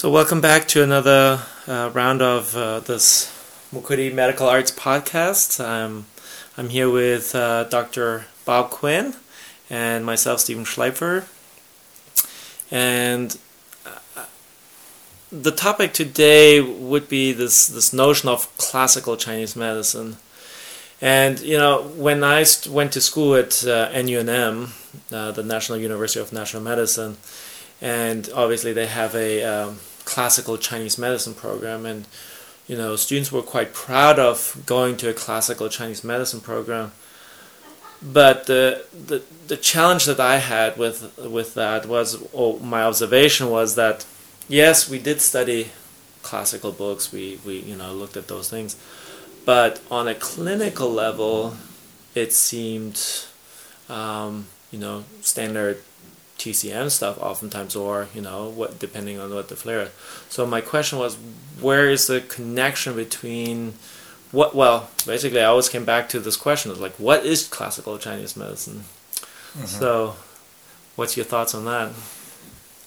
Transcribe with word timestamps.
So, 0.00 0.08
welcome 0.08 0.40
back 0.40 0.66
to 0.68 0.82
another 0.82 1.42
uh, 1.66 1.90
round 1.92 2.22
of 2.22 2.56
uh, 2.56 2.80
this 2.80 3.26
Mukudi 3.70 4.10
Medical 4.10 4.48
Arts 4.48 4.70
podcast. 4.70 5.62
I'm, 5.62 6.06
I'm 6.56 6.70
here 6.70 6.88
with 6.88 7.34
uh, 7.34 7.64
Dr. 7.64 8.24
Bob 8.46 8.70
Quinn 8.70 9.14
and 9.68 10.06
myself, 10.06 10.40
Stephen 10.40 10.64
Schleifer. 10.64 11.26
And 12.70 13.36
uh, 13.84 14.24
the 15.30 15.50
topic 15.50 15.92
today 15.92 16.62
would 16.62 17.10
be 17.10 17.32
this, 17.32 17.66
this 17.66 17.92
notion 17.92 18.30
of 18.30 18.48
classical 18.56 19.18
Chinese 19.18 19.54
medicine. 19.54 20.16
And, 21.02 21.40
you 21.40 21.58
know, 21.58 21.82
when 21.82 22.24
I 22.24 22.44
st- 22.44 22.74
went 22.74 22.92
to 22.94 23.02
school 23.02 23.34
at 23.34 23.62
uh, 23.66 23.90
NUNM, 23.90 24.70
uh, 25.12 25.32
the 25.32 25.42
National 25.42 25.76
University 25.76 26.20
of 26.20 26.32
Natural 26.32 26.62
Medicine, 26.62 27.18
and 27.82 28.30
obviously 28.34 28.72
they 28.72 28.86
have 28.86 29.14
a 29.14 29.42
um, 29.44 29.78
classical 30.04 30.58
Chinese 30.58 30.98
medicine 30.98 31.34
program, 31.34 31.86
and 31.86 32.06
you 32.66 32.76
know 32.76 32.96
students 32.96 33.32
were 33.32 33.42
quite 33.42 33.72
proud 33.74 34.18
of 34.18 34.62
going 34.66 34.96
to 34.98 35.08
a 35.08 35.14
classical 35.14 35.68
Chinese 35.68 36.04
medicine 36.04 36.40
program. 36.40 36.92
But 38.02 38.46
the 38.46 38.84
the, 38.92 39.22
the 39.48 39.56
challenge 39.56 40.06
that 40.06 40.20
I 40.20 40.36
had 40.38 40.76
with 40.78 41.18
with 41.18 41.54
that 41.54 41.86
was, 41.86 42.22
or 42.32 42.58
my 42.60 42.82
observation 42.82 43.50
was 43.50 43.74
that, 43.74 44.06
yes, 44.48 44.88
we 44.88 44.98
did 44.98 45.20
study 45.20 45.70
classical 46.22 46.72
books. 46.72 47.12
We 47.12 47.40
we 47.44 47.58
you 47.60 47.76
know 47.76 47.92
looked 47.92 48.16
at 48.16 48.28
those 48.28 48.48
things, 48.48 48.76
but 49.44 49.80
on 49.90 50.08
a 50.08 50.14
clinical 50.14 50.90
level, 50.90 51.56
it 52.14 52.32
seemed, 52.32 53.00
um, 53.88 54.46
you 54.70 54.78
know, 54.78 55.04
standard 55.20 55.82
TCM 56.40 56.90
stuff 56.90 57.18
oftentimes, 57.20 57.76
or 57.76 58.08
you 58.14 58.22
know, 58.22 58.48
what 58.48 58.78
depending 58.78 59.18
on 59.20 59.32
what 59.32 59.48
the 59.48 59.56
flare. 59.56 59.82
Is. 59.82 59.90
So 60.30 60.46
my 60.46 60.62
question 60.62 60.98
was, 60.98 61.16
where 61.60 61.88
is 61.88 62.06
the 62.06 62.22
connection 62.22 62.96
between 62.96 63.74
what? 64.32 64.54
Well, 64.54 64.88
basically, 65.06 65.40
I 65.40 65.44
always 65.44 65.68
came 65.68 65.84
back 65.84 66.08
to 66.10 66.20
this 66.20 66.36
question: 66.36 66.70
of 66.70 66.80
like, 66.80 66.94
what 66.94 67.26
is 67.26 67.46
classical 67.46 67.98
Chinese 67.98 68.36
medicine? 68.36 68.84
Mm-hmm. 69.52 69.66
So, 69.66 70.16
what's 70.96 71.16
your 71.16 71.26
thoughts 71.26 71.54
on 71.54 71.66
that? 71.66 71.92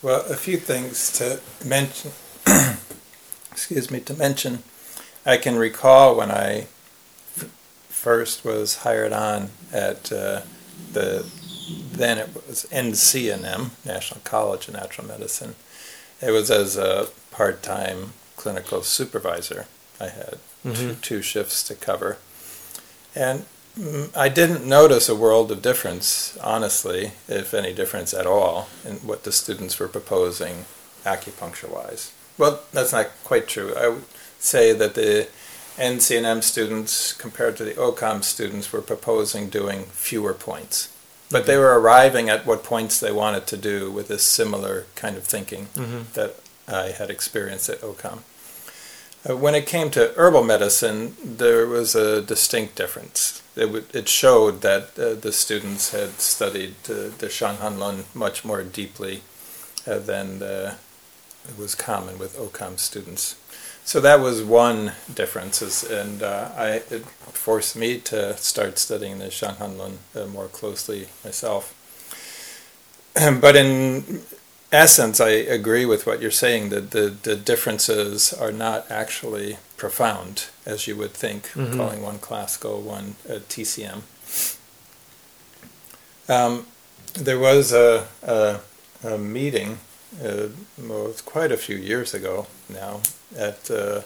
Well, 0.01 0.25
a 0.29 0.35
few 0.35 0.57
things 0.57 1.11
to 1.19 1.39
mention. 1.65 2.11
excuse 3.51 3.91
me, 3.91 3.99
to 4.01 4.15
mention. 4.15 4.63
I 5.25 5.37
can 5.37 5.55
recall 5.55 6.17
when 6.17 6.31
I 6.31 6.67
f- 7.37 7.49
first 7.87 8.43
was 8.43 8.77
hired 8.77 9.13
on 9.13 9.51
at 9.71 10.11
uh, 10.11 10.41
the 10.91 11.25
then 11.69 12.17
it 12.17 12.33
was 12.35 12.65
NCNM, 12.71 13.71
National 13.85 14.21
College 14.23 14.67
of 14.67 14.73
Natural 14.73 15.07
Medicine. 15.07 15.55
It 16.21 16.31
was 16.31 16.49
as 16.49 16.77
a 16.77 17.09
part-time 17.31 18.13
clinical 18.35 18.81
supervisor. 18.81 19.67
I 19.99 20.09
had 20.09 20.37
mm-hmm. 20.65 20.73
two, 20.73 20.93
two 20.95 21.21
shifts 21.21 21.63
to 21.63 21.75
cover. 21.75 22.17
And 23.15 23.45
mm, 23.77 24.15
I 24.15 24.29
didn't 24.29 24.67
notice 24.67 25.07
a 25.07 25.15
world 25.15 25.51
of 25.51 25.61
difference, 25.61 26.37
honestly, 26.37 27.11
if 27.27 27.53
any 27.53 27.73
difference 27.73 28.13
at 28.13 28.25
all, 28.25 28.69
in 28.85 28.95
what 28.97 29.23
the 29.23 29.31
students 29.31 29.79
were 29.79 29.87
proposing 29.87 30.65
acupuncture-wise. 31.03 32.11
Well, 32.37 32.61
that's 32.71 32.91
not 32.91 33.11
quite 33.23 33.47
true. 33.47 33.73
I 33.75 33.89
would 33.89 34.05
say 34.39 34.73
that 34.73 34.95
the 34.95 35.27
NCNM 35.77 36.43
students, 36.43 37.13
compared 37.13 37.57
to 37.57 37.63
the 37.63 37.73
OCOM 37.73 38.23
students, 38.23 38.71
were 38.71 38.81
proposing 38.81 39.49
doing 39.49 39.85
fewer 39.85 40.33
points. 40.33 40.92
But 41.33 41.47
they 41.47 41.57
were 41.57 41.79
arriving 41.79 42.29
at 42.29 42.45
what 42.45 42.63
points 42.63 42.99
they 42.99 43.11
wanted 43.11 43.47
to 43.47 43.57
do 43.57 43.91
with 43.91 44.07
this 44.07 44.23
similar 44.23 44.85
kind 44.95 45.17
of 45.17 45.23
thinking 45.23 45.65
mm-hmm. 45.73 46.13
that 46.13 46.35
I 46.67 46.91
had 46.91 47.09
experienced 47.09 47.69
at 47.69 47.81
OCOM. 47.81 48.19
Uh, 49.27 49.37
when 49.37 49.55
it 49.55 49.65
came 49.65 49.89
to 49.91 50.13
herbal 50.15 50.43
medicine, 50.43 51.15
there 51.23 51.65
was 51.65 51.95
a 51.95 52.21
distinct 52.21 52.75
difference. 52.75 53.41
It, 53.55 53.67
w- 53.67 53.85
it 53.93 54.07
showed 54.07 54.61
that 54.61 54.99
uh, 54.99 55.13
the 55.15 55.31
students 55.31 55.91
had 55.91 56.19
studied 56.19 56.75
uh, 56.89 57.09
the 57.17 57.29
Shanghan 57.29 57.79
Lun 57.79 58.03
much 58.13 58.45
more 58.45 58.63
deeply 58.63 59.21
uh, 59.87 59.99
than 59.99 60.39
the, 60.39 60.75
it 61.49 61.57
was 61.57 61.73
common 61.73 62.19
with 62.19 62.37
OCOM 62.37 62.77
students. 62.77 63.35
So 63.85 63.99
that 63.99 64.19
was 64.21 64.41
one 64.41 64.93
difference, 65.13 65.83
and 65.83 66.23
uh, 66.23 66.49
I, 66.55 66.67
it 66.89 67.05
forced 67.33 67.75
me 67.75 67.99
to 67.99 68.37
start 68.37 68.79
studying 68.79 69.19
the 69.19 69.25
Shanghanlun 69.25 69.97
uh, 70.15 70.25
more 70.27 70.47
closely 70.47 71.07
myself. 71.23 71.75
but 73.13 73.55
in 73.55 74.21
essence, 74.71 75.19
I 75.19 75.29
agree 75.29 75.85
with 75.85 76.07
what 76.07 76.21
you're 76.21 76.31
saying 76.31 76.69
that 76.69 76.91
the, 76.91 77.13
the 77.21 77.35
differences 77.35 78.31
are 78.31 78.53
not 78.53 78.89
actually 78.89 79.57
profound, 79.75 80.47
as 80.65 80.87
you 80.87 80.95
would 80.95 81.11
think, 81.11 81.49
mm-hmm. 81.49 81.77
calling 81.77 82.01
one 82.01 82.19
classical, 82.19 82.81
one 82.81 83.15
uh, 83.29 83.39
TCM. 83.49 84.01
Um, 86.29 86.67
there 87.13 87.37
was 87.37 87.73
a, 87.73 88.07
a, 88.23 88.61
a 89.03 89.17
meeting 89.17 89.79
uh, 90.21 90.47
well, 90.77 91.07
it's 91.07 91.21
quite 91.21 91.51
a 91.51 91.57
few 91.57 91.75
years 91.75 92.13
ago 92.13 92.47
now, 92.69 93.01
at 93.37 93.69
uh, 93.69 94.01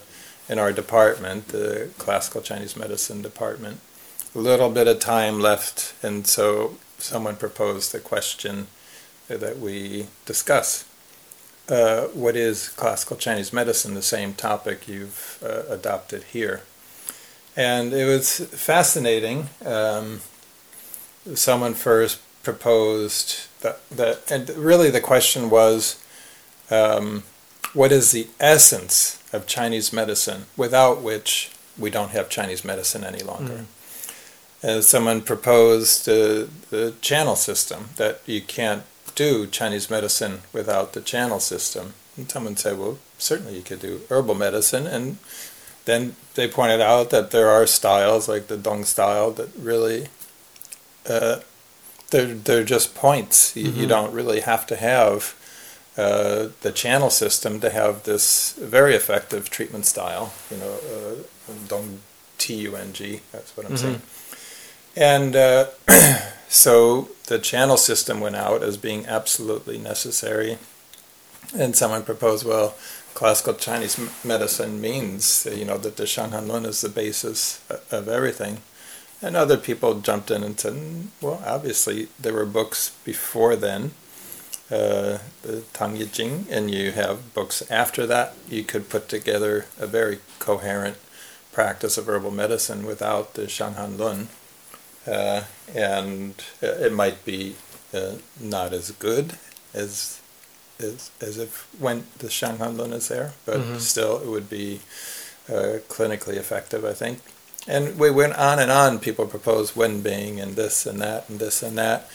in 0.50 0.60
our 0.60 0.72
department, 0.72 1.50
the 1.50 1.90
classical 1.98 2.42
Chinese 2.42 2.76
medicine 2.76 3.22
department. 3.22 3.80
A 4.34 4.40
little 4.40 4.70
bit 4.70 4.88
of 4.88 5.00
time 5.00 5.40
left, 5.40 5.94
and 6.04 6.26
so 6.26 6.78
someone 6.98 7.36
proposed 7.36 7.92
the 7.92 8.00
question 8.00 8.68
that 9.28 9.60
we 9.60 10.08
discuss. 10.26 10.86
Uh, 11.70 12.04
what 12.08 12.36
is 12.36 12.70
classical 12.70 13.18
Chinese 13.18 13.52
medicine? 13.52 13.94
The 13.94 14.02
same 14.02 14.34
topic 14.34 14.88
you've 14.88 15.44
uh, 15.44 15.64
adopted 15.74 16.24
here, 16.24 16.62
and 17.56 17.94
it 17.94 18.06
was 18.06 18.40
fascinating. 18.40 19.50
Um, 19.66 20.22
someone 21.34 21.74
first 21.74 22.22
proposed 22.44 23.48
that, 23.62 23.90
that 23.90 24.32
and 24.32 24.50
really 24.52 24.90
the 24.90 25.02
question 25.02 25.50
was 25.50 26.02
um, 26.72 27.24
what 27.74 27.92
is 27.92 28.12
the 28.12 28.28
essence 28.40 29.17
of 29.34 29.48
Chinese 29.48 29.92
medicine 29.92 30.46
without 30.56 31.02
which 31.02 31.52
we 31.78 31.90
don't 31.90 32.12
have 32.12 32.30
Chinese 32.30 32.66
medicine 32.66 33.04
any 33.04 33.24
longer. 33.24 33.66
Mm. 34.62 34.84
someone 34.84 35.22
proposed 35.22 36.10
uh, 36.10 36.48
the 36.70 36.96
channel 37.02 37.36
system, 37.36 37.90
that 37.98 38.22
you 38.26 38.42
can't 38.42 38.84
do 39.16 39.48
Chinese 39.48 39.90
medicine 39.90 40.42
without 40.54 40.94
the 40.94 41.02
channel 41.02 41.40
system. 41.40 41.94
And 42.16 42.30
someone 42.30 42.56
said, 42.56 42.80
well, 42.80 42.98
certainly 43.18 43.56
you 43.56 43.62
could 43.62 43.80
do 43.80 44.02
herbal 44.10 44.36
medicine. 44.36 44.88
And 44.88 45.18
then 45.86 46.16
they 46.36 46.48
pointed 46.48 46.82
out 46.82 47.10
that 47.10 47.32
there 47.32 47.50
are 47.50 47.66
styles, 47.68 48.28
like 48.28 48.48
the 48.48 48.58
Dong 48.58 48.84
style, 48.84 49.32
that 49.32 49.50
really 49.58 50.08
uh, 51.10 51.40
they're 52.12 52.34
they're 52.34 52.64
just 52.64 52.96
points. 52.96 53.56
You, 53.56 53.70
mm-hmm. 53.70 53.82
you, 53.82 53.88
don't 53.88 54.14
really 54.14 54.42
have 54.42 54.68
to 54.68 54.76
have 54.76 55.36
uh, 55.98 56.50
the 56.62 56.72
channel 56.72 57.10
system 57.10 57.60
to 57.60 57.70
have 57.70 58.04
this 58.04 58.54
very 58.54 58.96
effective 58.96 59.50
treatment 59.50 59.86
style. 59.86 60.34
You 60.52 60.58
know, 60.58 60.74
uh, 60.74 61.54
Dong 61.68 62.00
T 62.38 62.56
U 62.56 62.76
N 62.76 62.94
G. 62.94 63.22
That's 63.32 63.56
what 63.58 63.66
I'm 63.66 63.74
mm-hmm. 63.74 64.00
saying. 64.00 64.02
And 64.96 65.36
uh, 65.36 65.68
so 66.50 67.10
the 67.28 67.40
channel 67.40 67.78
system 67.78 68.20
went 68.20 68.36
out 68.36 68.64
as 68.64 68.78
being 68.78 69.06
absolutely 69.06 69.78
necessary. 69.78 70.58
And 71.56 71.76
someone 71.76 72.04
proposed, 72.04 72.46
well, 72.46 72.76
classical 73.14 73.54
Chinese 73.54 74.00
medicine 74.24 74.82
means, 74.82 75.48
you 75.52 75.66
know, 75.66 75.78
that 75.78 75.98
the 75.98 76.04
Shanghan 76.04 76.48
Lun 76.48 76.66
is 76.66 76.82
the 76.82 76.90
basis 76.90 77.62
of 77.92 78.08
everything. 78.08 78.60
And 79.22 79.36
other 79.36 79.58
people 79.58 80.02
jumped 80.02 80.30
in 80.30 80.44
and 80.44 80.60
said, 80.60 80.74
mm, 80.74 81.08
well, 81.22 81.42
obviously 81.46 82.10
there 82.20 82.34
were 82.34 82.46
books 82.46 82.96
before 83.04 83.56
then, 83.56 83.92
uh, 84.70 85.20
the 85.44 85.64
Tang 85.74 85.98
Jing, 86.12 86.46
and 86.50 86.70
you 86.70 86.92
have 86.92 87.34
books 87.34 87.64
after 87.72 88.06
that. 88.08 88.34
You 88.50 88.64
could 88.64 88.90
put 88.90 89.08
together 89.08 89.66
a 89.80 89.88
very 89.88 90.20
coherent 90.40 90.98
practice 91.52 91.98
of 91.98 92.08
herbal 92.08 92.32
medicine 92.32 92.86
without 92.86 93.34
the 93.34 93.44
Shanghan 93.44 93.98
Lun. 93.98 94.28
Uh, 95.08 95.44
and 95.74 96.36
it 96.62 96.92
might 96.92 97.24
be 97.24 97.56
uh, 97.94 98.16
not 98.40 98.74
as 98.74 98.92
good 98.92 99.34
as 99.74 100.20
as, 100.80 101.10
as 101.22 101.38
if 101.38 101.68
when 101.80 102.06
the 102.20 102.28
Shanghan 102.28 102.78
Lun 102.78 102.94
is 102.94 103.08
there, 103.08 103.34
but 103.46 103.58
mm-hmm. 103.58 103.78
still 103.78 104.22
it 104.22 104.28
would 104.28 104.50
be 104.50 104.82
uh, 105.50 105.80
clinically 105.88 106.36
effective, 106.36 106.86
I 106.86 106.94
think. 106.94 107.20
And 107.68 107.98
we 107.98 108.12
went 108.12 108.36
on 108.36 108.60
and 108.60 108.72
on. 108.72 109.00
People 109.00 109.26
proposed 109.26 109.76
Wenbing 109.76 110.42
and 110.42 110.56
this 110.56 110.86
and 110.86 111.02
that 111.02 111.28
and 111.30 111.40
this 111.40 111.64
and 111.64 111.78
that. 111.78 112.10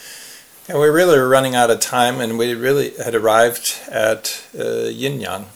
And 0.67 0.79
we 0.79 0.87
really 0.87 1.17
were 1.17 1.27
running 1.27 1.55
out 1.55 1.69
of 1.69 1.81
time, 1.81 2.21
and 2.21 2.37
we 2.37 2.53
really 2.53 2.91
had 2.91 3.13
arrived 3.13 3.81
at 3.89 4.45
uh, 4.57 4.85
yin 4.85 5.19
yang. 5.19 5.47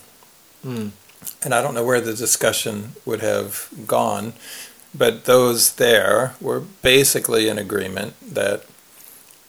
Mm. 0.65 0.91
And 1.43 1.53
I 1.53 1.61
don't 1.61 1.73
know 1.73 1.85
where 1.85 2.01
the 2.01 2.13
discussion 2.13 2.93
would 3.05 3.21
have 3.21 3.69
gone, 3.85 4.33
but 4.93 5.25
those 5.25 5.75
there 5.75 6.35
were 6.41 6.59
basically 6.59 7.47
in 7.47 7.57
agreement 7.57 8.15
that 8.21 8.65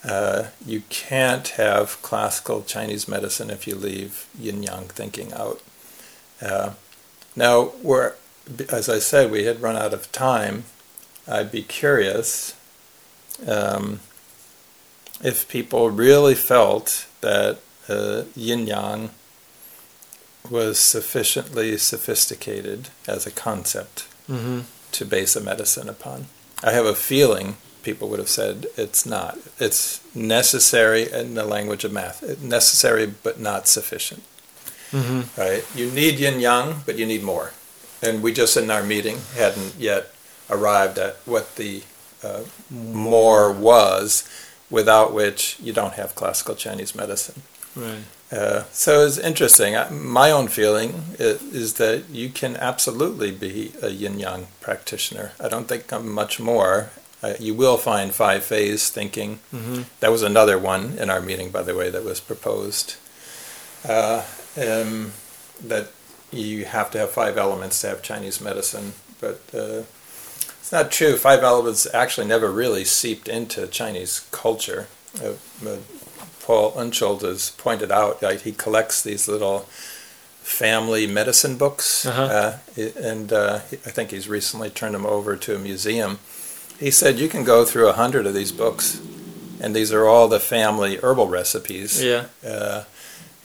uh, 0.05 0.45
you 0.65 0.83
can't 0.91 1.49
have 1.49 2.01
classical 2.03 2.63
Chinese 2.63 3.09
medicine 3.09 3.51
if 3.51 3.67
you 3.67 3.75
leave 3.75 4.27
yin 4.39 4.63
yang 4.63 4.85
thinking 4.85 5.33
out. 5.33 5.61
Uh, 6.41 6.71
now, 7.35 7.73
we're, 7.83 8.15
as 8.71 8.89
I 8.89 9.01
said, 9.01 9.31
we 9.31 9.45
had 9.45 9.61
run 9.61 9.77
out 9.77 9.93
of 9.93 10.11
time. 10.13 10.65
I'd 11.27 11.51
be 11.51 11.63
curious 11.63 12.55
um, 13.47 14.01
if 15.23 15.49
people 15.49 15.91
really 15.91 16.35
felt 16.35 17.07
that 17.21 17.59
uh, 17.89 18.23
yin 18.37 18.67
yang 18.67 19.11
was 20.51 20.79
sufficiently 20.79 21.77
sophisticated 21.77 22.89
as 23.07 23.27
a 23.27 23.31
concept 23.31 24.07
Mm-hmm. 24.29 24.61
to 24.93 25.05
base 25.07 25.37
a 25.37 25.41
medicine 25.41 25.89
upon. 25.89 26.27
I 26.63 26.73
have 26.73 26.85
a 26.85 26.95
feeling 26.95 27.57
people 27.83 28.11
would 28.11 28.19
have 28.19 28.29
said 28.29 28.67
it's 28.77 29.07
not. 29.07 29.39
It's 29.59 30.03
necessary 30.15 31.11
in 31.11 31.33
the 31.33 31.45
language 31.45 31.83
of 31.83 31.93
math. 31.95 32.23
Necessary 32.43 33.07
but 33.07 33.41
not 33.41 33.67
sufficient. 33.69 34.23
Mm-hmm. 34.93 35.41
Right? 35.41 35.65
You 35.75 35.91
need 35.91 36.19
yin 36.19 36.41
yang, 36.41 36.83
but 36.85 36.99
you 36.99 37.07
need 37.07 37.23
more. 37.23 37.53
And 38.03 38.23
we 38.23 38.35
just 38.35 38.55
in 38.59 38.71
our 38.71 38.83
meeting 38.85 39.17
hadn't 39.35 39.77
yet 39.79 40.13
arrived 40.51 40.99
at 40.99 41.17
what 41.25 41.57
the 41.57 41.85
uh, 42.23 42.43
more 42.71 43.51
was, 43.51 44.29
without 44.71 45.13
which 45.13 45.59
you 45.61 45.73
don't 45.73 45.95
have 45.95 46.15
classical 46.15 46.55
Chinese 46.55 46.95
medicine. 46.95 47.43
Right. 47.75 48.05
Uh, 48.31 48.65
so 48.73 49.07
it's 49.07 49.19
interesting. 49.19 49.77
I, 49.77 49.89
my 49.89 50.31
own 50.31 50.49
feeling 50.49 51.03
is, 51.19 51.43
is 51.43 51.75
that 51.75 52.11
you 52.11 52.29
can 52.29 52.57
absolutely 52.57 53.31
be 53.31 53.73
a 53.81 53.89
yin 53.89 54.19
yang 54.19 54.49
practitioner. 54.61 55.33
I 55.41 55.49
don't 55.49 55.67
think 55.67 55.93
I'm 55.93 56.13
much 56.13 56.39
more. 56.39 56.91
Uh, 57.23 57.35
you 57.41 57.55
will 57.55 57.79
find 57.79 58.13
five 58.13 58.45
phase 58.45 58.91
thinking. 58.91 59.41
Mm-hmm. 59.53 59.83
That 60.01 60.13
was 60.13 60.23
another 60.23 60.59
one 60.59 60.99
in 60.99 61.11
our 61.11 61.21
meeting, 61.21 61.51
by 61.51 61.63
the 61.63 61.75
way, 61.75 61.91
that 61.91 62.05
was 62.05 62.21
proposed. 62.21 62.97
Uh, 63.89 64.25
um, 64.57 65.13
that 65.65 65.91
you 66.31 66.65
have 66.65 66.91
to 66.91 66.99
have 66.99 67.11
five 67.11 67.39
elements 67.39 67.81
to 67.81 67.89
have 67.89 68.03
Chinese 68.03 68.41
medicine, 68.41 68.93
but 69.21 69.41
uh, 69.55 69.83
it's 70.69 70.73
not 70.75 70.93
true. 70.93 71.17
Five 71.17 71.43
elements 71.43 71.87
actually 71.95 72.27
never 72.27 72.53
really 72.53 72.85
seeped 72.85 73.27
into 73.27 73.67
Chinese 73.69 74.27
culture. 74.31 74.87
Uh, 75.19 75.33
uh, 75.67 75.79
Paul 76.43 76.73
Unschuld 76.73 77.23
has 77.23 77.53
pointed 77.53 77.91
out 77.91 78.21
that 78.21 78.43
he 78.43 78.53
collects 78.53 79.01
these 79.01 79.27
little 79.27 79.61
family 80.43 81.07
medicine 81.07 81.57
books, 81.57 82.05
Uh-huh. 82.05 82.23
uh, 82.77 82.83
and 83.03 83.33
uh, 83.33 83.55
I 83.87 83.91
think 83.91 84.11
he's 84.11 84.29
recently 84.29 84.69
turned 84.69 84.95
them 84.95 85.07
over 85.07 85.37
to 85.37 85.55
a 85.57 85.59
museum. 85.59 86.19
He 86.79 86.91
said 86.91 87.19
you 87.19 87.29
can 87.31 87.45
go 87.45 87.65
through 87.65 87.89
a 87.89 87.95
hundred 87.95 88.27
of 88.27 88.35
these 88.35 88.53
books, 88.53 89.01
and 89.63 89.75
these 89.75 89.91
are 89.91 90.07
all 90.07 90.29
the 90.29 90.39
family 90.41 90.99
herbal 91.03 91.29
recipes. 91.29 92.03
Yeah. 92.03 92.27
Uh, 92.47 92.85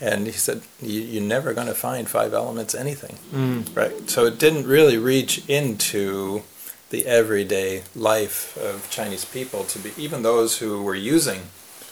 and 0.02 0.26
he 0.26 0.34
said 0.34 0.62
you, 0.82 1.00
you're 1.00 1.24
never 1.24 1.54
going 1.54 1.68
to 1.68 1.74
find 1.74 2.10
five 2.10 2.34
elements 2.34 2.76
anything. 2.76 3.18
Mm. 3.34 3.74
Right. 3.74 4.10
So 4.10 4.26
it 4.26 4.38
didn't 4.40 4.68
really 4.68 4.98
reach 4.98 5.42
into 5.48 6.44
the 6.94 7.08
everyday 7.08 7.82
life 7.96 8.56
of 8.70 8.88
Chinese 8.98 9.26
people 9.26 9.64
to 9.64 9.80
be 9.80 9.92
even 9.98 10.22
those 10.22 10.60
who 10.60 10.84
were 10.88 10.94
using 11.16 11.42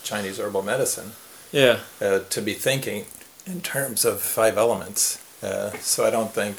Chinese 0.03 0.37
herbal 0.39 0.61
medicine 0.61 1.13
Yeah. 1.51 1.79
uh, 1.99 2.19
to 2.29 2.39
be 2.41 2.53
thinking 2.53 3.05
in 3.47 3.61
terms 3.61 4.05
of 4.05 4.21
five 4.21 4.55
elements. 4.59 5.17
Uh, 5.41 5.71
so 5.79 6.05
I 6.05 6.11
don't 6.11 6.31
think 6.39 6.55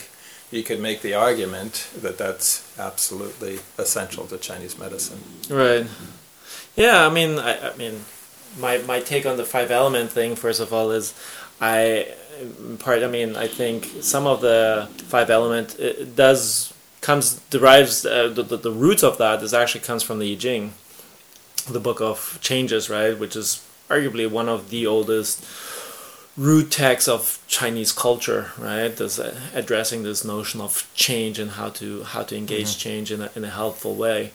you 0.51 0.65
could 0.65 0.81
make 0.81 1.03
the 1.03 1.15
argument 1.15 1.89
that 2.05 2.19
that's 2.19 2.51
absolutely 2.77 3.61
essential 3.79 4.27
to 4.27 4.37
Chinese 4.39 4.77
medicine. 4.77 5.21
Right. 5.49 5.87
Yeah, 6.75 7.07
I 7.07 7.11
mean, 7.11 7.39
I, 7.39 7.71
I 7.71 7.77
mean, 7.77 7.95
my 8.59 8.79
my 8.93 8.99
take 9.01 9.25
on 9.25 9.37
the 9.37 9.45
five 9.45 9.71
element 9.71 10.11
thing, 10.11 10.35
first 10.37 10.61
of 10.61 10.73
all, 10.73 10.91
is 10.91 11.15
I 11.61 12.09
part. 12.81 13.03
I 13.05 13.09
mean, 13.09 13.37
I 13.37 13.47
think 13.47 13.79
some 14.03 14.27
of 14.27 14.41
the 14.41 14.89
five 15.15 15.31
element 15.31 15.77
does 16.17 16.72
comes 17.03 17.35
derives 17.51 18.07
uh, 18.07 18.29
the, 18.29 18.43
the 18.43 18.57
the 18.57 18.71
roots 18.73 19.03
of 19.03 19.19
that 19.19 19.43
is 19.43 19.53
actually 19.53 19.85
comes 19.85 20.03
from 20.03 20.19
the 20.19 20.33
I 20.33 20.37
Ching, 20.37 20.73
the 21.69 21.81
book 21.81 22.01
of 22.01 22.39
changes, 22.41 22.89
right, 22.89 23.19
which 23.19 23.37
is 23.37 23.61
arguably 23.91 24.27
one 24.31 24.49
of 24.49 24.71
the 24.71 24.87
oldest 24.87 25.45
root 26.37 26.71
texts 26.71 27.09
of 27.09 27.39
Chinese 27.47 27.93
culture, 27.93 28.53
right? 28.59 28.97
This 28.97 29.19
uh, 29.19 29.39
addressing 29.53 30.03
this 30.03 30.25
notion 30.25 30.63
of 30.63 30.89
change 30.95 31.39
and 31.39 31.51
how 31.53 31.69
to 31.81 32.05
how 32.05 32.23
to 32.23 32.35
engage 32.37 32.79
change 32.79 33.13
in 33.13 33.21
a 33.21 33.31
in 33.37 33.45
a 33.45 33.51
helpful 33.51 33.95
way. 33.95 34.33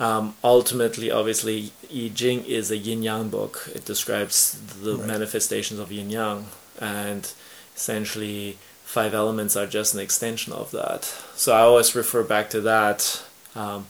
Um, 0.00 0.34
ultimately, 0.42 1.10
obviously, 1.10 1.72
I 1.94 2.10
Ching 2.14 2.44
is 2.46 2.70
a 2.70 2.76
yin 2.76 3.02
yang 3.02 3.28
book. 3.28 3.68
It 3.74 3.84
describes 3.84 4.56
the 4.82 4.96
Right. 4.96 5.06
manifestations 5.06 5.78
of 5.78 5.92
yin 5.92 6.10
yang, 6.10 6.46
and 6.80 7.30
essentially, 7.76 8.56
five 8.92 9.14
elements 9.14 9.56
are 9.56 9.66
just 9.66 9.94
an 9.94 10.00
extension 10.00 10.52
of 10.52 10.70
that. 10.72 11.04
So 11.34 11.54
I 11.54 11.60
always 11.60 11.94
refer 11.94 12.22
back 12.22 12.50
to 12.50 12.60
that. 12.60 13.24
Um, 13.56 13.86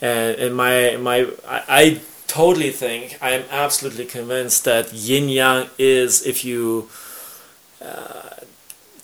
and 0.00 0.38
in 0.38 0.52
my 0.52 0.96
my, 0.96 1.26
I, 1.46 1.62
I 1.68 2.00
totally 2.28 2.70
think 2.70 3.18
I 3.20 3.30
am 3.30 3.44
absolutely 3.50 4.06
convinced 4.06 4.64
that 4.64 4.92
yin 4.92 5.28
yang 5.28 5.68
is 5.78 6.24
if 6.24 6.44
you 6.44 6.88
uh, 7.82 8.30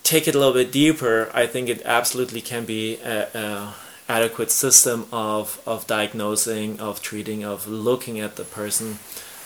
take 0.04 0.28
it 0.28 0.36
a 0.36 0.38
little 0.38 0.54
bit 0.54 0.70
deeper. 0.70 1.28
I 1.34 1.46
think 1.46 1.68
it 1.68 1.82
absolutely 1.84 2.40
can 2.40 2.64
be 2.64 2.96
a, 3.02 3.26
a 3.34 3.74
adequate 4.08 4.52
system 4.52 5.06
of 5.10 5.60
of 5.66 5.86
diagnosing, 5.88 6.78
of 6.78 7.02
treating, 7.02 7.44
of 7.44 7.66
looking 7.66 8.20
at 8.20 8.36
the 8.36 8.44
person, 8.44 8.98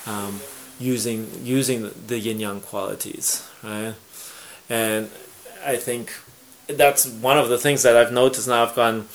um, 0.06 0.40
using 0.78 1.26
using 1.42 1.90
the 2.06 2.18
yin 2.18 2.38
yang 2.38 2.60
qualities, 2.60 3.48
right? 3.64 3.94
And 4.68 5.08
I 5.64 5.76
think 5.76 6.12
that's 6.66 7.06
one 7.06 7.38
of 7.38 7.48
the 7.48 7.58
things 7.58 7.82
that 7.82 7.96
I've 7.96 8.12
noticed 8.12 8.48
now. 8.48 8.64
I've 8.64 8.74
gone, 8.74 9.06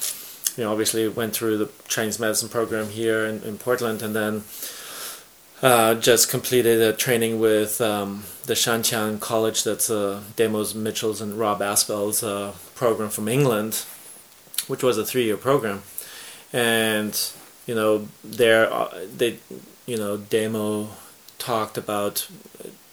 you 0.57 0.63
know, 0.63 0.71
obviously 0.71 1.07
went 1.07 1.33
through 1.33 1.57
the 1.57 1.69
Chinese 1.87 2.19
medicine 2.19 2.49
program 2.49 2.89
here 2.89 3.25
in, 3.25 3.41
in 3.43 3.57
Portland, 3.57 4.01
and 4.01 4.15
then 4.15 4.43
uh, 5.61 5.95
just 5.95 6.29
completed 6.29 6.81
a 6.81 6.93
training 6.93 7.39
with 7.39 7.81
um, 7.81 8.23
the 8.45 8.53
Shanqiang 8.53 9.19
College. 9.19 9.63
That's 9.63 9.89
uh, 9.89 10.21
Demos 10.35 10.75
Mitchell's 10.75 11.21
and 11.21 11.39
Rob 11.39 11.61
Aspell's 11.61 12.23
uh, 12.23 12.53
program 12.75 13.09
from 13.09 13.27
England, 13.27 13.85
which 14.67 14.83
was 14.83 14.97
a 14.97 15.05
three-year 15.05 15.37
program, 15.37 15.83
and 16.51 17.31
you 17.65 17.73
know, 17.73 18.07
there 18.23 18.71
uh, 18.71 18.89
they, 19.15 19.39
you 19.85 19.97
know, 19.97 20.17
Damo 20.17 20.89
talked 21.37 21.77
about 21.77 22.27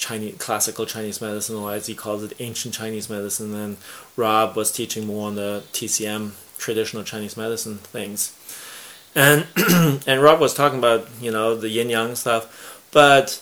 Chinese 0.02 0.34
classical 0.38 0.84
Chinese 0.84 1.20
medicine, 1.20 1.54
or 1.54 1.72
as 1.72 1.86
he 1.86 1.94
calls 1.94 2.24
it, 2.24 2.32
ancient 2.40 2.74
Chinese 2.74 3.08
medicine. 3.08 3.54
And 3.54 3.76
Rob 4.16 4.56
was 4.56 4.72
teaching 4.72 5.06
more 5.06 5.28
on 5.28 5.36
the 5.36 5.62
TCM, 5.72 6.32
traditional 6.58 7.04
Chinese 7.04 7.36
medicine 7.36 7.78
things. 7.78 8.36
And 9.14 9.46
and 10.06 10.20
Rob 10.20 10.40
was 10.40 10.54
talking 10.54 10.80
about 10.80 11.08
you 11.20 11.30
know 11.30 11.54
the 11.54 11.68
yin 11.68 11.88
yang 11.88 12.16
stuff, 12.16 12.90
but 12.90 13.40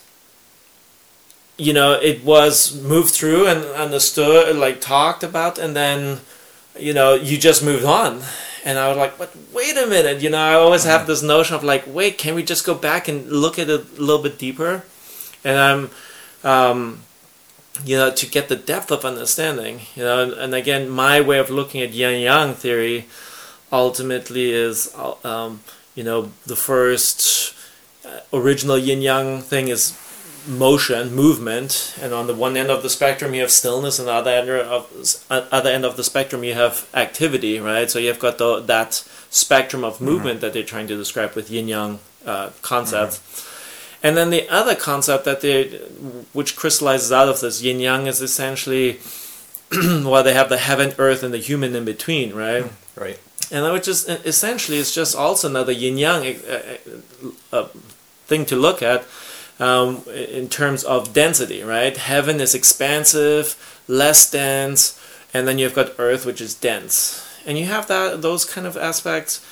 you 1.56 1.72
know 1.72 1.92
it 1.92 2.22
was 2.24 2.78
moved 2.82 3.14
through 3.14 3.46
and 3.46 3.64
understood, 3.64 4.54
like 4.54 4.82
talked 4.82 5.22
about, 5.22 5.58
and 5.58 5.74
then 5.74 6.20
you 6.78 6.92
know 6.92 7.14
you 7.14 7.38
just 7.38 7.64
moved 7.64 7.86
on. 7.86 8.20
And 8.62 8.78
I 8.78 8.88
was 8.88 8.98
like, 8.98 9.16
but 9.16 9.34
wait 9.54 9.78
a 9.78 9.86
minute, 9.86 10.20
you 10.20 10.28
know, 10.28 10.36
I 10.36 10.52
always 10.52 10.84
have 10.84 11.02
mm-hmm. 11.02 11.08
this 11.08 11.22
notion 11.22 11.56
of 11.56 11.64
like, 11.64 11.84
wait, 11.86 12.18
can 12.18 12.34
we 12.34 12.42
just 12.42 12.66
go 12.66 12.74
back 12.74 13.08
and 13.08 13.26
look 13.32 13.58
at 13.58 13.70
it 13.70 13.96
a 13.96 14.02
little 14.02 14.22
bit 14.22 14.36
deeper? 14.38 14.84
And 15.42 15.58
I'm 15.58 15.90
um, 16.44 17.02
you 17.84 17.96
know, 17.96 18.10
to 18.10 18.26
get 18.26 18.48
the 18.48 18.56
depth 18.56 18.90
of 18.90 19.04
understanding, 19.04 19.80
you 19.94 20.02
know, 20.02 20.22
and, 20.22 20.32
and 20.32 20.54
again, 20.54 20.88
my 20.88 21.20
way 21.20 21.38
of 21.38 21.50
looking 21.50 21.80
at 21.80 21.92
yin 21.92 22.20
yang 22.20 22.54
theory 22.54 23.06
ultimately 23.72 24.50
is, 24.50 24.94
um, 25.24 25.60
you 25.94 26.04
know, 26.04 26.32
the 26.46 26.56
first 26.56 27.54
uh, 28.04 28.20
original 28.32 28.76
yin 28.76 29.00
yang 29.00 29.40
thing 29.40 29.68
is 29.68 29.96
motion, 30.46 31.14
movement, 31.14 31.96
and 32.00 32.12
on 32.12 32.26
the 32.26 32.34
one 32.34 32.56
end 32.56 32.70
of 32.70 32.82
the 32.82 32.90
spectrum 32.90 33.34
you 33.34 33.42
have 33.42 33.50
stillness, 33.50 33.98
and 33.98 34.08
the 34.08 34.12
other 34.12 34.30
end 34.30 34.50
of 34.50 35.26
other 35.30 35.70
end 35.70 35.84
of 35.84 35.96
the 35.96 36.04
spectrum 36.04 36.42
you 36.42 36.54
have 36.54 36.88
activity, 36.94 37.60
right? 37.60 37.90
So 37.90 37.98
you've 37.98 38.18
got 38.18 38.38
the, 38.38 38.60
that 38.60 38.94
spectrum 39.30 39.84
of 39.84 40.00
movement 40.00 40.36
mm-hmm. 40.36 40.46
that 40.46 40.52
they're 40.52 40.62
trying 40.62 40.88
to 40.88 40.96
describe 40.96 41.34
with 41.34 41.50
yin 41.50 41.68
yang 41.68 41.98
uh, 42.26 42.50
concepts. 42.62 43.18
Mm-hmm. 43.18 43.49
And 44.02 44.16
then 44.16 44.30
the 44.30 44.48
other 44.48 44.74
concept 44.74 45.24
that 45.26 45.42
they, 45.42 45.68
which 46.32 46.56
crystallizes 46.56 47.12
out 47.12 47.28
of 47.28 47.40
this 47.40 47.62
yin 47.62 47.80
yang, 47.80 48.06
is 48.06 48.22
essentially, 48.22 48.98
well, 49.72 50.22
they 50.22 50.32
have 50.32 50.48
the 50.48 50.58
heaven, 50.58 50.94
earth, 50.98 51.22
and 51.22 51.34
the 51.34 51.38
human 51.38 51.74
in 51.74 51.84
between, 51.84 52.34
right? 52.34 52.70
Right. 52.96 53.18
And 53.50 53.70
which 53.72 53.88
is 53.88 54.08
essentially 54.08 54.78
it's 54.78 54.94
just 54.94 55.16
also 55.16 55.48
another 55.48 55.72
yin 55.72 55.98
yang 55.98 56.36
uh, 56.48 56.76
uh, 57.52 57.64
thing 58.26 58.46
to 58.46 58.56
look 58.56 58.80
at 58.80 59.04
um, 59.58 60.02
in 60.08 60.48
terms 60.48 60.84
of 60.84 61.12
density, 61.12 61.62
right? 61.62 61.96
Heaven 61.96 62.40
is 62.40 62.54
expansive, 62.54 63.82
less 63.88 64.30
dense, 64.30 64.98
and 65.34 65.48
then 65.48 65.58
you've 65.58 65.74
got 65.74 65.92
earth, 65.98 66.24
which 66.24 66.40
is 66.40 66.54
dense, 66.54 67.26
and 67.44 67.58
you 67.58 67.66
have 67.66 67.88
that 67.88 68.22
those 68.22 68.44
kind 68.44 68.66
of 68.66 68.76
aspects 68.76 69.44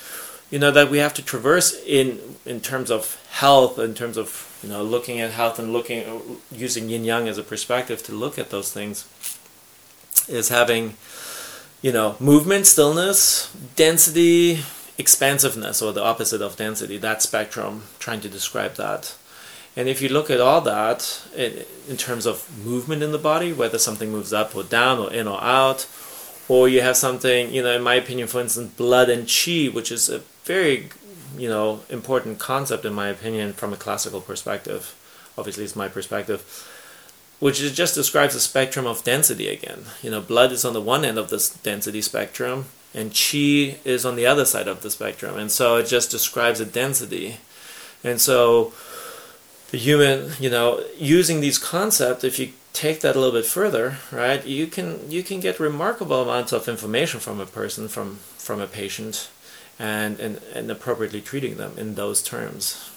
you 0.49 0.59
know 0.59 0.71
that 0.71 0.89
we 0.89 0.97
have 0.97 1.13
to 1.13 1.23
traverse 1.23 1.79
in 1.85 2.19
in 2.45 2.59
terms 2.59 2.89
of 2.89 3.21
health 3.31 3.77
in 3.77 3.93
terms 3.93 4.17
of 4.17 4.59
you 4.63 4.69
know 4.69 4.83
looking 4.83 5.19
at 5.19 5.31
health 5.31 5.59
and 5.59 5.71
looking 5.71 6.03
using 6.51 6.89
yin 6.89 7.03
yang 7.03 7.27
as 7.27 7.37
a 7.37 7.43
perspective 7.43 8.01
to 8.03 8.11
look 8.13 8.39
at 8.39 8.49
those 8.49 8.71
things 8.71 9.05
is 10.29 10.49
having, 10.49 10.95
you 11.81 11.91
know, 11.91 12.15
movement, 12.19 12.67
stillness, 12.67 13.53
density, 13.75 14.59
expansiveness, 14.97 15.81
or 15.81 15.91
the 15.91 16.03
opposite 16.03 16.41
of 16.41 16.55
density, 16.55 16.97
that 16.97 17.21
spectrum, 17.21 17.83
trying 17.99 18.21
to 18.21 18.29
describe 18.29 18.75
that. 18.75 19.15
And 19.75 19.87
if 19.87 20.01
you 20.01 20.09
look 20.09 20.29
at 20.29 20.41
all 20.41 20.61
that 20.61 21.21
in, 21.35 21.65
in 21.87 21.97
terms 21.97 22.25
of 22.25 22.65
movement 22.65 23.01
in 23.03 23.11
the 23.11 23.17
body, 23.17 23.53
whether 23.53 23.77
something 23.77 24.11
moves 24.11 24.33
up 24.33 24.55
or 24.55 24.63
down 24.63 24.99
or 24.99 25.11
in 25.11 25.27
or 25.27 25.41
out, 25.41 25.87
or 26.47 26.67
you 26.67 26.81
have 26.81 26.97
something, 26.97 27.53
you 27.53 27.61
know, 27.61 27.75
in 27.75 27.83
my 27.83 27.93
opinion, 27.93 28.27
for 28.27 28.41
instance, 28.41 28.73
blood 28.73 29.09
and 29.09 29.27
chi, 29.27 29.67
which 29.67 29.91
is 29.91 30.09
a 30.09 30.21
very, 30.49 30.89
you 31.37 31.47
know, 31.47 31.81
important 31.89 32.39
concept 32.39 32.83
in 32.83 32.91
my 32.91 33.07
opinion 33.07 33.53
from 33.53 33.71
a 33.71 33.77
classical 33.77 34.19
perspective. 34.19 34.95
Obviously, 35.37 35.63
it's 35.63 35.75
my 35.75 35.87
perspective, 35.87 36.41
which 37.39 37.59
just 37.75 37.93
describes 37.93 38.33
a 38.33 38.39
spectrum 38.39 38.87
of 38.87 39.03
density 39.03 39.47
again. 39.47 39.81
You 40.01 40.09
know, 40.09 40.21
blood 40.21 40.51
is 40.51 40.65
on 40.65 40.73
the 40.73 40.81
one 40.81 41.05
end 41.05 41.19
of 41.19 41.29
this 41.29 41.49
density 41.49 42.01
spectrum, 42.01 42.65
and 42.95 43.11
chi 43.11 43.77
is 43.85 44.05
on 44.07 44.15
the 44.15 44.25
other 44.25 44.43
side 44.43 44.67
of 44.67 44.81
the 44.81 44.89
spectrum, 44.89 45.37
and 45.37 45.51
so 45.51 45.77
it 45.77 45.85
just 45.85 46.09
describes 46.09 46.59
a 46.59 46.65
density. 46.65 47.37
And 48.03 48.19
so, 48.19 48.73
the 49.69 49.77
human, 49.77 50.31
you 50.39 50.49
know, 50.49 50.83
using 50.97 51.41
these 51.41 51.59
concepts, 51.59 52.23
if 52.23 52.39
you 52.39 52.53
take 52.73 53.01
that 53.01 53.15
a 53.15 53.19
little 53.19 53.39
bit 53.39 53.45
further, 53.45 53.97
right, 54.11 54.43
you 54.47 54.65
can 54.65 55.11
you 55.11 55.21
can 55.21 55.39
get 55.41 55.59
remarkable 55.59 56.23
amounts 56.23 56.51
of 56.53 56.67
information 56.67 57.19
from 57.19 57.39
a 57.39 57.45
person, 57.45 57.87
from 57.87 58.17
from 58.45 58.59
a 58.59 58.67
patient, 58.67 59.29
and 59.79 60.19
and, 60.19 60.41
and 60.53 60.69
appropriately 60.69 61.21
treating 61.21 61.55
them 61.55 61.73
in 61.77 61.95
those 61.95 62.21
terms. 62.21 62.91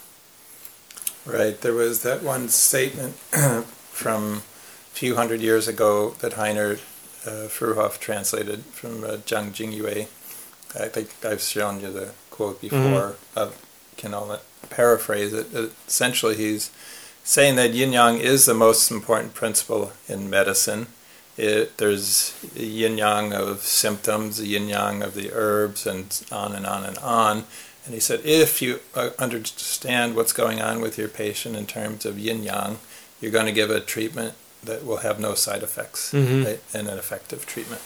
Right. 1.25 1.59
There 1.61 1.73
was 1.73 2.03
that 2.03 2.23
one 2.23 2.49
statement 2.49 3.15
from 3.91 4.39
a 4.39 4.95
few 4.95 5.15
hundred 5.15 5.41
years 5.41 5.69
ago 5.69 6.11
that 6.19 6.33
Heiner 6.33 6.81
uh, 7.25 7.49
Fruehauf 7.49 8.01
translated 8.01 8.65
from 8.65 9.05
uh, 9.05 9.19
Zhang 9.19 9.53
Jingyue. 9.53 10.09
I 10.75 10.89
think 10.89 11.11
I've 11.25 11.41
shown 11.41 11.81
you 11.81 11.93
the 11.93 12.12
quote 12.31 12.61
before. 12.61 12.79
Mm-hmm. 12.79 13.39
I 13.39 13.51
can 13.97 14.15
only 14.15 14.39
paraphrase 14.71 15.33
it. 15.33 15.47
Essentially, 15.87 16.35
he's 16.35 16.71
saying 17.23 17.57
that 17.57 17.73
yin 17.73 17.93
yang 17.93 18.19
is 18.19 18.47
the 18.47 18.55
most 18.55 18.91
important 18.91 19.35
principle 19.35 19.93
in 20.09 20.29
medicine. 20.29 20.89
It, 21.37 21.79
there's 21.79 22.35
yin 22.55 22.99
yang 22.99 23.33
of 23.33 23.62
symptoms, 23.62 24.37
the 24.37 24.47
yin 24.47 24.69
yang 24.69 25.03
of 25.03 25.15
the 25.15 25.31
herbs, 25.33 25.87
and 25.87 26.25
on 26.31 26.55
and 26.55 26.67
on 26.67 26.85
and 26.85 26.99
on. 26.99 27.45
And 27.85 27.95
he 27.95 28.01
said, 28.01 28.21
if 28.25 28.62
you 28.62 28.81
uh, 28.95 29.11
understand 29.19 30.15
what's 30.15 30.33
going 30.33 30.61
on 30.61 30.81
with 30.81 30.99
your 30.99 31.09
patient 31.09 31.57
in 31.57 31.67
terms 31.67 32.05
of 32.05 32.19
yin 32.19 32.43
yang, 32.43 32.79
you're 33.21 33.33
going 33.33 33.47
to 33.47 33.53
give 33.53 33.71
a 33.71 33.81
treatment 33.81 34.35
that 34.62 34.85
will 34.85 34.99
have 34.99 35.19
no 35.19 35.35
side 35.35 35.62
effects 35.62 36.12
mm-hmm. 36.12 36.45
right, 36.45 36.61
and 36.73 36.89
an 36.89 36.99
effective 36.99 37.47
treatment. 37.47 37.83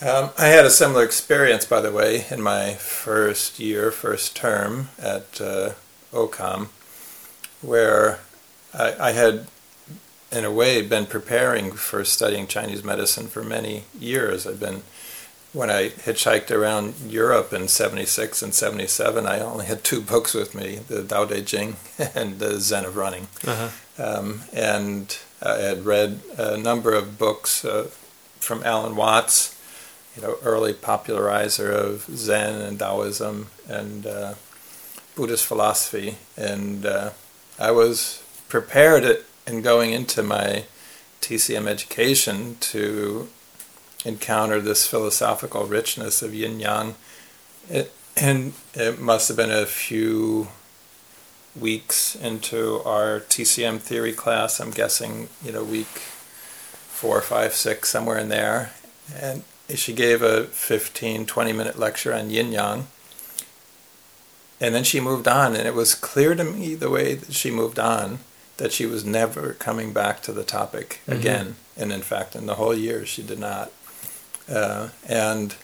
Um, 0.00 0.30
I 0.38 0.48
had 0.48 0.66
a 0.66 0.70
similar 0.70 1.04
experience, 1.04 1.64
by 1.64 1.80
the 1.80 1.92
way, 1.92 2.26
in 2.30 2.42
my 2.42 2.74
first 2.74 3.58
year, 3.58 3.90
first 3.90 4.36
term 4.36 4.88
at 4.98 5.40
uh, 5.40 5.72
OCOM, 6.12 6.68
where 7.62 8.20
I, 8.74 9.08
I 9.08 9.12
had, 9.12 9.46
in 10.36 10.44
a 10.44 10.50
way, 10.50 10.82
been 10.82 11.06
preparing 11.06 11.72
for 11.72 12.04
studying 12.04 12.46
Chinese 12.46 12.84
medicine 12.84 13.26
for 13.26 13.42
many 13.42 13.84
years. 13.98 14.46
I've 14.46 14.60
been, 14.60 14.82
when 15.52 15.70
I 15.70 15.88
hitchhiked 15.88 16.50
around 16.50 16.94
Europe 17.06 17.52
in 17.52 17.68
76 17.68 18.42
and 18.42 18.52
77, 18.52 19.26
I 19.26 19.40
only 19.40 19.64
had 19.64 19.82
two 19.82 20.00
books 20.00 20.34
with 20.34 20.54
me 20.54 20.80
the 20.88 21.04
Tao 21.04 21.24
Te 21.24 21.42
Ching 21.42 21.76
and 22.14 22.38
the 22.38 22.60
Zen 22.60 22.84
of 22.84 22.96
Running. 22.96 23.28
Uh-huh. 23.46 23.70
Um, 23.98 24.42
and 24.52 25.16
I 25.42 25.56
had 25.58 25.86
read 25.86 26.20
a 26.36 26.58
number 26.58 26.92
of 26.92 27.18
books 27.18 27.64
uh, 27.64 27.88
from 28.38 28.62
Alan 28.62 28.94
Watts 28.94 29.56
you 30.14 30.22
know, 30.22 30.38
early 30.42 30.72
popularizer 30.72 31.70
of 31.70 32.04
Zen 32.14 32.60
and 32.60 32.78
Taoism 32.78 33.48
and 33.68 34.06
uh, 34.06 34.34
Buddhist 35.14 35.44
philosophy, 35.46 36.16
and 36.36 36.86
uh, 36.86 37.10
I 37.58 37.70
was 37.70 38.22
prepared 38.48 39.04
in 39.46 39.62
going 39.62 39.92
into 39.92 40.22
my 40.22 40.64
TCM 41.20 41.66
education 41.66 42.56
to 42.60 43.28
encounter 44.04 44.60
this 44.60 44.86
philosophical 44.86 45.64
richness 45.64 46.22
of 46.22 46.34
yin 46.34 46.60
yang. 46.60 46.94
It, 47.68 47.92
and 48.16 48.52
it 48.74 49.00
must 49.00 49.28
have 49.28 49.36
been 49.36 49.50
a 49.50 49.66
few 49.66 50.48
weeks 51.58 52.14
into 52.14 52.82
our 52.84 53.20
TCM 53.20 53.80
theory 53.80 54.12
class. 54.12 54.60
I'm 54.60 54.70
guessing, 54.70 55.28
you 55.44 55.52
know, 55.52 55.64
week 55.64 55.86
four, 55.86 57.20
five, 57.20 57.54
six, 57.54 57.88
somewhere 57.88 58.18
in 58.18 58.28
there. 58.28 58.72
And 59.14 59.42
she 59.74 59.92
gave 59.92 60.22
a 60.22 60.44
15, 60.44 61.26
20 61.26 61.52
minute 61.52 61.78
lecture 61.78 62.14
on 62.14 62.30
yin 62.30 62.52
yang. 62.52 62.86
And 64.60 64.74
then 64.74 64.84
she 64.84 65.00
moved 65.00 65.28
on, 65.28 65.54
and 65.54 65.66
it 65.66 65.74
was 65.74 65.94
clear 65.94 66.34
to 66.34 66.44
me 66.44 66.74
the 66.74 66.88
way 66.88 67.14
that 67.14 67.34
she 67.34 67.50
moved 67.50 67.78
on 67.78 68.20
that 68.56 68.72
she 68.72 68.86
was 68.86 69.04
never 69.04 69.52
coming 69.54 69.92
back 69.92 70.22
to 70.22 70.32
the 70.32 70.44
topic 70.44 71.00
mm-hmm. 71.06 71.18
again. 71.18 71.56
And 71.76 71.92
in 71.92 72.02
fact, 72.02 72.34
in 72.34 72.46
the 72.46 72.54
whole 72.54 72.74
year, 72.74 73.04
she 73.04 73.22
did 73.22 73.38
not. 73.38 73.70
Uh, 74.48 74.90
and 75.06 75.56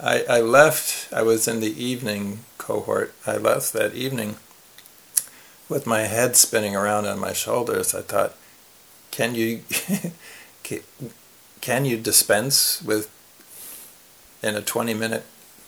I, 0.00 0.24
I 0.28 0.40
left, 0.40 1.12
I 1.12 1.22
was 1.22 1.46
in 1.46 1.60
the 1.60 1.82
evening 1.82 2.40
cohort. 2.58 3.14
I 3.26 3.36
left 3.36 3.72
that 3.72 3.94
evening 3.94 4.36
with 5.68 5.86
my 5.86 6.02
head 6.02 6.36
spinning 6.36 6.74
around 6.74 7.06
on 7.06 7.18
my 7.18 7.32
shoulders. 7.32 7.94
I 7.94 8.02
thought, 8.02 8.34
can 9.10 9.34
you, 9.34 9.62
can 11.60 11.84
you 11.84 11.96
dispense 11.96 12.82
with 12.82 13.10
in 14.42 14.54
a 14.54 14.62
20 14.62 14.94
minute 14.94 15.24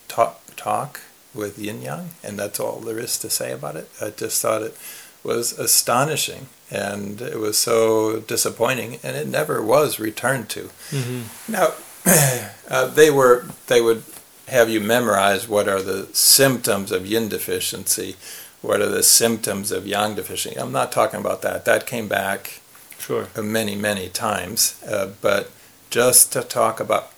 talk, 0.09 0.41
talk 0.57 1.01
with 1.35 1.59
yin 1.59 1.83
yang, 1.83 2.11
and 2.23 2.39
that's 2.39 2.61
all 2.61 2.81
there 2.81 2.99
is 2.99 3.19
to 3.19 3.31
say 3.31 3.53
about 3.53 3.77
it. 3.77 3.89
I 4.01 4.11
just 4.11 4.43
thought 4.43 4.63
it 4.63 4.77
was 5.23 5.59
astonishing 5.59 6.49
and 6.71 7.21
it 7.21 7.39
was 7.39 7.57
so 7.57 8.21
disappointing, 8.21 8.99
and 9.03 9.17
it 9.17 9.27
never 9.27 9.63
was 9.63 9.99
returned 9.99 10.49
to. 10.51 10.71
Mm-hmm. 10.91 11.53
Now, 11.53 11.73
uh, 12.71 12.87
they 12.89 13.11
were 13.11 13.47
they 13.67 13.81
would 13.81 14.03
have 14.49 14.69
you 14.69 14.81
memorize 14.81 15.49
what 15.49 15.69
are 15.69 15.83
the 15.83 16.09
symptoms 16.13 16.93
of 16.93 17.07
yin 17.07 17.29
deficiency, 17.29 18.17
what 18.61 18.81
are 18.81 18.89
the 18.89 19.03
symptoms 19.03 19.71
of 19.71 19.87
yang 19.87 20.15
deficiency. 20.15 20.59
I'm 20.59 20.73
not 20.73 20.93
talking 20.93 21.21
about 21.21 21.43
that. 21.43 21.65
That 21.65 21.87
came 21.87 22.09
back 22.09 22.61
sure 22.99 23.29
many 23.41 23.75
many 23.75 24.09
times, 24.09 24.83
uh, 24.87 25.11
but 25.21 25.51
just 25.91 26.33
to 26.33 26.43
talk 26.43 26.81
about 26.81 27.13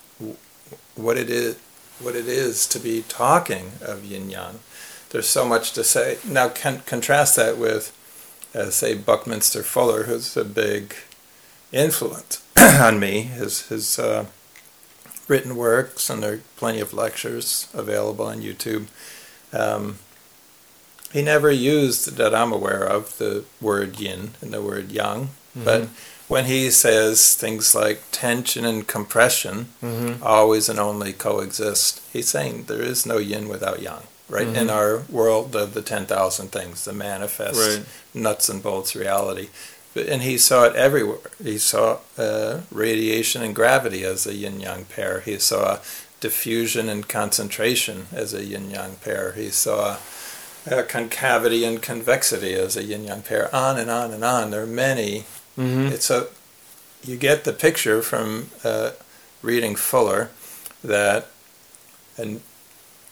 what 0.94 1.16
it 1.16 1.30
is 1.30 1.56
what 2.00 2.14
it 2.14 2.28
is 2.28 2.66
to 2.66 2.78
be 2.78 3.02
talking 3.08 3.72
of 3.82 4.04
yin 4.04 4.30
yang. 4.30 4.60
There's 5.10 5.28
so 5.28 5.44
much 5.44 5.72
to 5.72 5.84
say. 5.84 6.18
Now, 6.26 6.48
can, 6.48 6.80
contrast 6.86 7.36
that 7.36 7.58
with, 7.58 7.96
uh, 8.54 8.70
say, 8.70 8.94
Buckminster 8.94 9.62
Fuller, 9.62 10.04
who's 10.04 10.36
a 10.36 10.44
big 10.44 10.94
influence 11.72 12.42
on 12.56 12.98
me. 12.98 13.22
His 13.22 13.68
his 13.68 13.98
uh, 13.98 14.26
written 15.28 15.56
works, 15.56 16.10
and 16.10 16.22
there 16.22 16.34
are 16.34 16.40
plenty 16.56 16.80
of 16.80 16.92
lectures 16.92 17.68
available 17.72 18.26
on 18.26 18.40
YouTube. 18.40 18.86
Um, 19.52 19.98
he 21.12 21.22
never 21.22 21.50
used 21.50 22.16
that 22.16 22.34
I'm 22.34 22.52
aware 22.52 22.84
of 22.84 23.18
the 23.18 23.44
word 23.60 23.98
yin 23.98 24.32
and 24.40 24.52
the 24.52 24.62
word 24.62 24.92
yang, 24.92 25.30
mm-hmm. 25.56 25.64
but 25.64 25.88
when 26.28 26.44
he 26.44 26.70
says 26.70 27.34
things 27.34 27.74
like 27.74 28.02
tension 28.12 28.64
and 28.64 28.86
compression 28.86 29.66
mm-hmm. 29.82 30.22
always 30.22 30.68
and 30.68 30.78
only 30.78 31.12
coexist, 31.12 32.00
he's 32.12 32.28
saying 32.28 32.64
there 32.64 32.82
is 32.82 33.04
no 33.04 33.18
yin 33.18 33.48
without 33.48 33.82
yang, 33.82 34.04
right? 34.30 34.46
Mm-hmm. 34.46 34.56
In 34.56 34.70
our 34.70 35.02
world 35.10 35.54
of 35.54 35.74
the 35.74 35.82
10,000 35.82 36.48
things, 36.48 36.84
the 36.84 36.92
manifest 36.92 37.58
right. 37.58 37.86
nuts 38.14 38.48
and 38.48 38.62
bolts 38.62 38.96
reality. 38.96 39.48
And 39.94 40.22
he 40.22 40.38
saw 40.38 40.64
it 40.64 40.76
everywhere. 40.76 41.18
He 41.42 41.58
saw 41.58 41.98
uh, 42.16 42.60
radiation 42.70 43.42
and 43.42 43.54
gravity 43.54 44.04
as 44.04 44.26
a 44.26 44.34
yin 44.34 44.60
yang 44.60 44.84
pair. 44.84 45.20
He 45.20 45.38
saw 45.38 45.80
diffusion 46.20 46.88
and 46.88 47.08
concentration 47.08 48.06
as 48.12 48.32
a 48.32 48.44
yin 48.44 48.70
yang 48.70 48.96
pair. 48.96 49.32
He 49.32 49.50
saw 49.50 49.98
uh, 50.70 50.82
concavity 50.86 51.64
and 51.64 51.82
convexity 51.82 52.54
as 52.54 52.76
a 52.76 52.84
yin 52.84 53.04
yang 53.04 53.22
pair. 53.22 53.54
On 53.54 53.78
and 53.78 53.90
on 53.90 54.12
and 54.12 54.24
on. 54.24 54.50
There 54.52 54.62
are 54.62 54.66
many 54.66 55.24
Mm-hmm. 55.60 55.92
It's 55.92 56.10
a 56.10 56.28
you 57.04 57.16
get 57.16 57.44
the 57.44 57.52
picture 57.52 58.02
from 58.02 58.50
uh, 58.64 58.90
reading 59.42 59.76
Fuller 59.76 60.30
that 60.82 61.28
and 62.16 62.40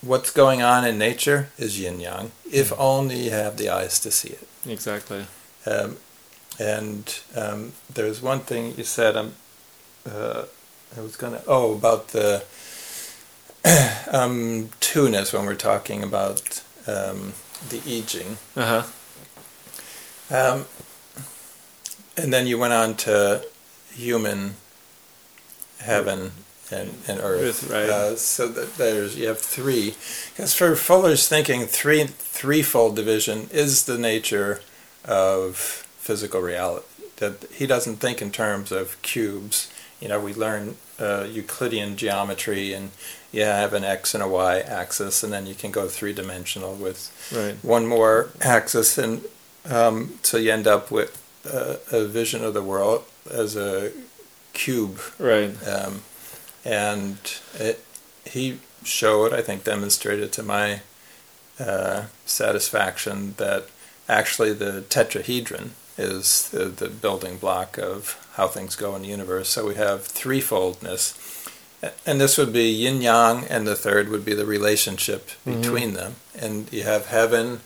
what's 0.01 0.31
going 0.31 0.63
on 0.63 0.85
in 0.85 0.99
nature 0.99 1.51
is 1.59 1.81
yin 1.81 2.01
yang. 2.01 2.33
If 2.51 2.71
mm-hmm. 2.71 2.81
only 2.81 3.25
you 3.25 3.31
have 3.31 3.57
the 3.57 3.69
eyes 3.69 3.99
to 4.01 4.11
see 4.11 4.31
it. 4.31 4.49
Exactly. 4.67 5.27
Um, 5.67 5.97
and 6.59 7.21
um, 7.37 7.73
there's 7.93 8.23
one 8.23 8.41
thing 8.41 8.75
you 8.77 8.85
said. 8.85 9.17
Um, 9.17 9.35
uh, 10.09 10.45
I 10.97 11.01
was 11.01 11.17
gonna. 11.17 11.43
Oh, 11.47 11.75
about 11.75 12.09
the 12.09 12.45
um, 14.13 14.71
two-ness 14.81 15.33
when 15.33 15.45
we're 15.47 15.55
talking 15.55 16.03
about 16.03 16.63
um, 16.87 17.35
the 17.69 17.81
I 17.87 18.03
Ching. 18.07 18.39
Uh 18.57 18.83
huh. 18.83 18.87
Um, 20.31 20.67
and 22.17 22.33
then 22.33 22.47
you 22.47 22.59
went 22.59 22.73
on 22.73 22.95
to 22.97 23.45
human 23.93 24.57
heaven 25.81 26.33
and, 26.73 26.91
and 27.09 27.21
earth. 27.21 27.65
Earth, 27.65 27.71
right. 27.71 27.89
Uh, 27.89 28.17
so 28.17 28.49
that 28.49 28.77
there's 28.77 29.17
you 29.17 29.29
have 29.29 29.39
three. 29.41 29.95
Because 30.37 30.55
for 30.55 30.75
Fuller's 30.77 31.29
thinking, 31.29 31.67
three 31.67 32.05
threefold 32.05 32.97
division 32.97 33.49
is 33.53 33.85
the 33.85 33.99
nature 33.99 34.61
of 35.05 35.57
physical 35.57 36.41
reality. 36.41 36.85
That 37.17 37.45
he 37.53 37.67
doesn't 37.67 37.97
think 37.97 38.23
in 38.23 38.31
terms 38.31 38.71
of 38.73 39.01
cubes. 39.03 39.73
You 40.01 40.09
know, 40.09 40.21
we 40.21 40.33
learn 40.35 40.77
uh, 41.01 41.27
Euclidean 41.29 41.97
geometry, 41.97 42.73
and 42.73 42.91
you 43.33 43.43
have 43.43 43.73
an 43.75 43.83
x 43.85 44.15
and 44.15 44.23
a 44.23 44.29
y 44.29 44.61
axis, 44.61 45.23
and 45.25 45.33
then 45.33 45.47
you 45.47 45.55
can 45.55 45.71
go 45.73 45.89
three 45.89 46.13
dimensional 46.13 46.75
with 46.75 47.11
Right. 47.35 47.57
one 47.63 47.87
more 47.87 48.29
axis, 48.41 48.97
and 48.99 49.23
um, 49.69 50.19
so 50.23 50.37
you 50.39 50.53
end 50.53 50.67
up 50.67 50.91
with 50.91 51.21
uh, 51.53 51.77
a 51.91 52.05
vision 52.07 52.45
of 52.45 52.55
the 52.55 52.63
world 52.63 53.05
as 53.31 53.57
a 53.57 53.93
cube 54.53 54.99
Right. 55.19 55.51
um, 55.67 56.03
and 56.65 57.19
it, 57.55 57.85
he 58.25 58.59
showed, 58.85 59.33
I 59.33 59.43
think, 59.43 59.65
demonstrated 59.65 60.33
to 60.33 60.43
my 60.43 60.81
uh, 61.59 62.05
satisfaction 62.27 63.35
that 63.39 63.67
actually 64.09 64.53
the 64.53 64.83
tetrahedron 64.89 65.71
is 65.97 66.49
the, 66.51 66.67
the 66.67 66.89
building 66.89 67.37
block 67.39 67.77
of 67.79 68.25
how 68.35 68.47
things 68.47 68.77
go 68.77 68.95
in 68.95 69.03
the 69.03 69.09
universe. 69.09 69.49
So 69.49 69.67
we 69.67 69.75
have 69.75 70.03
threefoldness. 70.07 71.49
And 72.07 72.21
this 72.21 72.39
would 72.39 72.53
be 72.53 72.71
yin 72.71 73.03
yang, 73.03 73.45
and 73.45 73.67
the 73.67 73.77
third 73.77 74.09
would 74.09 74.25
be 74.25 74.35
the 74.35 74.47
relationship 74.47 75.31
Mhm. 75.47 75.63
between 75.63 75.95
them. 75.95 76.17
And 76.37 76.69
you 76.73 76.83
have 76.85 77.07
heaven, 77.07 77.61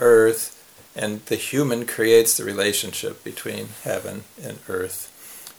earth, 0.00 0.58
and 0.96 1.24
the 1.26 1.36
human 1.36 1.86
creates 1.86 2.36
the 2.36 2.44
relationship 2.44 3.22
between 3.24 3.68
heaven 3.82 4.24
and 4.42 4.58
earth. 4.68 5.10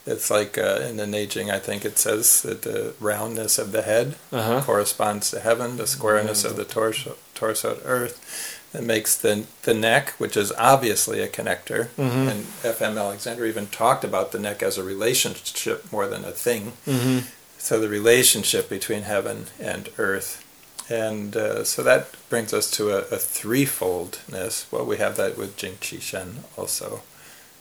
It's 0.06 0.30
like 0.30 0.58
uh, 0.58 0.82
in 0.90 0.98
the 0.98 1.06
Neijing, 1.06 1.50
I 1.50 1.60
think 1.60 1.86
it 1.86 1.98
says 1.98 2.42
that 2.42 2.64
the 2.64 2.94
roundness 3.00 3.58
of 3.58 3.72
the 3.72 3.84
head 3.84 4.16
Uh 4.34 4.42
huh. 4.44 4.62
corresponds 4.62 5.32
to 5.32 5.40
heaven, 5.40 5.78
the 5.78 5.88
squareness 5.88 6.44
of 6.44 6.58
the 6.58 6.66
torso, 6.66 7.16
torso 7.36 7.76
to 7.76 7.84
earth. 7.86 8.60
That 8.74 8.84
makes 8.84 9.16
the, 9.16 9.46
the 9.62 9.74
neck, 9.76 10.10
which 10.18 10.36
is 10.36 10.52
obviously 10.58 11.22
a 11.22 11.28
connector, 11.30 11.90
Mhm. 11.98 12.28
and 12.32 12.46
F.M. 12.64 12.98
Alexander 12.98 13.46
even 13.46 13.68
talked 13.68 14.04
about 14.04 14.32
the 14.32 14.40
neck 14.40 14.62
as 14.64 14.78
a 14.78 14.84
relationship 14.84 15.90
more 15.92 16.08
than 16.08 16.26
a 16.26 16.32
thing. 16.32 16.74
Mm-hmm. 16.88 17.20
So 17.60 17.80
the 17.80 17.88
relationship 17.88 18.68
between 18.70 19.04
heaven 19.04 19.46
and 19.60 19.90
earth. 19.98 20.44
And 20.90 21.38
uh, 21.38 21.64
so 21.64 21.82
that 21.84 22.08
brings 22.30 22.52
us 22.52 22.70
to 22.72 22.90
a, 22.90 22.98
a 23.04 23.18
threefoldness. 23.20 24.66
Well, 24.72 24.86
we 24.86 24.98
have 24.98 25.16
that 25.18 25.38
with 25.38 25.56
Jing 25.56 25.76
Qi 25.80 26.02
Shen 26.02 26.44
also. 26.58 27.02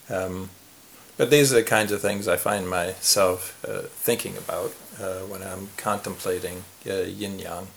Um, 0.09 0.49
but 1.17 1.29
these 1.29 1.51
are 1.51 1.55
the 1.55 1.63
kinds 1.63 1.91
of 1.91 2.01
things 2.01 2.27
I 2.27 2.37
find 2.37 2.69
myself 2.69 3.63
uh, 3.67 3.83
thinking 3.87 4.37
about 4.37 4.73
uh, 4.99 5.25
when 5.27 5.43
I'm 5.43 5.69
contemplating 5.77 6.63
uh, 6.87 7.03
yin 7.03 7.39
yang. 7.39 7.67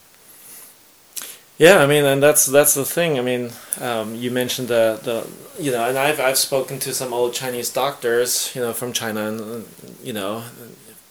Yeah, 1.59 1.79
I 1.79 1.87
mean, 1.87 2.05
and 2.05 2.23
that's 2.23 2.45
that's 2.45 2.75
the 2.75 2.85
thing. 2.85 3.19
I 3.19 3.23
mean, 3.23 3.51
um, 3.81 4.15
you 4.15 4.31
mentioned 4.31 4.69
the 4.69 5.01
the 5.03 5.27
you 5.63 5.73
know, 5.73 5.89
and 5.89 5.97
I've 5.97 6.21
I've 6.21 6.37
spoken 6.37 6.79
to 6.81 6.93
some 6.93 7.15
old 7.15 7.33
Chinese 7.33 7.73
doctors, 7.73 8.55
you 8.55 8.61
know, 8.61 8.75
from 8.75 8.93
China, 8.93 9.29
and 9.29 9.65
you 10.03 10.13
know, 10.13 10.45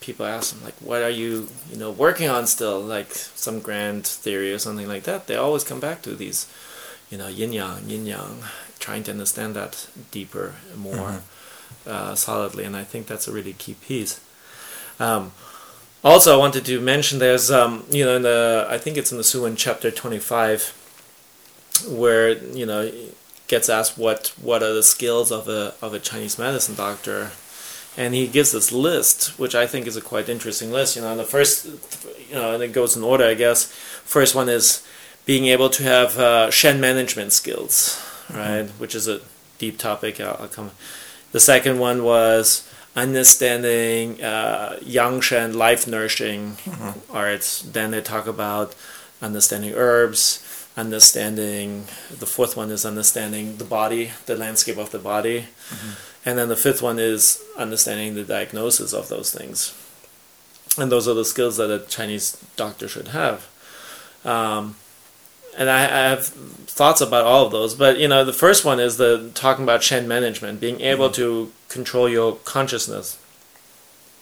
people 0.01 0.25
ask 0.25 0.53
them 0.53 0.63
like, 0.63 0.75
what 0.75 1.01
are 1.01 1.09
you 1.09 1.49
you 1.71 1.77
know 1.77 1.89
working 1.89 2.29
on 2.29 2.45
still, 2.45 2.79
like 2.79 3.11
some 3.11 3.59
grand 3.59 4.05
theory 4.05 4.53
or 4.53 4.59
something 4.59 4.87
like 4.87 5.03
that. 5.03 5.25
They 5.25 5.35
always 5.35 5.63
come 5.63 5.79
back 5.79 6.03
to 6.03 6.15
these, 6.15 6.45
you 7.09 7.17
know, 7.17 7.27
yin 7.27 7.51
yang, 7.51 7.89
yin 7.89 8.05
yang, 8.05 8.43
trying 8.77 9.01
to 9.05 9.11
understand 9.11 9.55
that 9.55 9.87
deeper 10.11 10.53
more 10.77 11.23
uh, 11.87 12.15
solidly, 12.15 12.63
and 12.63 12.75
I 12.75 12.83
think 12.83 13.07
that's 13.07 13.27
a 13.27 13.31
really 13.31 13.53
key 13.53 13.75
piece. 13.75 14.19
Um, 14.99 15.31
also, 16.03 16.33
I 16.35 16.37
wanted 16.37 16.65
to 16.65 16.79
mention 16.79 17.19
there's, 17.19 17.49
um, 17.49 17.83
you 17.89 18.05
know, 18.05 18.15
in 18.17 18.21
the 18.21 18.67
I 18.69 18.77
think 18.77 18.97
it's 18.97 19.11
in 19.11 19.17
the 19.17 19.23
Suwen 19.23 19.55
chapter 19.57 19.89
25, 19.89 20.73
where 21.89 22.31
you 22.31 22.65
know 22.65 22.91
gets 23.47 23.69
asked 23.69 23.97
what 23.97 24.33
what 24.41 24.63
are 24.63 24.73
the 24.73 24.83
skills 24.83 25.31
of 25.31 25.47
a 25.47 25.73
of 25.81 25.93
a 25.93 25.99
Chinese 25.99 26.37
medicine 26.37 26.75
doctor, 26.75 27.31
and 27.97 28.13
he 28.13 28.27
gives 28.27 28.51
this 28.51 28.71
list, 28.71 29.37
which 29.39 29.55
I 29.55 29.67
think 29.67 29.87
is 29.87 29.97
a 29.97 30.01
quite 30.01 30.29
interesting 30.29 30.71
list. 30.71 30.95
You 30.95 31.01
know, 31.01 31.11
and 31.11 31.19
the 31.19 31.23
first, 31.23 31.65
you 32.29 32.35
know, 32.35 32.53
and 32.53 32.63
it 32.63 32.71
goes 32.71 32.95
in 32.95 33.03
order, 33.03 33.25
I 33.25 33.33
guess. 33.33 33.65
First 34.03 34.35
one 34.35 34.49
is 34.49 34.85
being 35.25 35.45
able 35.45 35.69
to 35.71 35.83
have 35.83 36.19
uh, 36.19 36.51
Shen 36.51 36.79
management 36.79 37.33
skills, 37.33 37.99
right, 38.31 38.67
which 38.77 38.93
is 38.93 39.07
a 39.07 39.21
deep 39.57 39.77
topic. 39.77 40.19
I'll, 40.21 40.37
I'll 40.39 40.47
come. 40.47 40.71
The 41.35 41.41
second 41.41 41.79
one 41.79 42.05
was 42.05 42.63
understanding 42.95 44.23
uh, 44.23 44.79
yang 44.81 45.19
sheng 45.19 45.51
life 45.51 45.85
nourishing 45.85 46.55
arts. 47.09 47.61
Then 47.61 47.91
they 47.91 47.99
talk 47.99 48.25
about 48.25 48.73
understanding 49.21 49.73
herbs, 49.73 50.39
understanding. 50.77 51.87
The 52.07 52.25
fourth 52.25 52.55
one 52.55 52.71
is 52.71 52.85
understanding 52.85 53.57
the 53.57 53.65
body, 53.65 54.11
the 54.27 54.37
landscape 54.37 54.77
of 54.77 54.91
the 54.91 54.97
body, 54.97 55.47
and 56.25 56.37
then 56.37 56.47
the 56.47 56.55
fifth 56.55 56.81
one 56.81 56.99
is 56.99 57.43
understanding 57.57 58.15
the 58.15 58.23
diagnosis 58.23 58.93
of 58.93 59.09
those 59.09 59.33
things. 59.33 59.75
And 60.77 60.89
those 60.89 61.05
are 61.05 61.13
the 61.13 61.25
skills 61.25 61.57
that 61.57 61.69
a 61.69 61.79
Chinese 61.85 62.37
doctor 62.55 62.87
should 62.87 63.09
have. 63.09 63.49
Um, 64.23 64.77
and 65.57 65.69
I, 65.69 65.83
I 65.83 66.09
have 66.15 66.31
thoughts 66.75 66.99
about 66.99 67.23
all 67.23 67.45
of 67.45 67.53
those, 67.53 67.73
but 67.73 67.97
you 67.99 68.07
know, 68.07 68.25
the 68.25 68.33
first 68.33 68.65
one 68.65 68.81
is 68.81 68.97
the 68.97 69.31
talking 69.33 69.63
about 69.63 69.81
Shen 69.81 70.09
management, 70.09 70.59
being 70.59 70.81
able 70.81 71.09
to 71.11 71.53
control 71.69 72.09
your 72.09 72.35
consciousness. 72.43 73.17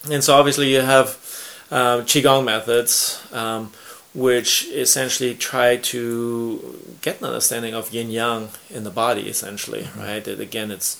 And 0.08 0.22
so, 0.22 0.36
obviously, 0.36 0.72
you 0.72 0.82
have 0.82 1.18
um, 1.72 2.02
qigong 2.04 2.44
methods, 2.44 3.26
um, 3.32 3.72
which 4.14 4.68
essentially 4.68 5.34
try 5.34 5.78
to 5.78 6.78
get 7.02 7.18
an 7.18 7.26
understanding 7.26 7.74
of 7.74 7.92
yin 7.92 8.10
yang 8.12 8.50
in 8.70 8.84
the 8.84 8.90
body, 8.90 9.22
essentially, 9.22 9.88
right? 9.98 10.22
That 10.22 10.38
again, 10.38 10.70
it's 10.70 10.94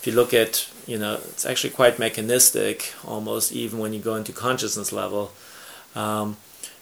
if 0.00 0.08
you 0.08 0.12
look 0.12 0.34
at, 0.34 0.68
you 0.88 0.98
know, 0.98 1.20
it's 1.28 1.46
actually 1.46 1.70
quite 1.70 2.00
mechanistic, 2.00 2.94
almost 3.04 3.52
even 3.52 3.78
when 3.78 3.92
you 3.92 4.00
go 4.00 4.16
into 4.16 4.32
consciousness 4.32 4.92
level. 4.92 5.30
Um, 5.94 6.36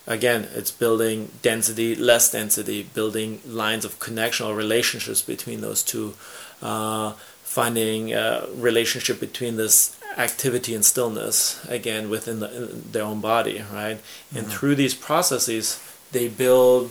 again, 0.07 0.49
it's 0.55 0.71
building 0.71 1.31
density, 1.43 1.95
less 1.95 2.31
density, 2.31 2.83
building 2.83 3.41
lines 3.47 3.85
of 3.85 3.99
connection 3.99 4.47
or 4.47 4.55
relationships 4.55 5.23
between 5.23 5.61
those 5.61 5.83
two, 5.83 6.15
uh, 6.63 7.13
finding 7.43 8.13
a 8.13 8.47
relationship 8.55 9.21
between 9.21 9.57
this 9.57 9.99
activity 10.17 10.75
and 10.75 10.85
stillness, 10.85 11.65
again, 11.69 12.09
within 12.09 12.41
the, 12.41 12.49
their 12.93 13.05
own 13.05 13.21
body, 13.21 13.65
right? 13.73 14.01
And 14.35 14.47
through 14.47 14.75
these 14.77 14.95
processes, 14.95 15.83
they 16.13 16.29
build 16.29 16.91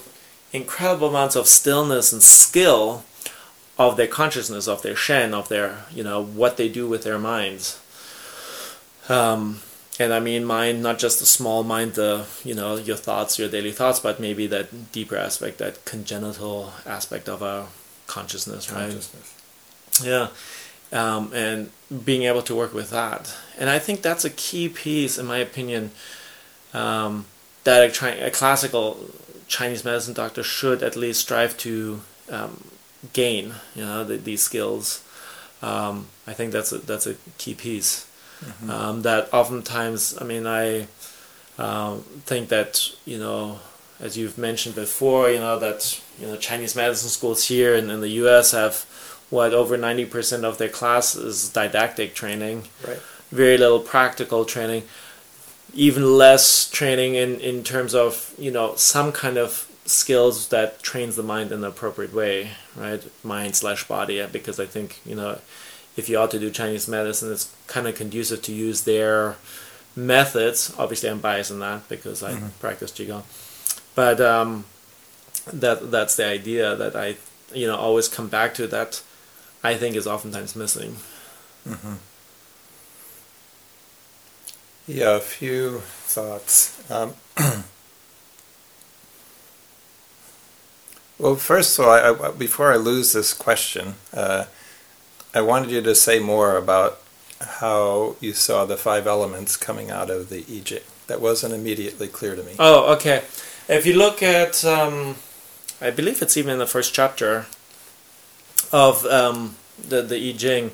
incredible 0.51 1.09
amounts 1.09 1.35
of 1.35 1.47
stillness 1.47 2.11
and 2.13 2.21
skill 2.21 3.03
of 3.77 3.97
their 3.97 4.07
consciousness, 4.07 4.67
of 4.67 4.81
their 4.81 4.95
Shen, 4.95 5.33
of 5.33 5.49
their, 5.49 5.85
you 5.91 6.03
know, 6.03 6.23
what 6.23 6.57
they 6.57 6.69
do 6.69 6.87
with 6.87 7.03
their 7.03 7.17
minds. 7.17 7.79
Um, 9.09 9.61
and 9.99 10.13
I 10.13 10.19
mean 10.19 10.43
mind, 10.43 10.81
not 10.81 10.97
just 10.97 11.19
the 11.19 11.25
small 11.25 11.63
mind, 11.63 11.93
the 11.93 12.25
you 12.43 12.55
know 12.55 12.75
your 12.75 12.97
thoughts, 12.97 13.37
your 13.37 13.49
daily 13.49 13.71
thoughts, 13.71 13.99
but 13.99 14.19
maybe 14.19 14.47
that 14.47 14.91
deeper 14.91 15.15
aspect, 15.15 15.59
that 15.59 15.85
congenital 15.85 16.73
aspect 16.85 17.29
of 17.29 17.43
our 17.43 17.67
consciousness, 18.07 18.71
right? 18.71 18.89
Consciousness. 18.89 19.39
Yeah, 20.03 20.27
um, 20.91 21.31
and 21.33 21.71
being 22.03 22.23
able 22.23 22.41
to 22.43 22.55
work 22.55 22.73
with 22.73 22.89
that, 22.89 23.35
and 23.57 23.69
I 23.69 23.79
think 23.79 24.01
that's 24.01 24.25
a 24.25 24.29
key 24.29 24.67
piece, 24.67 25.17
in 25.17 25.27
my 25.27 25.37
opinion, 25.37 25.91
um, 26.73 27.25
that 27.63 27.89
a, 27.89 27.93
Chi- 27.93 28.09
a 28.15 28.31
classical 28.31 29.11
Chinese 29.47 29.85
medicine 29.85 30.15
doctor 30.15 30.41
should 30.41 30.81
at 30.81 30.95
least 30.95 31.21
strive 31.21 31.55
to 31.57 32.01
um, 32.31 32.63
gain. 33.13 33.53
You 33.75 33.85
know, 33.85 34.03
the, 34.03 34.17
these 34.17 34.41
skills. 34.41 35.03
Um, 35.61 36.07
I 36.25 36.33
think 36.33 36.51
that's 36.51 36.71
a 36.71 36.79
that's 36.79 37.05
a 37.05 37.15
key 37.37 37.53
piece 37.53 38.07
um, 38.69 39.01
that 39.03 39.33
oftentimes, 39.33 40.17
I 40.19 40.23
mean, 40.25 40.45
I 40.47 40.87
um, 41.57 42.01
think 42.25 42.49
that 42.49 42.89
you 43.05 43.17
know, 43.17 43.59
as 43.99 44.17
you've 44.17 44.37
mentioned 44.37 44.75
before, 44.75 45.29
you 45.29 45.39
know 45.39 45.59
that 45.59 46.01
you 46.19 46.27
know 46.27 46.35
Chinese 46.37 46.75
medicine 46.75 47.09
schools 47.09 47.47
here 47.47 47.75
and 47.75 47.91
in 47.91 48.01
the 48.01 48.09
U.S. 48.23 48.51
have 48.51 48.85
what 49.29 49.53
over 49.53 49.77
ninety 49.77 50.05
percent 50.05 50.45
of 50.45 50.57
their 50.57 50.69
class 50.69 51.15
is 51.15 51.49
didactic 51.49 52.13
training, 52.15 52.63
Right. 52.87 52.99
very 53.31 53.57
little 53.57 53.79
practical 53.79 54.45
training, 54.45 54.83
even 55.73 56.17
less 56.17 56.69
training 56.69 57.15
in 57.15 57.39
in 57.39 57.63
terms 57.63 57.93
of 57.95 58.33
you 58.37 58.51
know 58.51 58.75
some 58.75 59.11
kind 59.11 59.37
of 59.37 59.67
skills 59.85 60.47
that 60.47 60.81
trains 60.81 61.15
the 61.15 61.23
mind 61.23 61.51
in 61.51 61.61
the 61.61 61.67
appropriate 61.67 62.13
way, 62.13 62.51
right? 62.75 63.03
Mind 63.23 63.55
slash 63.55 63.85
body, 63.87 64.25
because 64.31 64.59
I 64.59 64.65
think 64.65 64.99
you 65.05 65.15
know 65.15 65.39
if 65.95 66.09
you 66.09 66.17
ought 66.17 66.31
to 66.31 66.39
do 66.39 66.49
Chinese 66.49 66.87
medicine, 66.87 67.31
it's 67.31 67.53
kind 67.67 67.87
of 67.87 67.95
conducive 67.95 68.41
to 68.43 68.53
use 68.53 68.83
their 68.83 69.35
methods. 69.95 70.73
Obviously, 70.77 71.09
I'm 71.09 71.19
biased 71.19 71.51
in 71.51 71.59
that 71.59 71.87
because 71.89 72.23
I 72.23 72.39
practice 72.59 72.91
qigong, 72.91 73.23
but 73.95 74.19
um, 74.19 74.65
that 75.51 75.91
that's 75.91 76.15
the 76.15 76.25
idea 76.25 76.75
that 76.75 76.95
I 76.95 77.17
you 77.53 77.67
know 77.67 77.75
always 77.75 78.07
come 78.07 78.27
back 78.27 78.53
to 78.55 78.67
that 78.67 79.01
I 79.63 79.75
think 79.75 79.95
is 79.95 80.07
oftentimes 80.07 80.55
missing. 80.55 80.97
Yeah, 84.87 85.15
a 85.15 85.19
few 85.21 85.79
thoughts. 85.79 86.91
Um, 86.91 87.13
well, 91.17 91.35
first 91.35 91.79
of 91.79 91.85
all, 91.85 91.91
I, 91.91 92.27
I, 92.27 92.31
before 92.31 92.73
I 92.73 92.75
lose 92.75 93.13
this 93.13 93.33
question, 93.33 93.95
uh, 94.13 94.45
I 95.33 95.41
wanted 95.41 95.71
you 95.71 95.81
to 95.81 95.95
say 95.95 96.19
more 96.19 96.57
about 96.57 96.99
how 97.39 98.15
you 98.19 98.33
saw 98.33 98.65
the 98.65 98.77
five 98.77 99.07
elements 99.07 99.57
coming 99.57 99.89
out 99.91 100.09
of 100.09 100.29
the 100.29 100.45
I 100.49 100.61
Ching. 100.61 100.81
That 101.07 101.19
wasn't 101.19 101.53
immediately 101.53 102.07
clear 102.07 102.35
to 102.35 102.43
me. 102.43 102.55
Oh, 102.59 102.93
okay. 102.93 103.23
If 103.67 103.85
you 103.85 103.93
look 103.97 104.23
at, 104.23 104.63
um, 104.63 105.15
I 105.81 105.89
believe 105.89 106.21
it's 106.21 106.37
even 106.37 106.53
in 106.53 106.59
the 106.59 106.67
first 106.67 106.93
chapter 106.93 107.47
of 108.71 109.05
um, 109.05 109.55
the 109.77 110.01
the 110.01 110.29
I 110.29 110.33
Ching, 110.33 110.71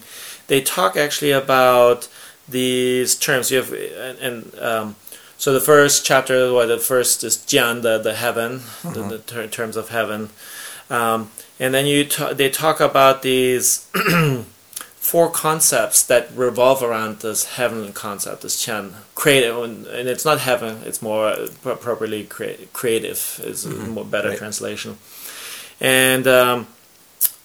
they 0.47 0.61
talk 0.61 0.95
actually 0.95 1.31
about 1.31 2.07
these 2.47 3.15
terms. 3.15 3.51
You 3.51 3.57
have 3.57 3.73
and, 3.73 4.19
and 4.19 4.59
um, 4.59 4.95
so 5.37 5.53
the 5.53 5.61
first 5.61 6.05
chapter, 6.05 6.53
well, 6.53 6.67
the 6.67 6.77
first 6.77 7.23
is 7.23 7.37
Qian, 7.37 7.81
the 7.81 7.97
the 7.97 8.15
heaven, 8.15 8.59
mm-hmm. 8.59 8.93
the, 8.93 9.01
the 9.03 9.19
ter- 9.19 9.47
terms 9.47 9.77
of 9.77 9.89
heaven, 9.89 10.29
um, 10.89 11.31
and 11.59 11.73
then 11.73 11.85
you 11.85 12.05
ta- 12.05 12.33
they 12.33 12.49
talk 12.49 12.79
about 12.79 13.21
these. 13.21 13.87
four 15.09 15.31
concepts 15.31 16.03
that 16.03 16.29
revolve 16.35 16.83
around 16.83 17.19
this 17.21 17.55
heaven 17.55 17.91
concept, 17.93 18.43
this 18.43 18.63
Qian 18.63 18.93
Creative, 19.15 19.57
and 19.57 20.07
it's 20.07 20.23
not 20.23 20.39
heaven, 20.39 20.83
it's 20.85 21.01
more 21.01 21.33
properly 21.63 22.25
crea- 22.25 22.67
creative, 22.73 23.41
is 23.43 23.65
mm-hmm. 23.65 23.85
a 23.85 23.87
more 23.87 24.05
better 24.05 24.29
right. 24.29 24.37
translation. 24.37 24.99
And 25.81 26.27
um, 26.27 26.67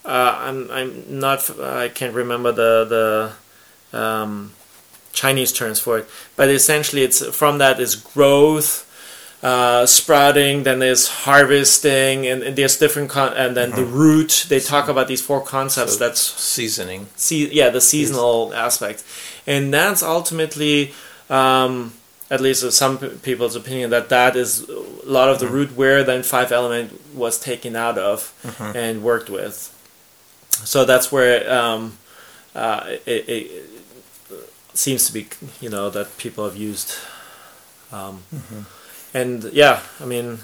uh, 0.03 0.35
I'm, 0.41 0.69
I'm 0.69 1.19
not, 1.19 1.59
I 1.59 1.89
can't 1.89 2.13
remember 2.13 2.51
the, 2.51 3.33
the 3.91 3.99
um, 3.99 4.51
Chinese 5.11 5.51
terms 5.51 5.79
for 5.79 5.97
it, 5.99 6.09
but 6.35 6.49
essentially 6.49 7.01
it's 7.01 7.25
from 7.35 7.57
that 7.57 7.79
is 7.79 7.95
growth, 7.95 8.84
uh, 9.45 9.85
sprouting, 9.85 10.63
then 10.63 10.79
there's 10.79 11.07
harvesting, 11.07 12.25
and, 12.25 12.41
and 12.41 12.55
there's 12.55 12.79
different 12.79 13.11
con- 13.11 13.35
and 13.37 13.55
then 13.55 13.69
mm-hmm. 13.69 13.79
the 13.79 13.85
root. 13.85 14.47
They 14.49 14.59
talk 14.59 14.87
about 14.87 15.07
these 15.07 15.21
four 15.21 15.39
concepts. 15.39 15.93
So 15.93 15.99
that's 15.99 16.19
seasoning. 16.19 17.09
See, 17.15 17.53
yeah, 17.53 17.69
the 17.69 17.79
seasonal 17.79 18.55
aspect, 18.55 19.03
and 19.45 19.71
that's 19.71 20.01
ultimately, 20.01 20.95
um, 21.29 21.93
at 22.31 22.41
least 22.41 22.71
some 22.71 22.97
people's 22.97 23.55
opinion, 23.55 23.91
that 23.91 24.09
that 24.09 24.35
is 24.35 24.67
a 24.67 24.81
lot 25.05 25.29
of 25.29 25.37
the 25.37 25.45
mm-hmm. 25.45 25.53
root 25.53 25.77
where 25.77 26.03
then 26.03 26.23
five 26.23 26.51
element 26.51 26.99
was 27.13 27.39
taken 27.39 27.75
out 27.75 27.99
of 27.99 28.33
mm-hmm. 28.41 28.75
and 28.75 29.03
worked 29.03 29.29
with. 29.29 29.71
So 30.49 30.85
that's 30.85 31.11
where 31.11 31.53
um, 31.53 31.99
uh, 32.55 32.97
it, 33.05 33.29
it, 33.29 33.69
seems 34.73 35.05
to 35.05 35.13
be, 35.13 35.27
you 35.61 35.69
know, 35.69 35.91
that 35.91 36.17
people 36.17 36.45
have 36.45 36.57
used. 36.57 36.95
Um, 37.91 38.23
mm-hmm 38.33 38.61
and 39.15 39.45
yeah, 39.45 39.81
I 40.01 40.05
mean, 40.05 40.39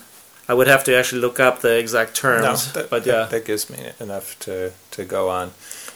I 0.48 0.54
would 0.54 0.68
have 0.68 0.84
to 0.86 0.98
actually 0.98 1.22
look 1.22 1.40
up 1.40 1.60
the 1.60 1.78
exact 1.78 2.16
terms. 2.16 2.74
No, 2.74 2.82
that, 2.82 2.90
but 2.90 3.06
yeah, 3.06 3.14
that, 3.14 3.30
that 3.32 3.46
gives 3.46 3.70
me 3.70 3.92
enough 4.00 4.40
to 4.40 4.72
to 4.92 5.06
go 5.06 5.30
on. 5.30 5.52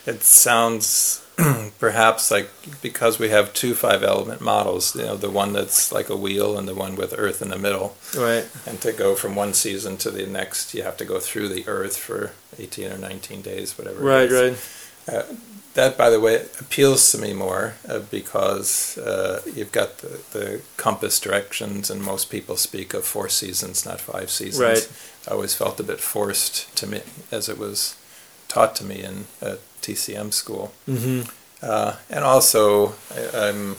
It 0.05 0.21
sounds 0.23 1.25
perhaps 1.79 2.29
like 2.29 2.49
because 2.81 3.17
we 3.17 3.29
have 3.29 3.53
two 3.53 3.75
five 3.75 4.03
element 4.03 4.41
models, 4.41 4.93
you 4.93 5.03
know, 5.03 5.15
the 5.15 5.29
one 5.29 5.53
that's 5.53 5.91
like 5.93 6.09
a 6.09 6.17
wheel 6.17 6.57
and 6.57 6.67
the 6.67 6.75
one 6.75 6.97
with 6.97 7.15
Earth 7.17 7.41
in 7.41 7.49
the 7.49 7.57
middle. 7.57 7.95
Right. 8.15 8.45
And 8.65 8.81
to 8.81 8.91
go 8.91 9.15
from 9.15 9.35
one 9.35 9.53
season 9.53 9.95
to 9.97 10.11
the 10.11 10.25
next, 10.25 10.73
you 10.73 10.83
have 10.83 10.97
to 10.97 11.05
go 11.05 11.19
through 11.19 11.47
the 11.49 11.65
Earth 11.67 11.97
for 11.97 12.33
eighteen 12.59 12.91
or 12.91 12.97
nineteen 12.97 13.41
days, 13.41 13.77
whatever. 13.77 14.01
Right. 14.01 14.29
Right. 14.29 14.57
Uh, 15.07 15.23
that, 15.75 15.97
by 15.97 16.09
the 16.09 16.19
way, 16.21 16.45
appeals 16.59 17.11
to 17.11 17.17
me 17.17 17.33
more 17.33 17.75
uh, 17.87 17.99
because 17.99 18.97
uh, 18.97 19.41
you've 19.53 19.73
got 19.73 19.99
the, 19.99 20.21
the, 20.31 20.61
compass 20.77 21.19
directions, 21.19 21.89
and 21.89 22.01
most 22.01 22.29
people 22.31 22.55
speak 22.55 22.93
of 22.93 23.05
four 23.05 23.29
seasons, 23.29 23.85
not 23.85 23.99
five 24.01 24.31
seasons. 24.31 24.61
Right. 24.61 24.91
I 25.27 25.33
always 25.33 25.53
felt 25.53 25.79
a 25.79 25.83
bit 25.83 25.99
forced 25.99 26.75
to 26.77 26.87
me 26.87 27.01
as 27.29 27.49
it 27.49 27.57
was 27.57 27.97
taught 28.47 28.75
to 28.77 28.85
me 28.85 29.03
in 29.03 29.25
a 29.41 29.57
TCM 29.81 30.33
school. 30.33 30.73
Mm-hmm. 30.87 31.29
Uh, 31.61 31.95
and 32.09 32.23
also, 32.23 32.95
I, 33.13 33.49
am 33.49 33.75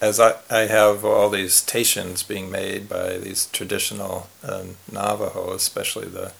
as 0.00 0.18
I, 0.18 0.36
I 0.48 0.60
have 0.60 1.04
all 1.04 1.28
these 1.28 1.60
teishins 1.60 2.26
being 2.26 2.50
made 2.50 2.88
by 2.88 3.18
these 3.18 3.46
traditional 3.46 4.28
um, 4.42 4.76
Navajo, 4.90 5.52
especially 5.52 6.08
the 6.08 6.32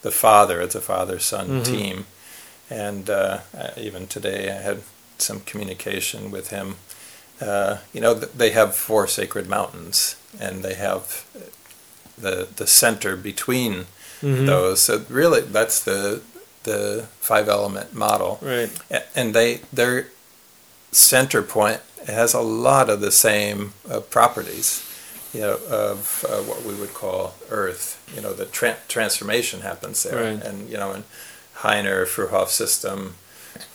the 0.00 0.10
father, 0.10 0.60
it's 0.60 0.74
a 0.74 0.80
father 0.80 1.20
son 1.20 1.48
mm-hmm. 1.48 1.62
team 1.62 2.06
and 2.72 3.10
uh, 3.10 3.40
even 3.76 4.06
today 4.06 4.50
I 4.50 4.62
had 4.62 4.82
some 5.18 5.40
communication 5.40 6.30
with 6.30 6.48
him. 6.48 6.76
Uh, 7.40 7.78
you 7.92 8.00
know, 8.00 8.14
they 8.14 8.50
have 8.50 8.74
four 8.74 9.06
sacred 9.06 9.48
mountains, 9.48 10.16
and 10.40 10.62
they 10.62 10.74
have 10.74 11.26
the 12.16 12.48
the 12.56 12.66
center 12.66 13.16
between 13.16 13.86
mm-hmm. 14.20 14.46
those. 14.46 14.80
So 14.80 15.04
really, 15.08 15.42
that's 15.42 15.82
the 15.84 16.22
the 16.62 17.08
five 17.20 17.48
element 17.48 17.92
model. 17.94 18.38
Right. 18.40 18.70
And 19.14 19.34
they 19.34 19.60
their 19.72 20.08
center 20.92 21.42
point 21.42 21.80
has 22.06 22.34
a 22.34 22.40
lot 22.40 22.88
of 22.88 23.00
the 23.00 23.12
same 23.12 23.74
uh, 23.88 24.00
properties. 24.00 24.88
You 25.34 25.40
know, 25.40 25.58
of 25.70 26.26
uh, 26.28 26.42
what 26.42 26.62
we 26.62 26.74
would 26.74 26.92
call 26.92 27.34
Earth. 27.48 27.96
You 28.14 28.20
know, 28.20 28.34
the 28.34 28.44
tra- 28.44 28.76
transformation 28.86 29.62
happens 29.62 30.02
there, 30.02 30.34
right. 30.34 30.44
and 30.44 30.68
you 30.68 30.76
know, 30.76 30.92
and 30.92 31.04
Heiner 31.62 32.06
Fruehauf 32.06 32.48
system, 32.48 33.14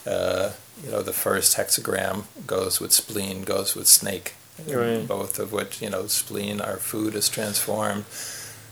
uh, 0.06 0.52
you 0.84 0.92
know, 0.92 1.02
the 1.02 1.14
first 1.14 1.58
hexagram 1.58 2.26
goes 2.46 2.80
with 2.80 2.92
spleen, 2.92 3.44
goes 3.44 3.76
with 3.76 3.88
snake, 3.88 4.36
right. 4.68 5.08
both 5.08 5.40
of 5.40 5.52
which, 5.52 5.82
you 5.82 5.90
know, 5.90 6.08
spleen, 6.08 6.62
our 6.62 6.78
food 6.78 7.16
is 7.16 7.30
transformed. 7.30 8.06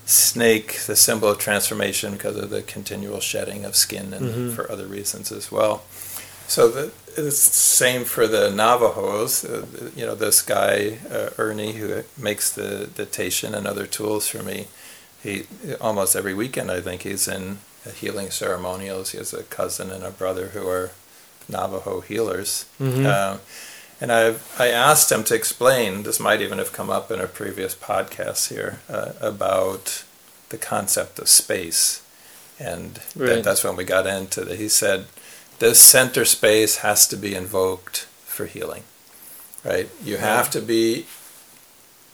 Snake, 0.07 0.81
the 0.81 0.95
symbol 0.95 1.29
of 1.29 1.39
transformation 1.39 2.13
because 2.13 2.37
of 2.37 2.51
the 2.51 2.61
continual 2.61 3.19
shedding 3.19 3.65
of 3.65 3.75
skin 3.75 4.13
and 4.13 4.25
mm-hmm. 4.25 4.49
for 4.51 4.71
other 4.71 4.85
reasons 4.85 5.31
as 5.31 5.51
well. 5.51 5.83
So 6.47 6.69
the, 6.69 6.91
it's 7.07 7.47
the 7.47 7.53
same 7.53 8.03
for 8.03 8.27
the 8.27 8.51
Navajos. 8.51 9.43
Uh, 9.43 9.65
you 9.95 10.05
know, 10.05 10.13
this 10.13 10.43
guy, 10.43 10.99
uh, 11.09 11.29
Ernie, 11.39 11.73
who 11.73 12.03
makes 12.17 12.53
the, 12.53 12.87
the 12.93 13.07
teishin 13.07 13.55
and 13.55 13.65
other 13.65 13.87
tools 13.87 14.27
for 14.27 14.43
me, 14.43 14.67
he 15.23 15.45
almost 15.81 16.15
every 16.15 16.35
weekend, 16.35 16.69
I 16.69 16.81
think, 16.81 17.01
he's 17.01 17.27
in 17.27 17.57
healing 17.91 18.31
ceremonials. 18.31 19.11
He 19.11 19.17
has 19.17 19.33
a 19.33 19.43
cousin 19.43 19.91
and 19.91 20.03
a 20.03 20.11
brother 20.11 20.47
who 20.47 20.67
are 20.67 20.91
Navajo 21.47 22.01
healers. 22.01 22.65
Mm-hmm. 22.79 23.05
Uh, 23.05 23.37
and 24.01 24.11
I 24.11 24.35
I 24.59 24.69
asked 24.69 25.11
him 25.11 25.23
to 25.25 25.35
explain. 25.35 26.03
This 26.03 26.19
might 26.19 26.41
even 26.41 26.57
have 26.57 26.73
come 26.73 26.89
up 26.89 27.11
in 27.11 27.21
a 27.21 27.27
previous 27.27 27.75
podcast 27.75 28.49
here 28.49 28.79
uh, 28.89 29.13
about 29.21 30.03
the 30.49 30.57
concept 30.57 31.19
of 31.19 31.29
space, 31.29 32.01
and 32.59 32.99
right. 33.15 33.27
that, 33.27 33.43
that's 33.43 33.63
when 33.63 33.75
we 33.75 33.83
got 33.83 34.07
into 34.07 34.41
it. 34.41 34.57
He 34.57 34.67
said 34.67 35.05
this 35.59 35.79
center 35.79 36.25
space 36.25 36.77
has 36.77 37.07
to 37.07 37.15
be 37.15 37.35
invoked 37.35 38.07
for 38.25 38.45
healing, 38.45 38.83
right? 39.63 39.89
You 40.03 40.17
have 40.17 40.49
to 40.51 40.61
be 40.61 41.05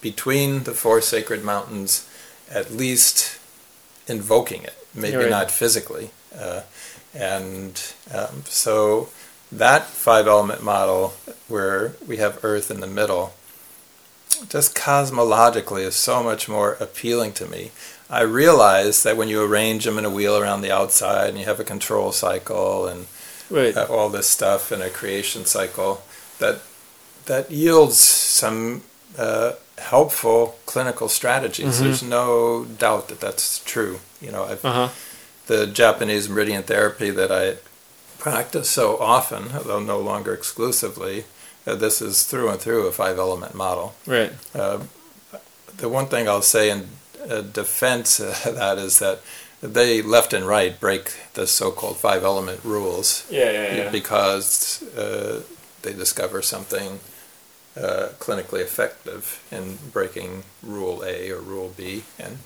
between 0.02 0.64
the 0.64 0.74
four 0.74 1.02
sacred 1.02 1.44
mountains, 1.44 2.08
at 2.50 2.72
least 2.72 3.40
invoking 4.08 4.64
it 4.64 4.81
maybe 4.94 5.18
right. 5.18 5.30
not 5.30 5.52
physically. 5.52 6.12
Uh, 6.38 6.62
and 7.14 7.94
um, 8.14 8.44
so 8.46 9.10
that 9.52 9.86
five 9.86 10.28
element 10.28 10.64
model, 10.64 11.14
where 11.48 11.94
we 12.08 12.18
have 12.18 12.44
Earth 12.44 12.72
in 12.72 12.80
the 12.80 12.88
middle, 12.88 13.34
just 14.50 14.76
cosmologically 14.76 15.82
is 15.82 15.96
so 15.96 16.24
much 16.24 16.48
more 16.48 16.78
appealing 16.80 17.34
to 17.34 17.46
me. 17.46 17.72
I 18.10 18.22
realize 18.22 19.04
that 19.04 19.18
when 19.18 19.30
you 19.30 19.44
arrange 19.44 19.86
them 19.86 19.98
in 19.98 20.06
a 20.06 20.10
wheel 20.10 20.38
around 20.38 20.62
the 20.62 20.72
outside 20.72 21.30
and 21.30 21.38
you 21.38 21.46
have 21.46 21.60
a 21.60 21.66
control 21.66 22.12
cycle 22.12 22.88
and 22.88 23.08
right. 23.50 23.76
uh, 23.76 23.86
all 23.90 24.10
this 24.10 24.28
stuff 24.28 24.72
in 24.72 24.82
a 24.82 24.90
creation 24.90 25.46
cycle, 25.46 26.04
that 26.40 26.62
that 27.26 27.52
yields 27.52 27.98
some 27.98 28.82
uh, 29.18 29.54
helpful 29.78 30.58
clinical 30.66 31.10
strategies. 31.10 31.76
Mm-hmm. 31.76 31.84
There's 31.84 32.04
no 32.04 32.66
doubt 32.66 33.10
that 33.10 33.20
that's 33.20 33.64
true. 33.64 34.00
You 34.22 34.32
know, 34.32 34.44
uh-huh. 34.44 34.90
the 35.48 35.68
Japanese 35.68 36.30
meridian 36.30 36.64
therapy 36.64 37.10
that 37.10 37.32
I 37.32 37.58
practice 38.20 38.70
so 38.70 38.98
often, 39.00 39.52
although 39.56 39.80
no 39.80 40.00
longer 40.00 40.34
exclusively, 40.34 41.26
uh, 41.66 41.76
this 41.76 42.02
is 42.02 42.24
through 42.24 42.50
and 42.50 42.60
through 42.60 42.88
a 42.88 42.92
five 42.92 43.18
element 43.18 43.56
model. 43.56 43.96
Right. 44.06 44.32
Uh, 44.54 44.82
the 45.78 45.90
one 45.90 46.08
thing 46.08 46.28
I'll 46.28 46.42
say 46.42 46.70
in 46.70 46.88
uh, 47.30 47.42
defense 47.42 48.20
of 48.20 48.44
that 48.56 48.78
is 48.78 49.00
that 49.00 49.22
they 49.62 50.02
left 50.02 50.34
and 50.34 50.46
right 50.46 50.80
break 50.80 51.14
the 51.34 51.46
so-called 51.46 51.98
five 51.98 52.24
element 52.24 52.62
rules. 52.64 53.28
Yeah, 53.30 53.52
yeah, 53.52 53.76
yeah. 53.76 53.90
Because 53.92 54.84
uh, 54.96 55.42
they 55.84 55.94
discover 55.94 56.42
something 56.42 57.00
uh, 57.78 58.10
clinically 58.20 58.62
effective 58.62 59.44
in 59.52 59.78
breaking 59.92 60.44
Rule 60.62 61.04
A 61.06 61.32
or 61.32 61.40
Rule 61.40 61.74
B, 61.76 62.04
and 62.20 62.38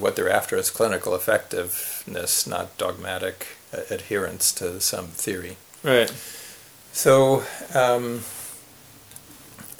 what 0.00 0.16
they're 0.16 0.30
after 0.30 0.56
is 0.56 0.70
clinical 0.70 1.14
effectiveness, 1.14 2.46
not 2.46 2.76
dogmatic 2.78 3.46
uh, 3.72 3.80
adherence 3.90 4.52
to 4.52 4.80
some 4.80 5.08
theory. 5.08 5.56
Right. 5.82 6.10
So, 6.92 7.42
um, 7.74 8.22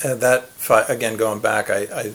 uh, 0.05 0.15
that 0.17 0.49
fi- 0.49 0.85
again 0.89 1.17
going 1.17 1.41
back, 1.41 1.71
I, 1.71 1.87
I 1.95 2.13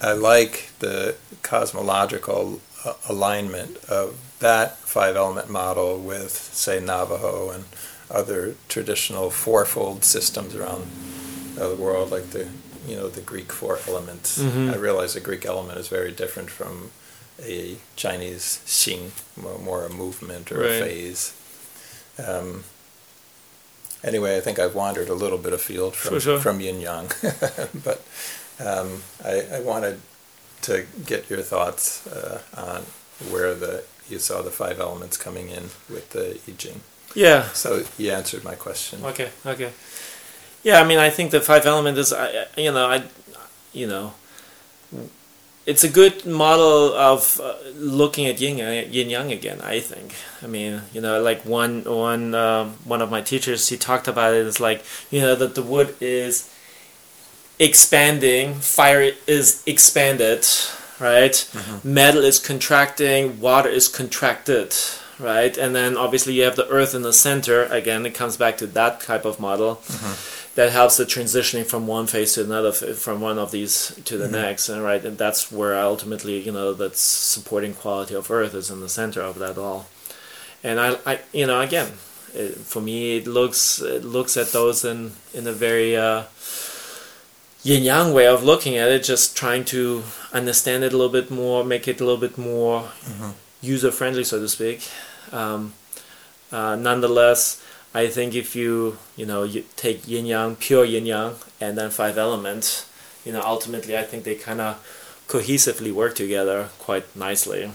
I 0.00 0.12
like 0.12 0.70
the 0.80 1.16
cosmological 1.42 2.60
uh, 2.84 2.94
alignment 3.08 3.76
of 3.88 4.18
that 4.40 4.78
five 4.78 5.14
element 5.14 5.48
model 5.48 5.98
with, 5.98 6.32
say, 6.32 6.80
Navajo 6.80 7.50
and 7.50 7.64
other 8.12 8.54
traditional 8.68 9.30
fourfold 9.30 10.04
systems 10.04 10.54
around 10.54 10.86
the 11.56 11.74
world, 11.76 12.10
like 12.10 12.30
the 12.30 12.48
you 12.86 12.96
know 12.96 13.08
the 13.08 13.20
Greek 13.20 13.52
four 13.52 13.78
elements. 13.88 14.38
Mhm. 14.38 14.72
I 14.72 14.76
realize 14.76 15.14
the 15.14 15.20
Greek 15.20 15.46
element 15.46 15.78
is 15.78 15.88
very 15.88 16.10
different 16.12 16.50
from 16.50 16.90
a 17.40 17.76
Chinese 17.96 18.60
Xing, 18.66 19.10
more, 19.36 19.58
more 19.58 19.84
a 19.86 19.88
movement 19.88 20.50
or 20.52 20.58
Right. 20.60 20.82
a 20.82 20.84
phase. 20.84 21.32
Um, 22.18 22.64
anyway, 24.04 24.36
I 24.36 24.40
think 24.40 24.58
I've 24.58 24.74
wandered 24.74 25.08
a 25.08 25.14
little 25.14 25.38
bit 25.38 25.52
afield 25.52 25.94
from 25.96 26.10
Sure, 26.14 26.20
sure. 26.20 26.40
from 26.40 26.60
yin 26.60 26.80
yang, 26.80 27.06
but 27.84 28.02
um, 28.60 29.02
I, 29.24 29.46
I 29.56 29.60
wanted 29.60 30.00
to 30.62 30.86
get 31.06 31.30
your 31.30 31.42
thoughts 31.42 32.06
uh, 32.06 32.40
on 32.56 32.86
where 33.30 33.54
the 33.54 33.84
you 34.08 34.18
saw 34.18 34.42
the 34.42 34.50
five 34.50 34.78
elements 34.80 35.16
coming 35.16 35.48
in 35.48 35.70
with 35.88 36.10
the 36.10 36.38
I 36.48 36.52
Ching. 36.58 36.80
Yeah. 37.14 37.48
So 37.52 37.84
you 37.98 38.10
answered 38.10 38.44
my 38.44 38.54
question. 38.54 39.04
Okay. 39.04 39.30
Okay. 39.44 39.72
Yeah, 40.62 40.80
I 40.80 40.84
mean, 40.84 40.98
I 40.98 41.10
think 41.10 41.32
the 41.32 41.40
five 41.40 41.66
element 41.66 41.98
is, 41.98 42.12
I, 42.12 42.46
you 42.56 42.70
know, 42.70 42.86
I, 42.86 43.02
you 43.72 43.86
know, 43.86 44.14
it's 45.66 45.84
a 45.84 45.88
good 45.88 46.24
model 46.26 46.92
of 46.94 47.40
uh, 47.40 47.54
looking 47.74 48.26
at 48.26 48.40
yin 48.40 48.58
yin 48.92 49.10
yang 49.10 49.32
again. 49.32 49.60
I 49.60 49.80
think. 49.80 50.14
I 50.42 50.46
mean, 50.46 50.82
you 50.92 51.00
know, 51.00 51.20
like 51.22 51.44
one 51.44 51.84
one 51.84 52.34
um, 52.34 52.76
one 52.84 53.00
of 53.02 53.10
my 53.10 53.20
teachers, 53.20 53.68
he 53.68 53.76
talked 53.76 54.08
about 54.08 54.34
it. 54.34 54.46
It's 54.46 54.60
like 54.60 54.84
you 55.10 55.20
know 55.20 55.34
that 55.34 55.54
the 55.54 55.62
wood 55.62 55.96
is 56.00 56.52
expanding, 57.58 58.54
fire 58.54 59.12
is 59.26 59.62
expanded, 59.66 60.46
right? 60.98 61.48
Metal 61.84 62.24
is 62.24 62.38
contracting, 62.40 63.40
water 63.40 63.68
is 63.68 63.88
contracted, 63.88 64.74
right? 65.22 65.56
And 65.56 65.74
then 65.74 65.96
obviously 65.96 66.34
you 66.34 66.42
have 66.42 66.56
the 66.56 66.68
earth 66.68 66.94
in 66.94 67.02
the 67.02 67.12
center. 67.12 67.64
Again, 67.64 68.04
it 68.04 68.14
comes 68.14 68.36
back 68.36 68.56
to 68.58 68.66
that 68.68 69.00
type 69.00 69.24
of 69.24 69.40
model 69.40 69.76
mm-hmm. 69.76 70.54
that 70.56 70.72
helps 70.72 70.96
the 70.96 71.04
transitioning 71.04 71.64
from 71.64 71.86
one 71.86 72.06
phase 72.06 72.34
to 72.34 72.44
another, 72.44 72.72
from 72.72 73.20
one 73.20 73.38
of 73.38 73.50
these 73.52 73.94
to 74.04 74.18
the 74.18 74.24
mm-hmm. 74.24 74.34
next, 74.34 74.68
and 74.68 74.82
right? 74.82 75.04
And 75.04 75.16
that's 75.16 75.50
where 75.52 75.78
ultimately, 75.78 76.40
you 76.40 76.52
know, 76.52 76.74
that's 76.74 77.00
supporting 77.00 77.74
quality 77.74 78.14
of 78.14 78.30
earth 78.30 78.54
is 78.54 78.70
in 78.70 78.80
the 78.80 78.88
center 78.88 79.22
of 79.22 79.38
that 79.38 79.56
all. 79.56 79.86
And 80.64 80.78
I, 80.78 80.96
I 81.06 81.20
you 81.32 81.46
know, 81.46 81.60
again, 81.60 81.92
it, 82.34 82.56
for 82.56 82.80
me, 82.80 83.18
it 83.18 83.26
looks 83.26 83.80
it 83.80 84.04
looks 84.04 84.36
at 84.36 84.52
those 84.52 84.84
in 84.84 85.12
in 85.34 85.46
a 85.46 85.52
very 85.52 85.96
uh, 85.96 86.24
yin 87.62 87.82
yang 87.82 88.12
way 88.12 88.26
of 88.26 88.42
looking 88.42 88.76
at 88.76 88.90
it, 88.90 89.04
just 89.04 89.36
trying 89.36 89.64
to 89.66 90.02
understand 90.32 90.84
it 90.84 90.92
a 90.92 90.96
little 90.96 91.12
bit 91.12 91.30
more, 91.30 91.64
make 91.64 91.86
it 91.88 92.00
a 92.00 92.04
little 92.04 92.20
bit 92.20 92.38
more 92.38 92.82
mm-hmm. 92.82 93.30
user 93.60 93.90
friendly, 93.90 94.24
so 94.24 94.38
to 94.40 94.48
speak. 94.48 94.88
Um, 95.32 95.72
uh, 96.52 96.76
nonetheless, 96.76 97.62
I 97.94 98.06
think 98.08 98.34
if 98.34 98.54
you 98.56 98.98
you 99.16 99.26
know 99.26 99.42
you 99.42 99.64
take 99.76 100.06
yin 100.08 100.26
yang, 100.26 100.56
pure 100.56 100.84
yin 100.84 101.06
yang, 101.06 101.34
and 101.60 101.76
then 101.76 101.90
five 101.90 102.16
elements, 102.18 102.86
you 103.24 103.32
know, 103.32 103.42
ultimately, 103.42 103.96
I 103.96 104.02
think 104.04 104.24
they 104.24 104.34
kind 104.34 104.60
of 104.60 104.76
cohesively 105.28 105.92
work 105.92 106.14
together 106.14 106.68
quite 106.78 107.04
nicely, 107.16 107.70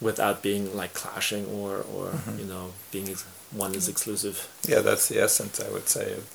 without 0.00 0.42
being 0.42 0.76
like 0.76 0.94
clashing 0.94 1.46
or 1.46 1.84
or 1.94 2.12
you 2.38 2.44
know 2.44 2.72
being 2.92 3.08
ex- 3.08 3.24
one 3.52 3.74
is 3.74 3.88
exclusive. 3.88 4.48
Yeah, 4.66 4.80
that's 4.80 5.08
the 5.08 5.20
essence, 5.20 5.60
I 5.60 5.70
would 5.70 5.88
say, 5.88 6.12
of, 6.12 6.26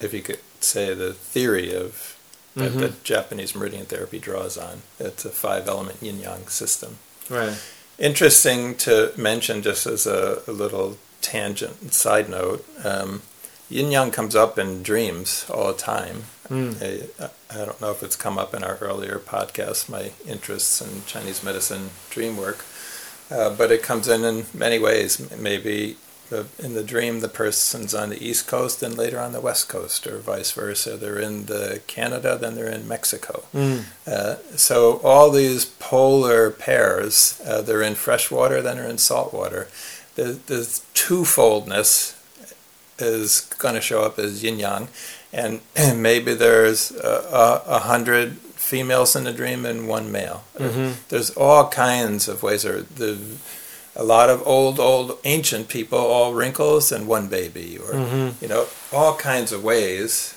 if 0.00 0.12
you 0.12 0.20
could 0.22 0.40
say 0.60 0.94
the 0.94 1.12
theory 1.14 1.72
of 1.74 2.16
that, 2.56 2.72
Mhm. 2.72 2.80
that 2.80 3.04
Japanese 3.04 3.54
meridian 3.54 3.86
therapy 3.86 4.18
draws 4.18 4.58
on. 4.58 4.82
It's 4.98 5.24
a 5.24 5.30
five 5.30 5.68
element 5.68 6.02
yin 6.02 6.20
yang 6.20 6.48
system. 6.48 6.98
Right. 7.30 7.56
Interesting 7.98 8.76
to 8.76 9.12
mention, 9.16 9.60
just 9.62 9.86
as 9.86 10.06
a, 10.06 10.42
a 10.46 10.52
little 10.52 10.98
tangent 11.20 11.92
side 11.92 12.28
note, 12.28 12.64
um, 12.84 13.22
yin 13.68 13.90
yang 13.90 14.10
comes 14.12 14.36
up 14.36 14.56
in 14.56 14.84
dreams 14.84 15.46
all 15.50 15.72
the 15.72 15.78
time. 15.78 16.24
Mm. 16.48 16.80
I, 16.80 17.30
I 17.50 17.64
don't 17.64 17.80
know 17.80 17.90
if 17.90 18.02
it's 18.02 18.16
come 18.16 18.38
up 18.38 18.54
in 18.54 18.62
our 18.62 18.76
earlier 18.76 19.18
podcast, 19.18 19.88
my 19.88 20.12
interests 20.26 20.80
in 20.80 21.04
Chinese 21.06 21.42
medicine 21.42 21.90
dream 22.08 22.36
work, 22.36 22.64
uh, 23.30 23.50
but 23.50 23.72
it 23.72 23.82
comes 23.82 24.06
in 24.06 24.24
in 24.24 24.46
many 24.54 24.78
ways. 24.78 25.30
Maybe 25.36 25.96
uh, 26.32 26.44
in 26.58 26.74
the 26.74 26.82
dream, 26.84 27.20
the 27.20 27.28
person's 27.28 27.94
on 27.94 28.10
the 28.10 28.22
East 28.22 28.46
Coast 28.46 28.82
and 28.82 28.96
later 28.96 29.18
on 29.18 29.32
the 29.32 29.40
West 29.40 29.68
Coast, 29.68 30.06
or 30.06 30.18
vice 30.18 30.52
versa. 30.52 30.96
They're 30.96 31.18
in 31.18 31.46
the 31.46 31.80
Canada, 31.86 32.36
then 32.40 32.54
they're 32.54 32.70
in 32.70 32.86
Mexico. 32.88 33.44
Mm. 33.54 33.84
Uh, 34.06 34.36
so 34.56 35.00
all 35.04 35.30
these 35.30 35.64
polar 35.64 36.50
pairs, 36.50 37.40
uh, 37.46 37.62
they're 37.62 37.82
in 37.82 37.94
fresh 37.94 38.30
water, 38.30 38.60
then 38.62 38.76
they're 38.76 38.88
in 38.88 38.98
salt 38.98 39.32
water. 39.32 39.68
The, 40.14 40.38
the 40.46 40.80
twofoldness 40.94 42.14
is 42.98 43.40
going 43.58 43.74
to 43.74 43.80
show 43.80 44.02
up 44.02 44.18
as 44.18 44.42
yin 44.42 44.58
yang, 44.58 44.88
and 45.32 45.60
maybe 45.94 46.34
there's 46.34 46.90
a, 46.90 47.62
a, 47.66 47.76
a 47.76 47.78
hundred 47.80 48.38
females 48.68 49.16
in 49.16 49.24
the 49.24 49.32
dream 49.32 49.64
and 49.64 49.88
one 49.88 50.12
male. 50.12 50.44
Mhm. 50.58 50.96
There's 51.08 51.30
all 51.30 51.68
kinds 51.68 52.28
of 52.28 52.42
ways. 52.42 52.66
Or 52.66 52.82
the 52.82 53.18
a 53.98 54.04
lot 54.04 54.30
of 54.30 54.46
old, 54.46 54.78
old, 54.78 55.18
ancient 55.24 55.66
people, 55.68 55.98
all 55.98 56.32
wrinkles 56.32 56.92
and 56.92 57.06
one 57.08 57.26
baby, 57.26 57.76
or 57.76 57.92
Mhm. 57.94 58.34
you 58.40 58.46
know, 58.48 58.66
all 58.92 59.16
kinds 59.16 59.50
of 59.52 59.62
ways 59.64 60.34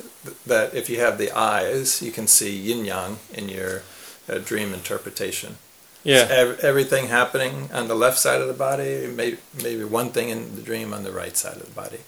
that 0.48 0.74
if 0.74 0.90
you 0.90 1.00
have 1.00 1.18
the 1.18 1.32
eyes, 1.32 2.02
you 2.02 2.12
can 2.12 2.28
see 2.28 2.50
yin 2.56 2.86
yang 2.86 3.20
in 3.34 3.48
your 3.50 3.84
uh, 4.30 4.38
dream 4.40 4.74
interpretation. 4.74 5.58
Yeah. 6.04 6.26
Ev- 6.30 6.60
everything 6.62 7.08
happening 7.10 7.70
on 7.74 7.88
the 7.88 7.96
left 7.96 8.18
side 8.20 8.42
of 8.42 8.48
the 8.48 8.54
body, 8.70 9.08
maybe, 9.08 9.38
maybe 9.62 9.84
one 9.84 10.10
thing 10.12 10.30
in 10.30 10.56
the 10.56 10.62
dream 10.62 10.94
on 10.94 11.04
the 11.04 11.12
right 11.12 11.36
side 11.38 11.58
of 11.58 11.66
the 11.66 11.82
body. 11.84 12.02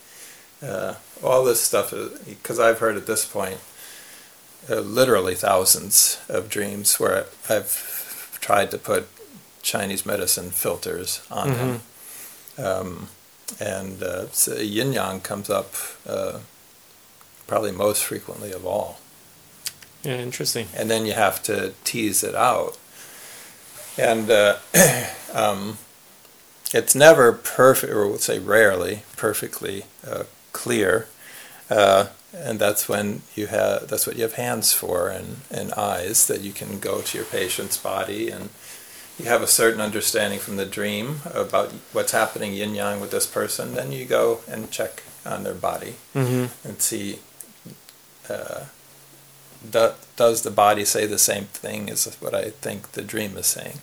Uh, 0.61 0.93
all 1.21 1.43
this 1.43 1.61
stuff, 1.61 1.93
because 2.25 2.59
I've 2.59 2.79
heard 2.79 2.97
at 2.97 3.05
this 3.05 3.25
point 3.25 3.59
uh, 4.69 4.79
literally 4.79 5.35
thousands 5.35 6.17
of 6.29 6.49
dreams 6.49 6.99
where 6.99 7.25
I've 7.49 8.37
tried 8.39 8.71
to 8.71 8.77
put 8.77 9.07
Chinese 9.63 10.05
medicine 10.05 10.51
filters 10.51 11.21
on 11.31 11.47
them. 11.53 11.81
Um, 12.57 13.07
and 13.59 14.03
uh, 14.03 14.27
so 14.31 14.55
yin 14.57 14.93
yang 14.93 15.21
comes 15.21 15.49
up 15.49 15.73
uh, 16.05 16.39
probably 17.47 17.71
most 17.71 18.03
frequently 18.03 18.51
of 18.51 18.65
all 18.65 18.99
Yeah. 20.03 20.17
Interesting. 20.19 20.67
and 20.75 20.89
then 20.91 21.05
you 21.05 21.13
have 21.13 21.41
to 21.43 21.73
tease 21.83 22.23
it 22.23 22.35
out. 22.35 22.77
And 23.97 24.29
uh, 24.29 24.57
um, 25.33 25.77
it's 26.73 26.95
never 26.95 27.31
perfect, 27.31 27.93
or 27.93 28.07
we'll 28.07 28.17
say 28.17 28.39
rarely 28.39 29.03
perfectly 29.17 29.85
uh, 30.05 30.23
clear. 30.51 31.07
Uh, 31.69 32.07
and 32.33 32.59
that's 32.59 32.89
when 32.89 33.21
you 33.35 33.47
have 33.47 33.87
that's 33.87 34.07
what 34.07 34.15
you 34.15 34.23
have 34.23 34.33
hands 34.33 34.73
for 34.73 35.09
and, 35.09 35.37
and 35.51 35.71
eyes 35.73 36.25
that 36.27 36.41
you 36.41 36.51
can 36.51 36.79
go 36.79 37.01
to 37.01 37.17
your 37.17 37.25
patient's 37.27 37.77
body 37.77 38.29
and 38.31 38.49
you 39.19 39.25
have 39.25 39.41
a 39.41 39.47
certain 39.47 39.81
understanding 39.81 40.39
from 40.39 40.57
the 40.57 40.65
dream 40.65 41.21
about 41.33 41.71
what's 41.91 42.11
happening 42.11 42.53
yin 42.53 42.75
yang 42.75 42.99
with 42.99 43.11
this 43.11 43.27
person. 43.27 43.75
Then 43.75 43.91
you 43.91 44.05
go 44.05 44.39
and 44.49 44.71
check 44.71 45.03
on 45.25 45.43
their 45.43 45.53
body 45.53 45.95
Mm-hmm. 46.15 46.67
and 46.67 46.81
see 46.81 47.19
uh, 48.29 48.65
do, 49.69 49.91
does 50.15 50.41
the 50.41 50.51
body 50.51 50.85
say 50.85 51.05
the 51.05 51.17
same 51.17 51.45
thing 51.45 51.89
as 51.89 52.05
what 52.19 52.33
I 52.33 52.49
think 52.49 52.91
the 52.93 53.01
dream 53.01 53.37
is 53.37 53.47
saying. 53.47 53.79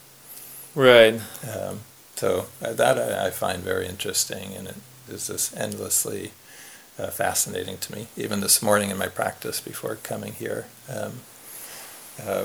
Right. 0.75 1.21
Um, 1.49 1.81
so 2.17 2.47
uh, 2.63 2.73
that 2.75 2.99
I, 2.99 3.27
I 3.27 3.31
find 3.31 3.63
very 3.63 3.87
interesting, 3.87 4.55
and 4.55 4.69
it 4.69 4.77
is 5.09 5.27
just 5.29 5.57
endlessly 5.57 6.33
uh, 6.99 7.09
fascinating 7.09 7.79
to 7.79 7.93
me. 7.95 8.07
Even 8.17 8.41
this 8.41 8.63
morning 8.63 8.91
in 8.91 8.99
my 8.99 9.09
practice 9.09 9.61
before 9.61 9.97
coming 9.97 10.35
here, 10.35 10.67
um, 10.89 11.21
uh, 12.23 12.45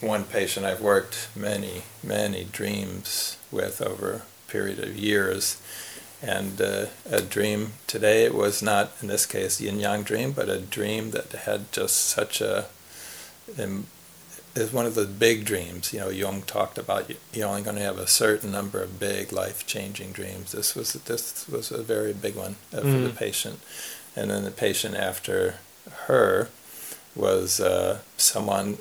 one 0.00 0.24
patient 0.24 0.66
I've 0.66 0.80
worked 0.80 1.28
many, 1.36 1.82
many 2.02 2.44
dreams 2.44 3.36
with 3.50 3.80
over 3.82 4.12
a 4.48 4.50
period 4.50 4.78
of 4.78 4.96
years. 4.96 5.60
And 6.22 6.60
uh, 6.60 6.86
a 7.10 7.20
dream 7.20 7.72
today 7.86 8.24
it 8.24 8.34
was 8.34 8.62
not, 8.62 8.92
in 9.02 9.08
this 9.08 9.26
case, 9.26 9.60
yin 9.60 9.78
yang 9.80 10.02
dream, 10.04 10.32
but 10.32 10.48
a 10.48 10.58
dream 10.60 11.10
that 11.10 11.30
had 11.32 11.70
just 11.72 11.96
such 11.96 12.40
a. 12.40 12.66
Um, 13.60 13.86
is 14.56 14.72
one 14.72 14.86
of 14.86 14.94
the 14.94 15.04
big 15.04 15.44
dreams. 15.44 15.92
You 15.92 15.98
know, 15.98 16.08
Jung 16.10 16.42
talked 16.42 16.78
about 16.78 17.10
you- 17.10 17.16
you're 17.32 17.48
only 17.48 17.62
going 17.62 17.74
to 17.76 17.82
have 17.82 17.98
a 17.98 18.06
certain 18.06 18.52
number 18.52 18.80
of 18.80 19.00
big 19.00 19.32
life-changing 19.32 20.12
dreams. 20.12 20.52
This 20.52 20.76
was 20.76 20.92
this 20.92 21.44
was 21.48 21.72
a 21.72 21.82
very 21.82 22.12
big 22.12 22.36
one 22.36 22.54
uh, 22.72 22.80
for 22.80 22.86
the 22.86 23.10
Mm. 23.10 23.16
patient, 23.16 23.60
and 24.14 24.30
then 24.30 24.44
the 24.44 24.52
patient 24.52 24.94
after 24.94 25.56
her 26.06 26.48
was 27.16 27.58
uh, 27.60 27.98
someone 28.16 28.78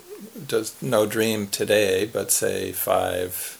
just 0.47 0.81
no 0.81 1.05
dream 1.05 1.47
today, 1.47 2.05
but 2.05 2.31
say 2.31 2.71
five 2.71 3.57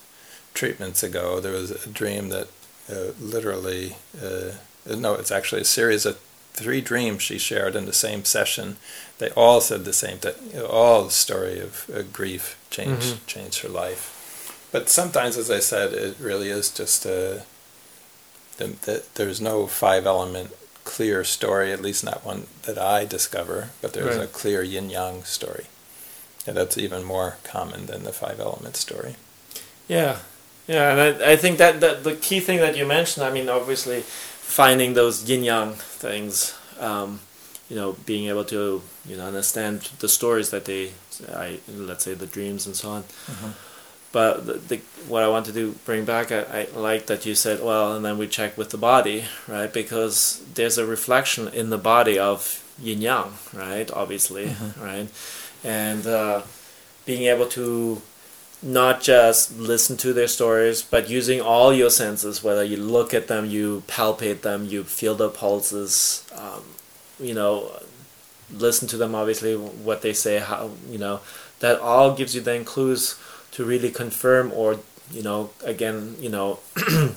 treatments 0.54 1.04
ago, 1.04 1.40
there 1.40 1.54
was 1.54 1.72
a 1.72 1.90
dream 1.90 2.30
that 2.30 2.48
uh, 2.92 3.12
literally 3.20 3.96
uh, 4.22 4.52
no, 4.86 5.14
it's 5.16 5.32
actually 5.32 5.62
a 5.62 5.66
series 5.66 6.06
of 6.06 6.20
three 6.54 6.82
dreams 6.82 7.24
she 7.24 7.38
shared 7.40 7.76
in 7.76 7.86
the 7.86 7.94
same 7.94 8.24
session. 8.26 8.76
They 9.18 9.30
all 9.32 9.62
said 9.62 9.86
the 9.86 9.94
same 9.94 10.18
thing. 10.18 10.36
All 10.70 11.06
the 11.06 11.12
story 11.12 11.60
of 11.60 11.90
uh, 11.94 12.02
grief 12.12 12.58
changed 12.70 13.16
Mhm. 13.16 13.26
changed 13.28 13.60
her 13.62 13.70
life. 13.70 14.68
But 14.72 14.90
sometimes, 14.90 15.38
as 15.38 15.50
I 15.50 15.60
said, 15.60 15.94
it 15.94 16.18
really 16.20 16.50
is 16.50 16.70
just 16.70 17.06
a. 17.06 17.44
The, 18.58 18.68
the, 18.86 19.04
there's 19.16 19.42
no 19.42 19.66
five 19.68 20.06
element 20.06 20.52
clear 20.84 21.24
story, 21.24 21.72
at 21.72 21.82
least 21.82 22.04
not 22.04 22.26
one 22.26 22.48
that 22.64 22.78
I 22.78 23.06
discover. 23.06 23.70
But 23.82 23.94
there's 23.94 24.18
a 24.18 24.28
clear 24.28 24.62
yin 24.64 24.90
yang 24.90 25.24
story, 25.24 25.66
and 26.46 26.58
that's 26.58 26.78
even 26.78 27.04
more 27.04 27.38
common 27.44 27.86
than 27.86 28.04
the 28.04 28.14
five 28.14 28.40
element 28.40 28.76
story. 28.76 29.16
Yeah, 29.88 30.20
yeah, 30.68 30.92
and 30.92 31.24
I, 31.24 31.34
I 31.34 31.36
think 31.36 31.58
that, 31.58 31.82
that 31.82 32.04
the 32.04 32.16
key 32.16 32.40
thing 32.40 32.60
that 32.60 32.78
you 32.78 32.86
mentioned, 32.86 33.26
I 33.26 33.32
mean, 33.32 33.50
obviously, 33.50 34.02
finding 34.02 34.94
those 34.94 35.30
yin 35.30 35.44
yang 35.44 35.74
things, 35.74 36.54
um, 36.80 37.20
you 37.70 37.76
know, 37.76 37.94
being 38.06 38.28
able 38.30 38.46
to 38.46 38.82
you 39.06 39.18
know 39.18 39.26
understand 39.26 39.90
the 40.00 40.08
stories 40.08 40.50
that 40.52 40.66
they, 40.66 40.92
I 41.34 41.60
let's 41.68 42.04
say 42.06 42.14
the 42.14 42.28
dreams 42.28 42.66
and 42.66 42.76
so 42.76 42.90
on. 42.90 43.04
But 44.14 44.46
the, 44.46 44.54
the 44.54 44.78
what 45.08 45.24
I 45.24 45.28
want 45.28 45.48
to 45.48 45.52
do 45.52 45.74
bring 45.86 46.06
back, 46.06 46.32
I, 46.32 46.68
I 46.76 46.78
like 46.78 47.08
that 47.08 47.26
you 47.26 47.34
said, 47.34 47.64
well, 47.64 47.96
and 47.96 48.06
then 48.06 48.18
we 48.20 48.28
check 48.28 48.58
with 48.58 48.70
the 48.70 48.78
body, 48.78 49.26
right? 49.48 49.74
Because 49.74 50.42
there's 50.54 50.78
a 50.78 50.86
reflection 50.86 51.48
in 51.48 51.72
the 51.72 51.80
body 51.80 52.20
of 52.20 52.64
yin 52.80 53.02
yang, 53.02 53.34
right? 53.54 53.90
Obviously, 53.92 54.56
right, 54.80 55.08
and 55.64 56.06
uh, 56.06 56.42
being 57.06 57.24
able 57.24 57.48
to 57.48 58.02
not 58.62 59.02
just 59.02 59.58
listen 59.58 59.98
to 59.98 60.14
their 60.14 60.28
stories, 60.28 60.82
but 60.82 61.10
using 61.10 61.42
all 61.42 61.74
your 61.74 61.90
senses, 61.90 62.44
whether 62.44 62.64
you 62.64 62.78
look 62.78 63.14
at 63.14 63.28
them, 63.28 63.46
you 63.46 63.84
palpate 63.88 64.42
them, 64.42 64.66
you 64.66 64.84
feel 64.84 65.16
their 65.16 65.30
pulses, 65.30 66.26
um, 66.36 66.64
you 67.20 67.34
know, 67.34 67.72
listen 68.52 68.88
to 68.88 68.98
them, 68.98 69.14
obviously, 69.14 69.56
what 69.56 70.02
they 70.02 70.14
say, 70.14 70.40
how, 70.40 70.72
you 70.90 70.98
know, 70.98 71.20
that 71.60 71.80
all 71.80 72.16
gives 72.16 72.34
you 72.36 72.42
then 72.42 72.64
clues 72.64 73.20
to 73.52 73.66
really 73.66 73.92
confirm 73.92 74.52
or, 74.54 74.80
you 75.12 75.22
know, 75.22 75.50
again, 75.64 76.16
you 76.20 76.30
know, 76.30 76.60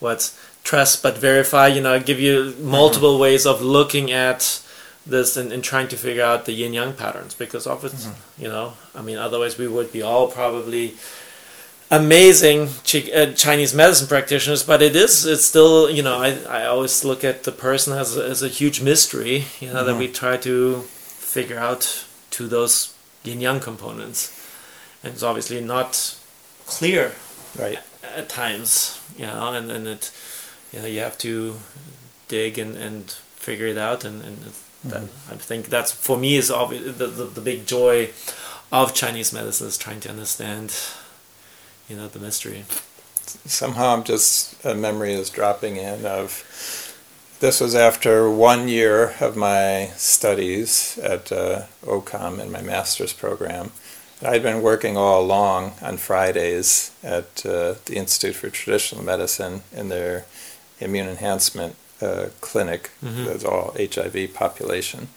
what's 0.00 0.38
trust 0.64 1.02
but 1.02 1.16
verify, 1.18 1.66
you 1.66 1.80
know, 1.80 1.98
give 2.00 2.20
you 2.20 2.54
multiple 2.60 3.18
ways 3.18 3.46
of 3.46 3.62
looking 3.62 4.10
at 4.10 4.62
this 5.08 5.36
and, 5.36 5.52
and 5.52 5.64
trying 5.64 5.88
to 5.88 5.96
figure 5.96 6.22
out 6.22 6.44
the 6.44 6.52
yin 6.52 6.72
yang 6.74 6.92
patterns 6.92 7.34
because 7.34 7.66
obviously, 7.66 8.12
you 8.38 8.48
know, 8.48 8.74
I 8.94 9.02
mean, 9.02 9.16
otherwise 9.18 9.58
we 9.58 9.66
would 9.66 9.90
be 9.92 10.02
all 10.02 10.28
probably 10.28 10.94
amazing 11.90 12.68
uh, 12.68 13.32
Chinese 13.32 13.74
medicine 13.74 14.06
practitioners, 14.08 14.62
but 14.62 14.82
it 14.82 14.94
is, 14.94 15.24
it's 15.24 15.44
still, 15.44 15.88
you 15.90 16.02
know, 16.02 16.18
I, 16.18 16.36
I 16.48 16.66
always 16.66 17.04
look 17.04 17.24
at 17.24 17.44
the 17.44 17.52
person 17.52 17.92
as 17.94 18.16
a, 18.16 18.24
as 18.28 18.42
a 18.42 18.48
huge 18.48 18.82
mystery, 18.82 19.46
you 19.60 19.72
know, 19.72 19.84
that 19.84 19.96
we 19.96 20.08
try 20.08 20.36
to 20.38 20.82
figure 20.82 21.58
out 21.58 22.04
to 22.30 22.46
those 22.46 22.94
yin 23.24 23.40
yang 23.40 23.60
components. 23.60 24.34
And 25.02 25.14
it's 25.14 25.22
obviously 25.22 25.60
not 25.60 26.16
clear 26.66 27.12
Right. 27.58 27.78
at 28.16 28.28
times, 28.28 29.00
you 29.16 29.26
know, 29.26 29.54
and, 29.54 29.70
and 29.70 29.86
it, 29.88 30.12
you 30.72 30.80
know, 30.80 30.86
you 30.86 31.00
have 31.00 31.16
to 31.18 31.54
dig 32.28 32.58
and, 32.58 32.76
and 32.76 33.10
figure 33.36 33.66
it 33.66 33.78
out, 33.78 34.04
and, 34.04 34.22
and 34.22 34.36
that, 34.84 35.02
I 35.02 35.34
think 35.34 35.66
that's 35.66 35.92
for 35.92 36.16
me 36.16 36.36
is 36.36 36.50
obvious 36.50 36.96
the, 36.96 37.06
the 37.06 37.24
the 37.24 37.40
big 37.40 37.66
joy 37.66 38.10
of 38.70 38.94
Chinese 38.94 39.32
medicine 39.32 39.66
is 39.66 39.78
trying 39.78 40.00
to 40.00 40.10
understand, 40.10 40.74
you 41.88 41.96
know, 41.96 42.08
the 42.08 42.18
mystery. 42.18 42.64
somehow 43.44 43.94
I'm 43.94 44.04
just 44.04 44.64
a 44.64 44.74
memory 44.74 45.14
is 45.14 45.30
dropping 45.30 45.76
in 45.76 46.06
of 46.06 46.44
this 47.40 47.60
was 47.60 47.74
after 47.74 48.28
one 48.28 48.66
year 48.68 49.14
of 49.20 49.36
my 49.36 49.92
studies 49.96 50.98
at 50.98 51.30
uh, 51.30 51.62
OCOM 51.84 52.40
in 52.40 52.50
my 52.50 52.62
master's 52.62 53.12
program. 53.12 53.70
I'd 54.20 54.42
been 54.42 54.60
working 54.60 54.96
all 54.96 55.20
along 55.22 55.74
on 55.80 55.98
Fridays 55.98 56.90
at 57.04 57.46
uh, 57.46 57.74
the 57.84 57.94
Institute 57.94 58.34
for 58.34 58.50
Traditional 58.50 59.04
Medicine 59.04 59.62
in 59.72 59.88
their 59.88 60.24
immune 60.80 61.08
enhancement 61.08 61.76
uh, 62.00 62.26
clinic. 62.40 62.90
Mhm. 63.04 63.26
That's 63.26 63.44
all 63.44 63.74
HIV 63.78 64.34
population. 64.34 65.08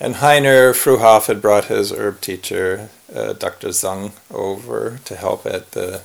And 0.00 0.16
Heiner 0.16 0.72
Fruehauf 0.74 1.26
had 1.26 1.40
brought 1.40 1.66
his 1.66 1.92
herb 1.92 2.20
teacher, 2.20 2.88
uh, 3.14 3.32
Dr. 3.34 3.68
Zung, 3.68 4.12
over 4.30 4.98
to 5.04 5.14
help 5.16 5.46
at 5.46 5.70
the 5.72 6.02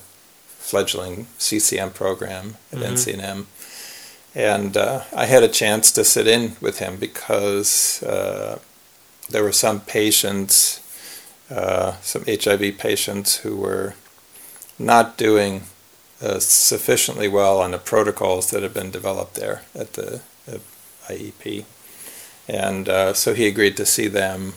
fledgling 0.60 1.25
CCM 1.39 1.91
program 1.91 2.58
at 2.71 2.80
Mhm. 2.80 2.86
NCNM. 2.91 3.47
And 4.36 4.78
uh, 4.78 5.02
I 5.15 5.25
had 5.25 5.41
a 5.43 5.47
chance 5.47 5.91
to 5.93 6.04
sit 6.04 6.28
in 6.28 6.56
with 6.62 6.78
him 6.80 6.97
because 6.97 8.04
uh, 8.04 8.60
there 9.30 9.43
were 9.43 9.52
some 9.52 9.80
patients, 9.82 10.80
uh, 11.49 11.93
some 12.04 12.23
HIV 12.28 12.78
patients, 12.78 13.38
who 13.38 13.56
were 13.56 13.95
not 14.78 15.17
doing 15.17 15.63
uh, 16.21 16.39
sufficiently 16.39 17.27
well 17.27 17.60
on 17.62 17.71
the 17.71 17.77
protocols 17.77 18.49
that 18.51 18.63
had 18.63 18.73
been 18.73 18.91
developed 18.91 19.36
there 19.36 19.63
at 19.75 19.93
the 19.93 20.21
IEP. 21.08 21.65
And 22.47 22.89
uh, 22.89 23.13
so 23.13 23.34
he 23.34 23.47
agreed 23.47 23.77
to 23.77 23.86
see 23.86 24.08
them 24.08 24.53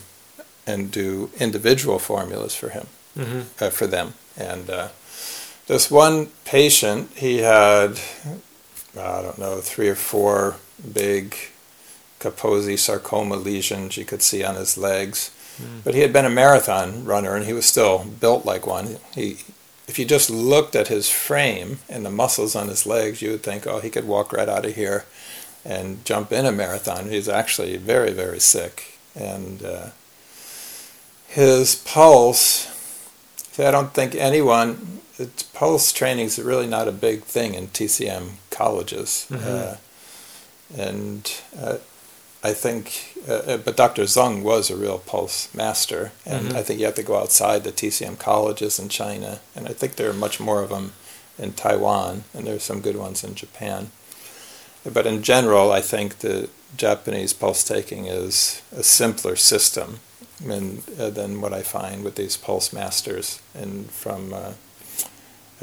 and 0.65 0.91
do 0.91 1.29
individual 1.39 1.99
formulas 1.99 2.55
for 2.55 2.69
him 2.69 2.87
Mm-hmm. 3.17 3.63
uh, 3.63 3.69
for 3.69 3.85
them. 3.85 4.15
And 4.35 4.69
uh, 4.71 4.87
this 5.67 5.91
one 5.91 6.29
patient, 6.45 7.11
he 7.15 7.39
had, 7.39 7.99
I 8.99 9.21
don't 9.21 9.37
know, 9.37 9.61
three 9.61 9.87
or 9.87 9.93
four 9.95 10.55
big 10.93 11.35
Kaposi 12.19 12.79
sarcoma 12.79 13.35
lesions 13.35 13.97
you 13.97 14.05
could 14.05 14.23
see 14.23 14.43
on 14.43 14.55
his 14.55 14.79
legs. 14.79 15.29
But 15.83 15.93
he 15.93 16.01
had 16.01 16.11
been 16.11 16.25
a 16.25 16.29
marathon 16.31 17.05
runner 17.05 17.35
and 17.35 17.45
he 17.45 17.53
was 17.53 17.67
still 17.67 18.03
built 18.19 18.43
like 18.45 18.65
one. 18.65 18.97
He, 19.13 19.37
if 19.87 19.99
you 19.99 20.05
just 20.05 20.29
looked 20.29 20.75
at 20.75 20.87
his 20.87 21.09
frame 21.09 21.79
and 21.89 22.05
the 22.05 22.09
muscles 22.09 22.55
on 22.55 22.69
his 22.69 22.85
legs, 22.85 23.21
you 23.21 23.31
would 23.31 23.43
think, 23.43 23.67
oh, 23.67 23.79
he 23.79 23.89
could 23.89 24.07
walk 24.07 24.31
right 24.31 24.47
out 24.47 24.65
of 24.65 24.75
here 24.75 25.05
and 25.65 26.03
jump 26.05 26.31
in 26.31 26.45
a 26.45 26.51
marathon. 26.51 27.09
He's 27.09 27.29
actually 27.29 27.77
very, 27.77 28.11
very 28.11 28.39
sick. 28.39 28.99
And 29.15 29.63
uh, 29.63 29.89
his 31.27 31.75
pulse, 31.75 32.67
I 33.59 33.71
don't 33.71 33.93
think 33.93 34.15
anyone, 34.15 34.99
it's, 35.17 35.43
pulse 35.43 35.91
training 35.91 36.25
is 36.25 36.39
really 36.39 36.67
not 36.67 36.87
a 36.87 36.91
big 36.91 37.23
thing 37.23 37.53
in 37.53 37.67
TCM 37.67 38.37
colleges. 38.49 39.27
Mhm. 39.29 39.45
Uh, 39.45 39.75
and 40.75 41.41
uh, 41.57 41.77
I 42.45 42.53
think, 42.53 43.15
uh, 43.27 43.33
uh, 43.33 43.57
but 43.57 43.77
Dr. 43.77 44.03
Zung 44.03 44.43
was 44.43 44.69
a 44.69 44.75
real 44.75 44.99
pulse 44.99 45.47
master. 45.53 46.11
And 46.25 46.49
Mhm. 46.51 46.55
I 46.57 46.63
think 46.63 46.79
you 46.79 46.85
have 46.85 46.95
to 46.95 47.03
go 47.03 47.17
outside 47.17 47.63
the 47.63 47.71
TCM 47.71 48.17
colleges 48.17 48.77
in 48.79 48.89
China. 48.89 49.39
And 49.55 49.67
I 49.67 49.73
think 49.73 49.95
there 49.95 50.09
are 50.09 50.13
much 50.13 50.39
more 50.41 50.61
of 50.61 50.69
them 50.69 50.91
in 51.39 51.53
Taiwan, 51.53 52.25
and 52.33 52.45
there's 52.45 52.63
some 52.63 52.81
good 52.81 52.97
ones 52.97 53.23
in 53.23 53.33
Japan. 53.35 53.91
But 54.85 55.07
in 55.07 55.23
general, 55.23 55.71
I 55.71 55.81
think 55.81 56.19
the 56.19 56.49
Japanese 56.75 57.33
pulse 57.33 57.63
taking 57.63 58.07
is 58.07 58.61
a 58.75 58.83
simpler 58.83 59.37
system 59.37 59.99
than, 60.45 60.83
uh, 60.99 61.09
than 61.09 61.39
what 61.39 61.53
I 61.53 61.61
find 61.61 62.03
with 62.03 62.15
these 62.15 62.35
pulse 62.35 62.73
masters 62.73 63.39
in, 63.55 63.85
from 63.85 64.33
uh, 64.33 64.51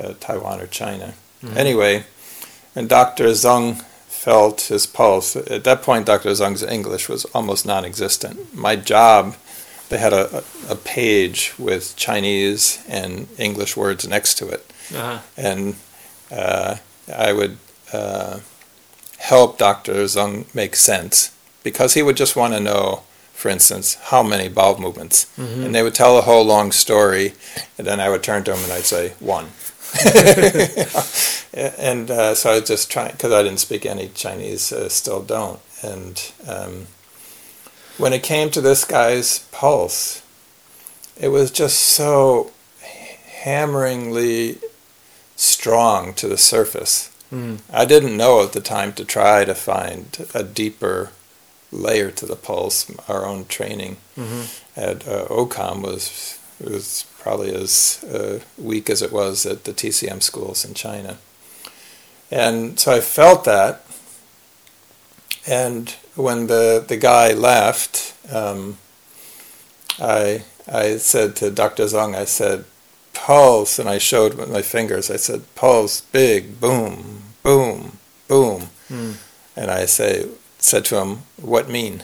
uh, 0.03 0.15
Taiwan 0.21 0.61
or 0.61 0.67
China. 0.67 1.13
Mhm. 1.45 1.57
Anyway, 1.57 2.05
and 2.75 2.89
Dr. 2.89 3.27
Zung 3.35 3.85
felt 4.25 4.61
his 4.69 4.87
pulse. 4.87 5.35
At 5.37 5.65
that 5.65 5.83
point, 5.83 6.05
Dr. 6.07 6.31
Zung's 6.33 6.63
English 6.63 7.09
was 7.09 7.25
almost 7.35 7.65
non 7.67 7.85
existent. 7.85 8.55
My 8.55 8.77
job, 8.77 9.35
they 9.89 9.99
had 9.99 10.13
a, 10.13 10.45
a 10.69 10.77
page 10.77 11.55
with 11.59 11.95
Chinese 11.97 12.79
and 12.89 13.27
English 13.39 13.77
words 13.77 14.07
next 14.07 14.35
to 14.39 14.45
it 14.49 14.63
Uh-huh. 14.95 15.19
and 15.37 15.75
uh, 16.31 16.77
I 17.29 17.33
would 17.33 17.57
uh, 17.93 18.39
help 19.19 19.59
Dr. 19.59 19.95
Zung 20.07 20.45
make 20.55 20.77
sense 20.77 21.31
because 21.65 21.95
he 21.95 22.03
would 22.03 22.17
just 22.21 22.37
want 22.37 22.53
to 22.55 22.61
know, 22.61 23.03
for 23.33 23.49
instance, 23.51 23.97
how 24.11 24.23
many 24.23 24.49
bowel 24.49 24.79
movements. 24.79 25.27
Mhm. 25.39 25.65
And 25.65 25.75
they 25.75 25.83
would 25.83 25.95
tell 25.95 26.17
a 26.19 26.23
whole 26.29 26.45
long 26.45 26.73
story, 26.73 27.33
and 27.79 27.87
then 27.87 28.01
I 28.01 28.09
would 28.11 28.23
turn 28.23 28.45
to 28.45 28.53
him 28.55 28.63
and 28.65 28.73
I'd 28.73 28.85
say, 28.97 29.13
one. 29.21 29.47
and 31.79 32.11
uh, 32.11 32.35
so 32.35 32.51
I 32.51 32.55
was 32.61 32.69
just 32.69 32.91
trying, 32.91 33.13
because 33.13 33.33
I 33.33 33.43
didn't 33.43 33.61
speak 33.61 33.85
any 33.87 34.09
Chinese, 34.09 34.73
uh, 34.73 34.89
still 34.89 35.23
don't. 35.23 35.61
And 35.83 36.33
um, 36.47 36.87
when 37.99 38.13
it 38.13 38.23
came 38.23 38.51
to 38.51 38.61
this 38.61 38.85
guy's 38.85 39.41
pulse, 39.51 40.23
it 41.19 41.29
was 41.29 41.51
just 41.51 41.79
so 41.79 42.53
hammeringly 43.43 44.59
strong 45.37 46.15
to 46.15 46.29
the 46.29 46.39
surface. 46.39 47.11
Mm. 47.33 47.61
I 47.73 47.85
didn't 47.85 48.17
know 48.17 48.43
at 48.43 48.53
the 48.53 48.61
time 48.61 48.93
to 48.95 49.05
try 49.05 49.45
to 49.45 49.55
find 49.55 50.27
a 50.35 50.43
deeper 50.43 51.11
layer 51.73 52.11
to 52.11 52.27
the 52.27 52.37
pulse. 52.37 52.91
Our 53.09 53.25
own 53.27 53.47
training 53.47 53.97
Mm-hmm. 54.17 54.81
at 54.81 55.09
uh, 55.09 55.27
OCOM 55.29 55.83
was 55.83 56.39
was 56.61 57.05
probably 57.21 57.55
as 57.55 58.03
uh, 58.05 58.41
weak 58.59 58.91
as 58.91 59.03
it 59.03 59.13
was 59.13 59.47
at 59.47 59.65
the 59.65 59.73
TCM 59.73 60.23
schools 60.23 60.65
in 60.65 60.75
China. 60.75 61.19
And 62.31 62.79
so 62.79 62.93
I 62.93 63.01
felt 63.01 63.45
that, 63.45 63.85
and 65.47 65.91
when 66.15 66.47
the, 66.47 66.85
the 66.87 66.97
guy 66.97 67.33
left, 67.33 68.15
um, 68.33 68.79
I, 69.99 70.45
I 70.71 70.97
said 70.97 71.37
to 71.37 71.51
Dr. 71.51 71.85
Zong, 71.85 72.15
I 72.15 72.25
said, 72.25 72.65
pulse, 73.13 73.79
and 73.79 73.89
I 73.89 73.99
showed 73.99 74.35
with 74.35 74.51
my 74.51 74.63
fingers, 74.63 75.11
I 75.11 75.17
said, 75.17 75.43
pulse, 75.55 76.01
big, 76.01 76.61
boom, 76.61 77.23
boom, 77.43 77.99
boom. 78.29 78.69
Mm. 78.89 79.17
And 79.57 79.71
I 79.71 79.87
say, 79.87 80.29
said 80.59 80.85
to 80.87 81.01
him, 81.01 81.19
what 81.37 81.69
mean? 81.69 82.03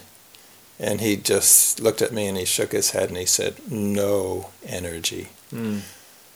And 0.79 1.01
he 1.01 1.17
just 1.17 1.81
looked 1.81 2.03
at 2.03 2.13
me 2.13 2.27
and 2.27 2.37
he 2.37 2.45
shook 2.45 2.73
his 2.73 2.91
head 2.91 3.09
and 3.09 3.17
he 3.17 3.27
said, 3.27 3.57
no 3.71 4.51
energy. 4.67 5.29
Mm. 5.53 5.81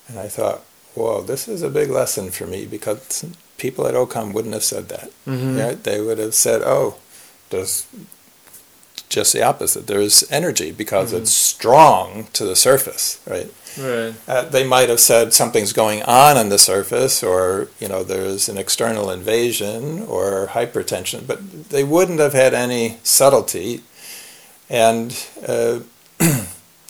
And 0.09 0.19
I 0.19 0.29
thought, 0.29 0.63
whoa, 0.95 1.23
this 1.23 1.47
is 1.47 1.63
a 1.63 1.69
big 1.69 1.91
lesson 1.91 2.31
for 2.31 2.47
me 2.47 2.67
because 2.67 3.25
people 3.59 3.87
at 3.87 3.95
OCOM 3.95 4.33
wouldn't 4.33 4.55
have 4.55 4.65
said 4.65 4.89
that. 4.89 5.11
Mm-hmm. 5.27 5.59
Right? 5.59 5.83
They 5.83 6.01
would 6.01 6.19
have 6.19 6.35
said, 6.35 6.63
oh, 6.65 6.97
there's 7.51 7.87
just 9.11 9.33
the 9.33 9.43
opposite. 9.43 9.87
There's 9.87 10.29
energy 10.31 10.73
because 10.73 11.13
mm-hmm. 11.13 11.23
it's 11.23 11.33
strong 11.33 12.29
to 12.33 12.47
the 12.47 12.57
surface, 12.57 13.21
right? 13.27 13.53
Right. 13.79 14.15
Uh, 14.27 14.45
they 14.45 14.67
might 14.67 14.89
have 14.89 15.01
said 15.01 15.33
something's 15.33 15.73
going 15.73 16.03
on 16.05 16.37
on 16.37 16.49
the 16.49 16.59
surface, 16.59 17.23
or 17.23 17.69
you 17.79 17.89
know, 17.89 18.03
there's 18.03 18.49
an 18.49 18.57
external 18.57 19.11
invasion 19.11 20.03
or 20.03 20.49
hypertension, 20.49 21.27
but 21.27 21.71
they 21.71 21.85
wouldn't 21.85 22.21
have 22.21 22.33
had 22.33 22.55
any 22.55 22.99
subtlety. 23.03 23.83
And 24.71 25.11
uh, 25.47 25.81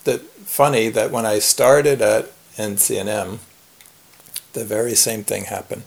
that 0.04 0.20
funny 0.44 0.88
that 0.90 1.10
when 1.10 1.26
I 1.26 1.40
started 1.40 2.00
at 2.00 2.30
NCNM, 2.56 3.38
the 4.52 4.64
very 4.64 4.94
same 4.94 5.24
thing 5.24 5.44
happened 5.44 5.82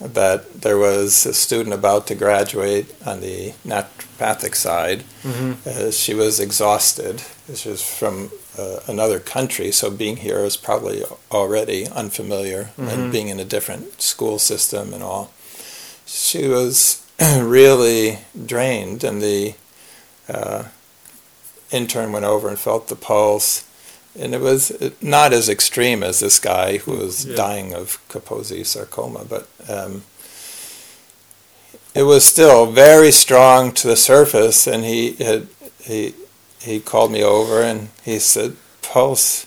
that 0.00 0.60
there 0.62 0.78
was 0.78 1.26
a 1.26 1.34
student 1.34 1.74
about 1.74 2.06
to 2.06 2.14
graduate 2.14 2.94
on 3.04 3.20
the 3.20 3.52
naturopathic 3.66 4.54
side. 4.54 5.00
Mm-hmm. 5.22 5.68
Uh, 5.68 5.90
she 5.90 6.14
was 6.14 6.38
exhausted. 6.38 7.22
She 7.54 7.68
was 7.68 7.82
from 7.82 8.30
uh, 8.56 8.80
another 8.86 9.18
country, 9.18 9.72
so 9.72 9.90
being 9.90 10.18
here 10.18 10.42
was 10.42 10.56
probably 10.56 11.02
already 11.32 11.88
unfamiliar 11.88 12.64
mm-hmm. 12.64 12.88
and 12.88 13.12
being 13.12 13.28
in 13.28 13.40
a 13.40 13.44
different 13.44 14.00
school 14.00 14.38
system 14.38 14.92
and 14.92 15.02
all. 15.02 15.32
She 16.06 16.46
was 16.46 17.04
really 17.36 18.20
drained, 18.46 19.02
and 19.02 19.20
the 19.20 19.54
uh, 20.28 20.64
intern 21.70 22.12
went 22.12 22.24
over 22.24 22.48
and 22.48 22.58
felt 22.58 22.88
the 22.88 22.96
pulse 22.96 23.64
and 24.18 24.34
it 24.34 24.40
was 24.40 24.72
not 25.00 25.32
as 25.32 25.48
extreme 25.48 26.02
as 26.02 26.20
this 26.20 26.38
guy 26.38 26.78
who 26.78 26.92
was 26.92 27.24
yeah. 27.24 27.36
dying 27.36 27.72
of 27.72 27.98
Kaposi 28.08 28.66
sarcoma, 28.66 29.24
but 29.24 29.48
um, 29.68 30.02
it 31.94 32.02
was 32.02 32.24
still 32.24 32.66
very 32.66 33.12
strong 33.12 33.72
to 33.72 33.86
the 33.86 33.96
surface. 33.96 34.66
And 34.66 34.84
he 34.84 35.12
had, 35.14 35.46
he 35.80 36.14
he 36.60 36.80
called 36.80 37.12
me 37.12 37.22
over 37.22 37.62
and 37.62 37.90
he 38.02 38.18
said, 38.18 38.56
"Pulse 38.82 39.46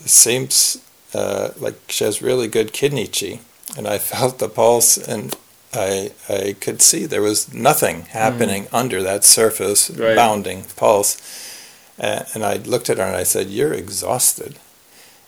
seems 0.00 0.82
uh, 1.14 1.50
like 1.56 1.76
she 1.88 2.04
has 2.04 2.20
really 2.20 2.48
good 2.48 2.72
kidney 2.72 3.06
chi." 3.06 3.40
And 3.78 3.88
I 3.88 3.98
felt 4.12 4.38
the 4.38 4.48
pulse, 4.48 4.98
and 4.98 5.34
I 5.74 6.12
I 6.28 6.54
could 6.60 6.80
see 6.82 7.06
there 7.06 7.22
was 7.22 7.52
nothing 7.52 8.02
happening 8.02 8.64
mm. 8.64 8.74
under 8.74 9.02
that 9.02 9.24
surface 9.24 9.90
right. 9.90 10.16
bounding 10.16 10.64
pulse 10.76 11.18
and 11.98 12.44
I 12.44 12.56
looked 12.56 12.90
at 12.90 12.98
her 12.98 13.04
and 13.04 13.16
I 13.16 13.22
said, 13.22 13.48
You're 13.48 13.72
exhausted. 13.72 14.58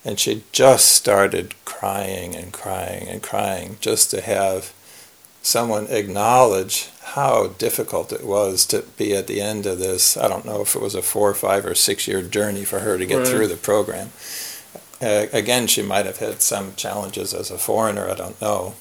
And 0.05 0.20
she 0.20 0.44
just 0.53 0.92
started 0.92 1.55
crying 1.64 2.36
and 2.36 2.53
crying 2.53 3.09
and 3.09 3.22
crying 3.22 3.76
just 3.80 4.11
to 4.12 4.20
have 4.20 4.72
someone 5.42 5.86
acknowledge 5.88 6.90
how 7.03 7.49
difficult 7.59 8.12
it 8.12 8.24
was 8.24 8.66
to 8.66 8.84
be 8.97 9.16
at 9.16 9.26
the 9.26 9.40
end 9.40 9.66
of 9.66 9.78
this. 9.78 10.16
I 10.16 10.28
don't 10.28 10.44
know 10.44 10.61
if 10.61 10.76
it 10.76 10.82
was 10.82 10.94
a 10.94 11.03
four 11.03 11.30
or 11.30 11.34
five 11.34 11.66
or 11.66 11.74
six 11.74 12.07
year 12.07 12.22
journey 12.22 12.64
for 12.64 12.80
her 12.80 12.99
to 12.99 13.07
get 13.07 13.18
right. 13.18 13.26
through 13.26 13.49
the 13.49 13.57
program. 13.57 14.11
Uh, 15.01 15.26
again, 15.32 15.66
she 15.66 15.82
might 15.82 16.07
have 16.07 16.18
had 16.18 16.40
some 16.40 16.74
challenges 16.74 17.34
as 17.34 17.51
a 17.51 17.59
foreigner, 17.59 18.09
I 18.09 18.14
don't 18.14 18.40
know. 18.40 18.74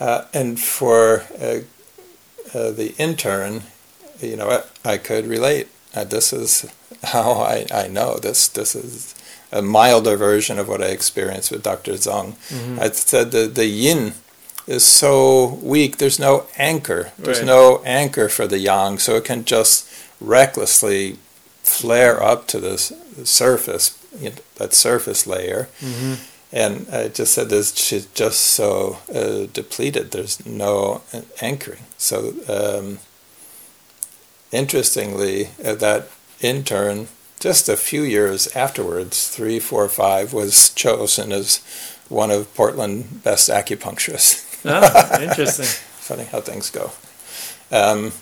Uh, 0.00 0.24
and 0.32 0.58
for 0.58 1.24
uh, 1.40 1.60
uh 2.54 2.70
the 2.70 2.94
intern, 2.98 3.62
you 4.20 4.36
know, 4.36 4.64
I, 4.84 4.92
I 4.92 4.98
could 4.98 5.26
relate. 5.26 5.68
Uh, 5.94 6.04
this 6.04 6.32
is 6.32 6.66
how 7.04 7.32
I, 7.32 7.66
I 7.72 7.86
know 7.86 8.18
this 8.18 8.48
this 8.48 8.74
is 8.74 9.14
a 9.52 9.62
milder 9.62 10.16
version 10.16 10.58
of 10.58 10.68
what 10.68 10.82
I 10.82 10.86
experienced 10.86 11.50
with 11.50 11.62
Dr. 11.62 11.92
Zong. 11.92 12.34
Mm-hmm. 12.48 12.80
I 12.80 12.90
said 12.90 13.32
the, 13.32 13.46
the 13.46 13.66
yin 13.66 14.14
is 14.66 14.84
so 14.84 15.54
weak, 15.62 15.96
there's 15.96 16.20
no 16.20 16.46
anchor. 16.56 17.10
There's 17.18 17.38
right. 17.38 17.46
no 17.46 17.82
anchor 17.84 18.28
for 18.28 18.46
the 18.46 18.58
yang, 18.58 18.98
so 18.98 19.16
it 19.16 19.24
can 19.24 19.44
just 19.44 19.88
recklessly 20.20 21.18
flare 21.62 22.22
up 22.22 22.46
to 22.48 22.60
this 22.60 22.92
surface, 23.24 23.98
you 24.18 24.30
know, 24.30 24.36
that 24.56 24.72
surface 24.72 25.26
layer. 25.26 25.68
Mm-hmm. 25.80 26.14
And 26.52 26.88
I 26.92 27.08
just 27.08 27.32
said 27.32 27.48
this, 27.48 27.74
she's 27.76 28.06
just 28.06 28.40
so 28.40 28.98
uh, 29.14 29.46
depleted, 29.52 30.10
there's 30.10 30.44
no 30.44 31.02
anchoring. 31.40 31.84
So, 31.96 32.34
um, 32.48 32.98
interestingly, 34.50 35.50
uh, 35.64 35.76
that 35.76 36.08
intern, 36.40 37.06
just 37.38 37.68
a 37.68 37.76
few 37.76 38.02
years 38.02 38.48
afterwards, 38.56 39.28
three, 39.28 39.60
four, 39.60 39.88
five, 39.88 40.32
was 40.32 40.70
chosen 40.70 41.30
as 41.30 41.58
one 42.08 42.32
of 42.32 42.52
Portland 42.54 43.22
best 43.22 43.48
acupuncturists. 43.48 44.46
Oh, 44.64 45.22
interesting. 45.22 45.64
Funny 46.00 46.24
how 46.24 46.40
things 46.40 46.68
go. 46.70 46.90
Um, 47.70 48.12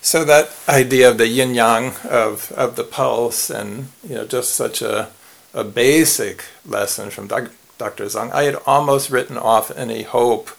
so 0.00 0.24
that 0.24 0.50
idea 0.68 1.08
of 1.08 1.18
the 1.18 1.28
yin 1.28 1.54
yang 1.54 1.94
of, 2.10 2.52
of 2.52 2.76
the 2.76 2.84
pulse 2.84 3.50
and 3.50 3.88
you 4.06 4.16
know 4.16 4.26
just 4.26 4.54
such 4.54 4.82
a, 4.82 5.10
a 5.54 5.64
basic 5.64 6.44
lesson 6.66 7.10
from 7.10 7.28
doc, 7.28 7.50
Dr. 7.78 8.04
Zong, 8.04 8.32
I 8.32 8.42
had 8.42 8.56
almost 8.66 9.10
written 9.10 9.38
off 9.38 9.70
any 9.76 10.02
hope 10.02 10.50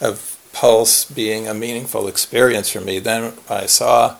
of 0.00 0.38
pulse 0.52 1.04
being 1.04 1.48
a 1.48 1.54
meaningful 1.54 2.06
experience 2.06 2.70
for 2.70 2.80
me. 2.80 2.98
Then 2.98 3.32
I 3.48 3.66
saw 3.66 4.16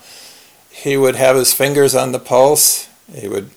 he 0.69 0.97
would 0.97 1.15
have 1.15 1.35
his 1.35 1.53
fingers 1.53 1.95
on 1.95 2.11
the 2.11 2.19
pulse. 2.19 2.89
He 3.13 3.27
would, 3.27 3.51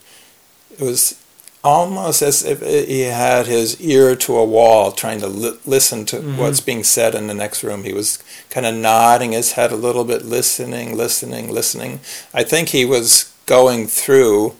it 0.70 0.80
was 0.80 1.18
almost 1.64 2.22
as 2.22 2.45
if 2.45 2.61
he 2.61 3.03
had 3.03 3.47
his 3.47 3.80
ear 3.80 4.16
to 4.16 4.36
a 4.36 4.45
wall 4.45 4.90
trying 4.90 5.20
to 5.20 5.28
li- 5.28 5.59
listen 5.64 6.05
to 6.07 6.16
mm-hmm. 6.16 6.36
what's 6.36 6.61
being 6.61 6.82
said 6.82 7.14
in 7.14 7.28
the 7.28 7.34
next 7.34 7.62
room. 7.62 7.84
He 7.84 7.93
was 7.93 8.22
kind 8.51 8.66
of 8.66 8.74
nodding 8.74 9.32
his 9.32 9.53
head 9.53 9.70
a 9.70 9.76
little 9.76 10.05
bit, 10.05 10.24
listening, 10.24 10.97
listening, 10.97 11.51
listening. 11.51 12.01
I 12.34 12.43
think 12.43 12.70
he 12.70 12.84
was 12.84 13.32
going 13.47 13.86
through 13.86 14.57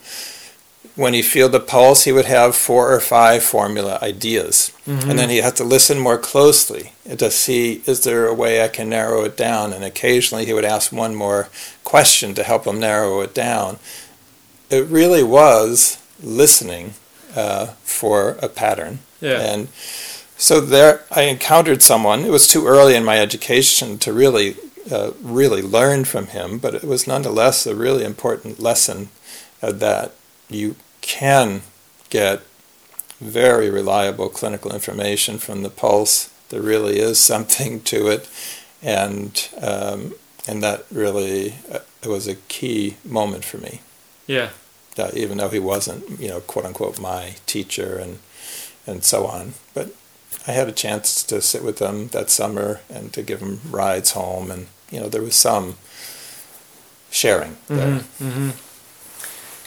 when 0.95 1.13
he 1.13 1.21
feel 1.23 1.49
the 1.49 1.59
pulse, 1.59 2.03
he 2.03 2.11
would 2.11 2.25
have 2.25 2.55
four 2.55 2.93
or 2.93 2.99
five 2.99 3.43
formula 3.43 3.97
ideas, 4.01 4.71
mm-hmm. 4.85 5.09
and 5.09 5.17
then 5.17 5.29
he 5.29 5.37
had 5.37 5.55
to 5.55 5.63
listen 5.63 5.97
more 5.97 6.19
closely 6.19 6.91
to 7.17 7.31
see 7.31 7.81
is 7.87 8.03
there 8.03 8.27
a 8.27 8.33
way 8.33 8.63
I 8.63 8.67
can 8.67 8.89
narrow 8.89 9.23
it 9.23 9.35
down. 9.35 9.73
And 9.73 9.83
occasionally 9.83 10.45
he 10.45 10.53
would 10.53 10.65
ask 10.65 10.91
one 10.91 11.15
more 11.15 11.49
question 11.83 12.33
to 12.35 12.43
help 12.43 12.65
him 12.65 12.79
narrow 12.79 13.21
it 13.21 13.33
down. 13.33 13.79
It 14.69 14.85
really 14.85 15.23
was 15.23 15.97
listening 16.21 16.93
uh, 17.35 17.67
for 17.83 18.37
a 18.41 18.47
pattern, 18.47 18.99
yeah. 19.19 19.39
and 19.39 19.69
so 20.37 20.61
there 20.61 21.03
I 21.09 21.23
encountered 21.23 21.81
someone. 21.81 22.23
It 22.23 22.31
was 22.31 22.47
too 22.47 22.67
early 22.67 22.95
in 22.95 23.03
my 23.03 23.19
education 23.19 23.97
to 23.99 24.13
really. 24.13 24.55
Uh, 24.91 25.13
really 25.21 25.61
learn 25.61 26.03
from 26.03 26.27
him, 26.27 26.57
but 26.57 26.75
it 26.75 26.83
was 26.83 27.07
nonetheless 27.07 27.65
a 27.65 27.73
really 27.73 28.03
important 28.03 28.59
lesson 28.59 29.07
uh, 29.61 29.71
that 29.71 30.11
you 30.49 30.75
can 31.03 31.61
get 32.09 32.41
very 33.19 33.69
reliable 33.69 34.29
clinical 34.29 34.73
information 34.73 35.37
from 35.37 35.61
the 35.61 35.69
pulse. 35.69 36.31
There 36.49 36.61
really 36.61 36.99
is 36.99 37.19
something 37.19 37.81
to 37.81 38.07
it, 38.07 38.27
and 38.81 39.49
um, 39.61 40.15
and 40.47 40.63
that 40.63 40.85
really 40.91 41.55
uh, 41.71 41.79
was 42.05 42.27
a 42.27 42.35
key 42.35 42.97
moment 43.05 43.45
for 43.45 43.57
me. 43.57 43.81
Yeah. 44.25 44.49
Uh, 44.97 45.09
even 45.13 45.37
though 45.37 45.49
he 45.49 45.59
wasn't, 45.59 46.19
you 46.19 46.27
know, 46.27 46.39
quote 46.41 46.65
unquote, 46.65 46.99
my 46.99 47.35
teacher 47.45 47.97
and 47.97 48.19
and 48.85 49.03
so 49.03 49.25
on, 49.25 49.53
but 49.73 49.93
I 50.47 50.51
had 50.51 50.67
a 50.67 50.73
chance 50.73 51.23
to 51.23 51.41
sit 51.41 51.63
with 51.63 51.79
him 51.79 52.09
that 52.09 52.29
summer 52.29 52.81
and 52.89 53.13
to 53.13 53.21
give 53.21 53.39
him 53.39 53.61
rides 53.69 54.11
home, 54.11 54.51
and 54.51 54.67
you 54.91 54.99
know, 54.99 55.07
there 55.07 55.21
was 55.21 55.35
some 55.35 55.77
sharing. 57.09 57.57
Mm-hmm, 57.69 58.25
mm-hmm. 58.25 58.72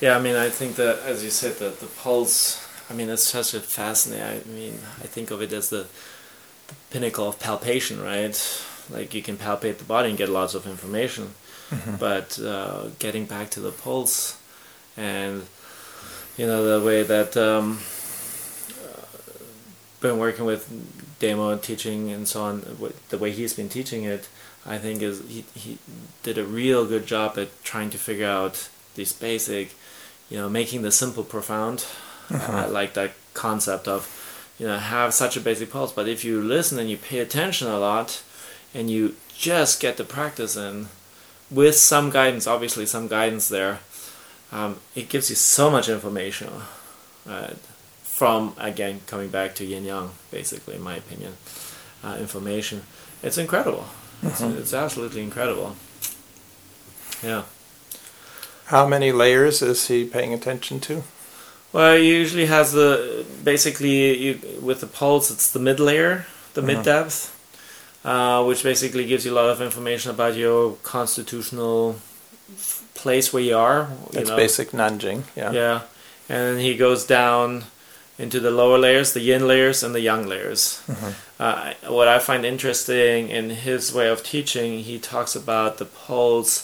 Yeah, 0.01 0.15
I 0.15 0.21
mean, 0.21 0.37
I 0.37 0.51
think 0.51 0.77
that, 0.77 0.99
as 1.07 1.25
you 1.25 1.31
said, 1.31 1.57
that 1.57 1.81
the 1.81 1.87
pulse, 1.87 2.63
I 2.91 2.93
mean, 2.93 3.09
it's 3.09 3.23
such 3.23 3.55
a 3.55 3.61
fascinating, 3.61 4.43
I 4.45 4.55
mean, 4.55 4.75
I 5.01 5.07
think 5.07 5.31
of 5.31 5.41
it 5.41 5.53
as 5.55 5.71
the, 5.71 5.87
the 6.67 6.75
pinnacle 6.91 7.27
of 7.27 7.39
palpation, 7.41 8.03
right? 8.03 8.37
Like 8.91 9.15
you 9.15 9.23
can 9.23 9.39
palpate 9.39 9.79
the 9.79 9.85
body 9.85 10.11
and 10.11 10.19
get 10.19 10.29
lots 10.29 10.55
of 10.55 10.67
information, 10.67 11.31
mm-hmm. 11.71 11.97
but 11.97 12.39
uh, 12.39 12.89
getting 12.99 13.25
back 13.25 13.49
to 13.51 13.61
the 13.61 13.73
pulse 13.73 14.39
and, 14.99 15.47
you 16.37 16.47
know, 16.47 16.79
the 16.79 16.85
way 16.85 17.03
that, 17.03 17.35
um, 17.39 17.81
uh, 18.85 19.01
been 20.03 20.19
working 20.19 20.45
with 20.45 20.69
Damo 21.21 21.49
and 21.49 21.63
teaching 21.63 22.13
and 22.13 22.29
so 22.29 22.43
on, 22.43 22.93
the 23.09 23.17
way 23.17 23.31
he's 23.33 23.55
been 23.55 23.71
teaching 23.71 24.05
it, 24.05 24.29
I 24.67 24.77
think 24.77 25.01
is 25.01 25.27
he, 25.27 25.47
he 25.55 25.79
did 26.23 26.37
a 26.37 26.45
real 26.45 26.85
good 26.85 27.07
job 27.07 27.39
at 27.39 27.65
trying 27.65 27.89
to 27.91 27.99
figure 27.99 28.27
out 28.27 28.69
these 28.95 29.13
basic, 29.15 29.75
you 30.31 30.39
know, 30.39 30.49
making 30.49 30.83
the 30.83 30.93
simple 30.93 31.25
profound. 31.25 31.85
Uh-huh. 32.31 32.53
I 32.53 32.67
like 32.67 32.95
that 32.95 33.13
concept 33.35 33.87
of, 33.87 34.09
you 34.59 34.67
know, 34.67 34.79
have 34.79 35.15
such 35.15 35.37
a 35.37 35.41
basic 35.41 35.71
pulse. 35.71 35.93
But 35.93 36.09
if 36.09 36.25
you 36.25 36.43
listen 36.43 36.79
and 36.79 36.91
you 36.91 36.97
pay 36.97 37.19
attention 37.21 37.69
a 37.69 37.79
lot, 37.79 38.23
and 38.75 38.91
you 38.91 39.15
just 39.37 39.81
get 39.81 39.97
the 39.97 40.05
practice 40.05 40.57
in, 40.57 40.89
with 41.51 41.77
some 41.77 42.11
guidance, 42.11 42.47
obviously 42.47 42.87
some 42.87 43.09
guidance 43.09 43.49
there, 43.49 43.79
um, 44.53 44.77
it 44.95 45.09
gives 45.09 45.31
you 45.31 45.37
so 45.37 45.71
much 45.71 45.89
information. 45.89 46.51
Uh, 47.29 47.55
from 48.03 48.55
again 48.57 49.01
coming 49.07 49.29
back 49.29 49.55
to 49.55 49.65
yin 49.65 49.85
yang, 49.85 50.11
basically, 50.31 50.75
in 50.75 50.83
my 50.83 50.97
opinion, 50.97 51.37
uh, 52.03 52.17
information. 52.19 52.83
It's 53.23 53.37
incredible. 53.37 53.87
It's, 54.23 54.41
Mhm. 54.41 54.59
it's 54.59 54.73
absolutely 54.73 55.21
incredible. 55.23 55.77
Yeah. 57.23 57.43
How 58.67 58.87
many 58.87 59.13
layers 59.13 59.63
is 59.63 59.87
he 59.89 60.05
paying 60.05 60.33
attention 60.35 60.81
to? 60.81 61.03
Well, 61.73 61.97
he 61.97 62.09
usually 62.09 62.47
has 62.47 62.73
the 62.73 63.25
basically 63.45 64.17
you, 64.19 64.41
with 64.61 64.81
the 64.81 64.87
pulse, 64.87 65.31
it's 65.31 65.51
the 65.51 65.59
mid 65.59 65.79
layer, 65.79 66.27
the 66.55 66.63
Mhm. 66.63 66.67
mid 66.67 66.83
depth, 66.83 67.31
uh, 68.05 68.43
which 68.45 68.63
basically 68.63 69.05
gives 69.07 69.25
you 69.25 69.33
a 69.33 69.37
lot 69.41 69.51
of 69.51 69.61
information 69.61 70.11
about 70.11 70.35
your 70.37 70.77
constitutional 70.83 71.97
place 72.95 73.33
where 73.33 73.43
you 73.43 73.57
are. 73.57 73.89
You 73.91 74.13
That's 74.13 74.31
know. 74.31 74.37
basic 74.37 74.71
Nanjing. 74.73 75.25
Yeah. 75.37 75.53
Yeah, 75.53 75.81
and 76.29 76.57
then 76.57 76.59
he 76.59 76.75
goes 76.77 77.05
down 77.05 77.65
into 78.19 78.41
the 78.41 78.51
lower 78.51 78.79
layers, 78.79 79.13
the 79.13 79.21
yin 79.21 79.47
layers 79.47 79.83
and 79.83 79.95
the 79.95 80.01
yang 80.01 80.27
layers. 80.27 80.79
Mhm. 80.89 81.13
Uh, 81.39 81.75
what 81.93 82.09
I 82.09 82.19
find 82.19 82.47
interesting 82.47 83.29
in 83.29 83.51
his 83.51 83.93
way 83.93 84.09
of 84.09 84.23
teaching, 84.23 84.81
he 84.85 84.99
talks 84.99 85.37
about 85.37 85.77
the 85.77 85.85
pulse 85.85 86.63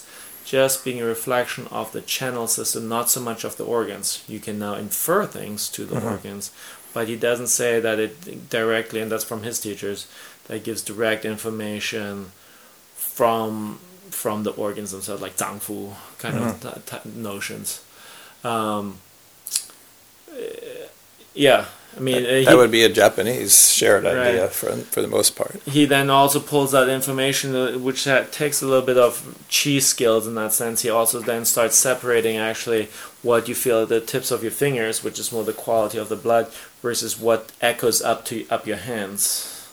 just 0.53 0.85
being 0.85 1.01
a 1.01 1.05
reflection 1.07 1.67
of 1.71 1.93
the 1.93 2.03
channel 2.03 2.47
system, 2.47 2.87
not 2.87 3.09
so 3.09 3.19
much 3.21 3.43
of 3.43 3.57
the 3.57 3.65
organs. 3.65 4.23
You 4.29 4.39
can 4.39 4.59
now 4.59 4.75
infer 4.75 5.25
things 5.25 5.67
to 5.71 5.87
the 5.87 5.97
Mhm. 5.99 6.11
organs, 6.13 6.51
but 6.93 7.09
he 7.09 7.17
doesn't 7.17 7.47
say 7.49 7.81
that 7.81 7.99
it 7.99 8.51
directly, 8.51 9.01
and 9.01 9.11
that's 9.11 9.25
from 9.25 9.45
his 9.45 9.59
teachers, 9.59 10.05
that 10.49 10.63
gives 10.63 10.83
direct 10.83 11.25
information 11.25 12.33
from 12.95 13.79
from 14.11 14.43
the 14.43 14.51
organs 14.51 14.91
themselves, 14.91 15.23
like 15.23 15.37
zangfu 15.39 15.95
kind 16.19 16.37
of 16.39 16.61
t- 16.61 16.81
t- 16.91 17.09
notions. 17.17 17.81
Um, 18.45 18.99
yeah, 21.35 21.65
I 21.97 22.01
mean, 22.01 22.25
uh, 22.25 22.51
that 22.51 22.57
would 22.57 22.71
be 22.71 22.85
a 22.85 22.89
Japanese 22.89 23.71
shared 23.71 24.07
idea 24.07 24.43
Right. 24.45 24.53
for 24.53 24.73
for 24.93 25.03
the 25.03 25.09
most 25.09 25.37
part. 25.37 25.61
he 25.67 25.85
then 25.85 26.09
also 26.11 26.41
pulls 26.41 26.75
out 26.75 26.89
information 26.89 27.55
uh, 27.55 27.79
which 27.79 28.05
ha- 28.05 28.25
takes 28.31 28.63
a 28.63 28.67
little 28.67 28.87
bit 28.87 28.97
of 28.97 29.21
chi 29.51 29.79
skills 29.79 30.27
in 30.27 30.35
that 30.37 30.53
sense. 30.55 30.81
He 30.83 30.91
also 30.91 31.21
then 31.21 31.45
starts 31.45 31.77
separating 31.77 32.37
actually 32.39 32.89
what 33.23 33.47
you 33.49 33.55
feel 33.55 33.83
at 33.83 33.89
the 33.89 34.01
tips 34.01 34.31
of 34.31 34.43
your 34.43 34.53
fingers, 34.53 35.05
which 35.05 35.19
is 35.19 35.31
more 35.33 35.45
the 35.45 35.53
quality 35.53 35.99
of 35.99 36.09
the 36.09 36.17
blood, 36.17 36.47
versus 36.83 37.19
what 37.21 37.53
echoes 37.61 38.01
up 38.01 38.25
to 38.27 38.47
up 38.49 38.67
your 38.67 38.79
hands, 38.79 39.69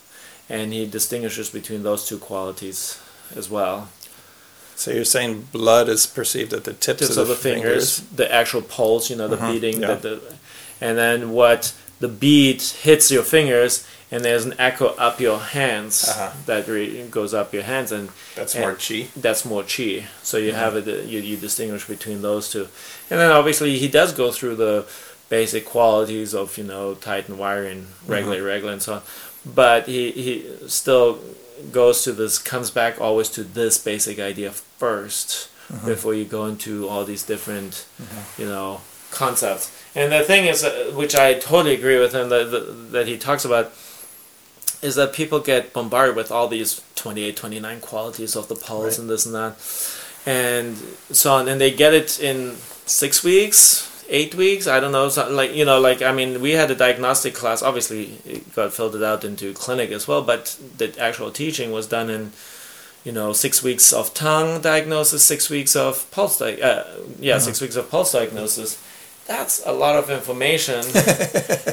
and 0.50 0.74
he 0.74 0.86
distinguishes 0.86 1.50
between 1.50 1.84
those 1.84 2.06
two 2.06 2.18
qualities 2.20 3.00
as 3.36 3.50
well. 3.50 3.88
So 4.76 4.92
you're 4.92 5.06
saying 5.06 5.48
blood 5.52 5.88
is 5.90 6.06
perceived 6.06 6.54
at 6.54 6.64
the 6.64 6.74
tips, 6.74 7.00
Tips 7.00 7.18
of 7.18 7.28
the, 7.28 7.36
fingers, 7.36 8.02
the 8.16 8.28
actual 8.32 8.62
pulse, 8.62 9.10
you 9.10 9.16
know, 9.16 9.28
the 9.28 9.38
Mhm, 9.38 9.52
beating, 9.52 9.82
yeah. 9.82 9.88
that 9.88 10.02
the, 10.02 10.20
and 10.82 10.98
then 10.98 11.32
what 11.32 11.74
the 12.00 12.08
beat 12.08 12.62
hits 12.82 13.12
your 13.12 13.24
fingers, 13.24 13.86
and 14.12 14.24
there's 14.24 14.46
an 14.46 14.56
echo 14.58 14.88
up 14.98 15.20
your 15.20 15.40
hands 15.40 16.08
Uh-huh. 16.08 16.32
that 16.46 16.68
re- 16.68 17.06
goes 17.08 17.34
up 17.34 17.54
your 17.54 17.64
hands, 17.64 17.92
and 17.92 18.10
That's 18.36 18.56
And- 18.56 18.64
more 18.64 18.76
chi. 18.76 19.08
that's 19.16 19.44
more 19.46 19.64
chi. 19.64 20.08
So 20.24 20.38
you 20.38 20.52
mm-hmm. 20.52 20.60
have 20.60 20.76
it. 20.76 21.06
You, 21.06 21.20
you 21.20 21.38
distinguish 21.38 21.86
between 21.86 22.22
those 22.22 22.50
two, 22.50 22.68
and 23.10 23.20
then 23.20 23.32
obviously 23.32 23.78
he 23.78 23.88
does 23.88 24.14
go 24.14 24.32
through 24.32 24.56
the 24.56 24.86
basic 25.30 25.64
qualities 25.66 26.34
of 26.34 26.58
you 26.58 26.64
know 26.64 26.96
tight 26.96 27.30
and 27.30 27.38
wiring, 27.38 27.82
mm-hmm. 27.84 28.12
regular, 28.12 28.38
irregular, 28.40 28.74
and 28.74 28.82
so 28.82 28.94
on. 28.96 29.02
But 29.46 29.88
he 29.88 30.12
he 30.12 30.46
still 30.68 31.20
goes 31.72 32.04
to 32.04 32.12
this, 32.14 32.38
comes 32.40 32.72
back 32.72 33.00
always 33.02 33.30
to 33.30 33.44
this 33.44 33.78
basic 33.78 34.18
idea 34.20 34.50
1st 34.80 35.28
mm-hmm. 35.72 35.86
before 35.86 36.14
you 36.14 36.26
go 36.26 36.46
into 36.46 36.88
all 36.88 37.04
these 37.04 37.24
different, 37.24 37.86
you 38.38 38.46
know, 38.46 38.80
concepts. 39.12 39.70
And 40.00 40.12
the 40.12 40.24
thing 40.24 40.46
is, 40.46 40.64
uh, 40.64 40.92
which 40.96 41.16
I 41.16 41.34
totally 41.34 41.74
agree 41.76 42.00
with 42.00 42.14
him 42.14 42.30
that 42.30 42.52
that, 42.52 42.92
that 42.92 43.08
he 43.08 43.18
talks 43.18 43.44
about 43.46 43.72
is 44.82 44.96
that 44.96 45.12
people 45.14 45.40
get 45.40 45.74
bombarded 45.74 46.16
with 46.16 46.32
all 46.32 46.48
these 46.48 46.82
28 46.96 47.36
29 47.36 47.82
qualities 47.82 48.36
of 48.36 48.48
the 48.48 48.56
pulse 48.56 48.84
Right. 48.94 49.00
and 49.00 49.10
this 49.10 49.26
and 49.26 49.36
that. 49.36 49.56
And 50.26 50.78
so 51.12 51.34
on 51.34 51.48
and 51.50 51.60
they 51.60 51.72
get 51.72 51.94
it 51.94 52.20
in 52.20 52.56
six 52.86 53.24
weeks 53.24 53.86
eight 54.12 54.34
weeks 54.34 54.66
i 54.68 54.80
don't 54.80 54.92
know 54.92 55.08
so, 55.10 55.30
like 55.30 55.54
you 55.54 55.64
know 55.64 55.80
like 55.80 56.02
i 56.02 56.12
mean 56.12 56.42
we 56.42 56.52
had 56.52 56.72
a 56.72 56.76
diagnostic 56.76 57.34
class 57.36 57.62
obviously 57.62 58.18
it 58.26 58.56
got 58.56 58.74
filtered 58.74 59.04
out 59.04 59.24
into 59.24 59.54
clinic 59.54 59.92
as 59.92 60.08
well 60.08 60.24
but 60.24 60.58
the 60.78 60.92
actual 61.00 61.30
teaching 61.30 61.72
was 61.72 61.86
done 61.88 62.10
in 62.10 62.32
you 63.06 63.12
know 63.12 63.32
six 63.34 63.62
weeks 63.62 63.94
of 63.94 64.12
tongue 64.16 64.62
diagnosis 64.62 65.22
six 65.24 65.50
weeks 65.50 65.76
of 65.76 66.10
pulse 66.10 66.40
di- 66.40 66.60
uh, 66.62 66.84
yeah 67.20 67.38
six 67.38 67.62
weeks 67.62 67.76
of 67.76 67.90
pulse 67.92 68.12
diagnosis 68.14 68.82
that's 69.30 69.64
a 69.64 69.72
lot 69.72 69.96
of 69.96 70.10
information. 70.10 70.84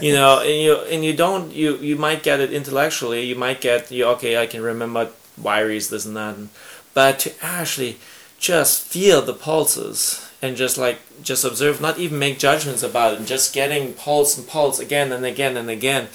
You 0.02 0.12
know 0.12 0.40
and 0.40 0.60
you 0.60 0.76
and 0.92 1.04
you 1.04 1.14
don't 1.16 1.52
you 1.52 1.78
you 1.78 1.96
might 1.96 2.22
get 2.22 2.38
it 2.38 2.52
intellectually. 2.52 3.24
You 3.24 3.34
might 3.34 3.62
get 3.62 3.90
you 3.90 4.04
okay 4.14 4.36
i 4.36 4.46
can 4.46 4.60
remember 4.60 5.08
wiries 5.42 5.88
this 5.88 6.04
and 6.04 6.16
that. 6.16 6.36
And, 6.36 6.50
but 6.92 7.18
to 7.20 7.32
actually 7.40 7.96
just 8.38 8.82
feel 8.82 9.22
the 9.22 9.32
pulses 9.32 10.30
and 10.42 10.54
just 10.54 10.76
like 10.76 10.98
just 11.22 11.44
observe 11.44 11.80
not 11.80 11.98
even 11.98 12.18
make 12.18 12.38
judgments 12.38 12.82
about 12.82 13.14
it 13.14 13.18
and 13.18 13.26
just 13.26 13.54
getting 13.54 13.94
pulse 13.94 14.36
and 14.36 14.46
pulse 14.46 14.78
again 14.78 15.10
and 15.12 15.24
again 15.24 15.56
and 15.56 15.70
again 15.70 16.08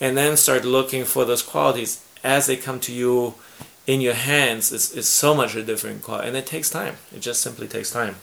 and 0.00 0.16
then 0.16 0.36
start 0.36 0.64
looking 0.64 1.04
for 1.04 1.24
those 1.24 1.42
qualities 1.42 2.04
as 2.24 2.46
they 2.46 2.56
come 2.56 2.80
to 2.80 2.92
you 2.92 3.34
in 3.86 4.00
your 4.00 4.14
hands 4.14 4.72
is, 4.72 4.92
is 4.92 5.08
so 5.08 5.32
much 5.32 5.54
a 5.54 5.62
different 5.62 6.02
quality 6.02 6.28
and 6.28 6.36
it 6.36 6.46
takes 6.46 6.70
time. 6.70 6.96
It 7.14 7.20
just 7.20 7.40
simply 7.40 7.68
takes 7.68 7.92
time 7.92 8.16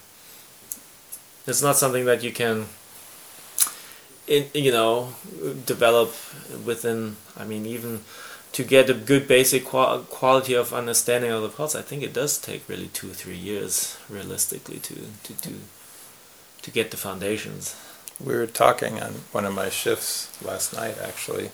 it's 1.48 1.62
not 1.62 1.78
something 1.78 2.06
that 2.06 2.24
you 2.24 2.32
can 2.32 2.66
in, 4.28 4.46
you 4.54 4.72
know 4.72 5.14
develop 5.66 6.14
within 6.66 7.16
i 7.38 7.44
mean 7.46 7.66
even 7.66 8.02
to 8.52 8.64
get 8.64 8.90
a 8.90 8.94
good 8.94 9.28
basic 9.28 9.66
qual- 9.66 10.00
quality 10.04 10.54
of 10.54 10.74
understanding 10.74 11.32
of 11.32 11.42
the 11.42 11.50
pulse 11.50 11.76
i 11.76 11.82
think 11.82 12.02
it 12.04 12.14
does 12.14 12.38
take 12.38 12.68
really 12.68 12.88
two 12.88 13.10
or 13.12 13.14
three 13.14 13.36
years 13.38 13.98
realistically 14.10 14.80
to 14.80 14.96
to 15.24 15.34
to, 15.42 15.52
to 16.62 16.72
get 16.72 16.92
the 16.92 16.98
foundations 16.98 17.76
We 18.26 18.34
were 18.36 18.48
talking 18.48 19.02
on 19.04 19.12
one 19.34 19.46
of 19.48 19.54
my 19.54 19.70
shifts 19.70 20.30
last 20.42 20.74
night, 20.74 20.96
actually, 21.10 21.50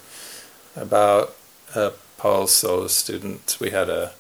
about 0.76 1.34
a 1.74 1.92
pulse. 2.18 2.52
So 2.64 2.88
students, 2.88 3.60
we 3.60 3.72
had 3.72 3.90
a 3.90 4.12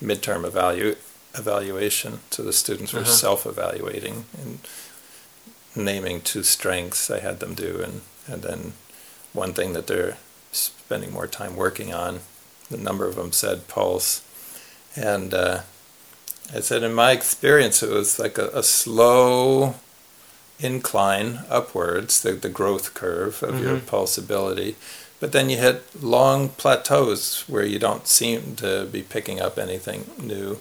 midterm 0.00 0.44
evalu- 0.44 0.98
evaluation. 1.34 2.20
So 2.30 2.42
the 2.42 2.52
students 2.52 2.92
were 2.92 3.00
Uh-huh. 3.08 3.22
self-evaluating 3.24 4.16
and 4.40 4.58
naming 5.78 6.20
two 6.20 6.42
strengths 6.42 7.10
I 7.10 7.20
had 7.20 7.40
them 7.40 7.54
do, 7.54 7.80
and 7.82 8.00
and 8.26 8.42
then 8.42 8.72
one 9.32 9.54
thing 9.54 9.72
that 9.72 9.86
they're 9.86 10.16
spending 10.52 11.12
more 11.12 11.26
time 11.26 11.56
working 11.56 11.94
on. 11.94 12.20
The 12.70 12.76
number 12.76 13.06
of 13.06 13.16
them 13.16 13.32
said 13.32 13.68
pulse, 13.68 14.22
and 14.96 15.32
uh, 15.32 15.60
I 16.54 16.60
said 16.60 16.82
in 16.82 16.92
my 16.94 17.12
experience 17.12 17.82
it 17.82 17.90
was 17.90 18.18
like 18.18 18.36
a, 18.38 18.48
a 18.48 18.62
slow 18.62 19.74
incline 20.60 21.40
upwards, 21.48 22.20
the, 22.20 22.32
the 22.32 22.48
growth 22.48 22.94
curve 22.94 23.42
of 23.42 23.60
your 23.62 23.76
Mhm. 23.76 23.82
pulsability. 23.86 24.74
But 25.20 25.32
then 25.32 25.48
you 25.50 25.56
hit 25.58 25.84
long 26.02 26.50
plateaus 26.50 27.44
where 27.48 27.64
you 27.64 27.78
don't 27.78 28.06
seem 28.06 28.54
to 28.56 28.84
be 28.86 29.02
picking 29.02 29.40
up 29.40 29.58
anything 29.58 30.10
new. 30.18 30.58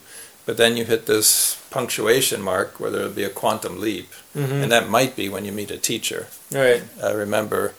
But 0.47 0.55
then 0.55 0.77
you 0.77 0.85
hit 0.85 1.07
this 1.07 1.61
punctuation 1.71 2.41
mark 2.41 2.79
where 2.79 2.89
there'll 2.89 3.09
be 3.11 3.25
a 3.25 3.29
quantum 3.29 3.81
leap. 3.81 4.09
mm-hmm. 4.33 4.63
And 4.63 4.71
that 4.71 4.89
might 4.89 5.13
be 5.13 5.27
when 5.27 5.43
you 5.43 5.51
meet 5.51 5.69
a 5.69 5.77
teacher. 5.77 6.27
right 6.51 6.83
I 7.03 7.11
remember 7.11 7.73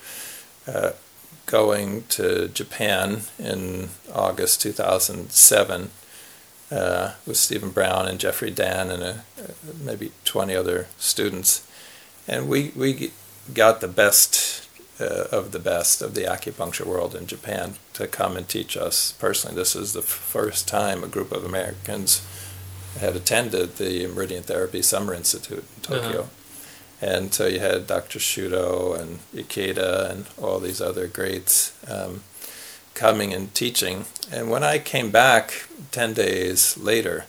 uh, 0.67 0.91
going 1.47 2.05
to 2.11 2.49
Japan 2.49 3.23
in 3.39 3.89
August 4.13 4.61
2007 4.61 5.91
uh, 6.71 7.13
with 7.27 7.39
Stephen 7.39 7.71
Brown 7.71 8.07
and 8.07 8.21
Jeffrey 8.21 8.51
Dann 8.51 8.91
and 8.91 9.03
uh 9.03 9.15
maybe 9.83 10.13
20 10.27 10.55
other 10.55 10.89
students. 10.99 11.67
And 12.29 12.51
we, 12.51 12.73
we 12.77 13.13
got 13.55 13.81
the 13.81 13.89
best 13.89 14.69
uh, 15.01 15.25
of 15.33 15.53
the 15.53 15.59
best 15.59 16.03
of 16.03 16.15
the 16.15 16.25
acupuncture 16.25 16.85
world 16.85 17.15
in 17.15 17.27
Japan 17.27 17.77
to 17.95 18.07
come 18.07 18.37
and 18.37 18.47
teach 18.47 18.77
us 18.77 19.13
personally. 19.13 19.57
This 19.57 19.75
is 19.75 19.95
the 19.95 20.01
f- 20.01 20.07
first 20.07 20.69
time 20.69 21.03
a 21.03 21.07
group 21.07 21.33
of 21.33 21.45
Americans 21.45 22.21
had 23.01 23.17
attended 23.17 23.77
the 23.77 24.07
Meridian 24.07 24.43
Therapy 24.43 24.83
Summer 24.83 25.15
Institute 25.15 25.65
in 25.77 25.83
Tokyo. 25.83 26.21
Uh-huh. 26.21 26.29
And 27.01 27.33
so 27.33 27.47
you 27.47 27.61
had 27.61 27.87
Dr. 27.87 28.19
Shudo 28.19 28.99
and 28.99 29.21
Ikeda 29.33 30.11
and 30.11 30.27
all 30.37 30.59
these 30.59 30.81
other 30.81 31.07
greats 31.07 31.73
um, 31.89 32.23
coming 32.95 33.33
and 33.33 33.55
teaching. 33.55 34.05
And 34.33 34.51
when 34.51 34.65
I 34.65 34.79
came 34.79 35.11
back 35.11 35.69
10 35.93 36.15
days 36.15 36.77
later, 36.77 37.27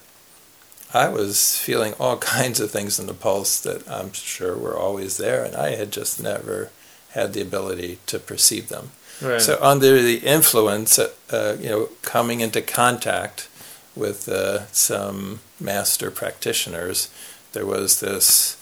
I 0.91 1.07
was 1.07 1.57
feeling 1.57 1.93
all 1.99 2.17
kinds 2.35 2.59
of 2.59 2.71
things 2.71 2.99
in 2.99 3.05
the 3.05 3.13
pulse 3.13 3.61
that 3.61 3.87
I'm 3.89 4.11
sure 4.13 4.57
were 4.57 4.77
always 4.77 5.17
there, 5.17 5.43
and 5.43 5.55
I 5.55 5.75
had 5.75 5.91
just 5.91 6.21
never 6.21 6.71
had 7.11 7.33
the 7.33 7.41
ability 7.41 7.99
to 8.07 8.19
perceive 8.19 8.69
them. 8.69 8.91
Right. 9.21 9.41
So 9.41 9.57
under 9.61 10.01
the 10.01 10.19
influence, 10.19 10.97
uh, 10.97 11.11
uh, 11.29 11.57
you 11.59 11.69
know, 11.69 11.89
coming 12.01 12.39
into 12.39 12.61
contact 12.61 13.49
with 13.95 14.29
uh, 14.29 14.65
some 14.67 15.41
master 15.59 16.11
practitioners, 16.11 17.09
there 17.53 17.65
was 17.65 17.99
this 17.99 18.55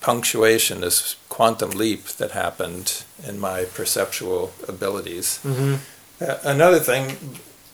punctuation, 0.00 0.80
this 0.80 1.16
quantum 1.28 1.70
leap 1.70 2.04
that 2.18 2.30
happened 2.32 3.04
in 3.26 3.38
my 3.38 3.64
perceptual 3.64 4.52
abilities. 4.68 5.38
hmm 5.42 5.76
Uh, 6.18 6.38
another 6.44 6.78
thing 6.80 7.18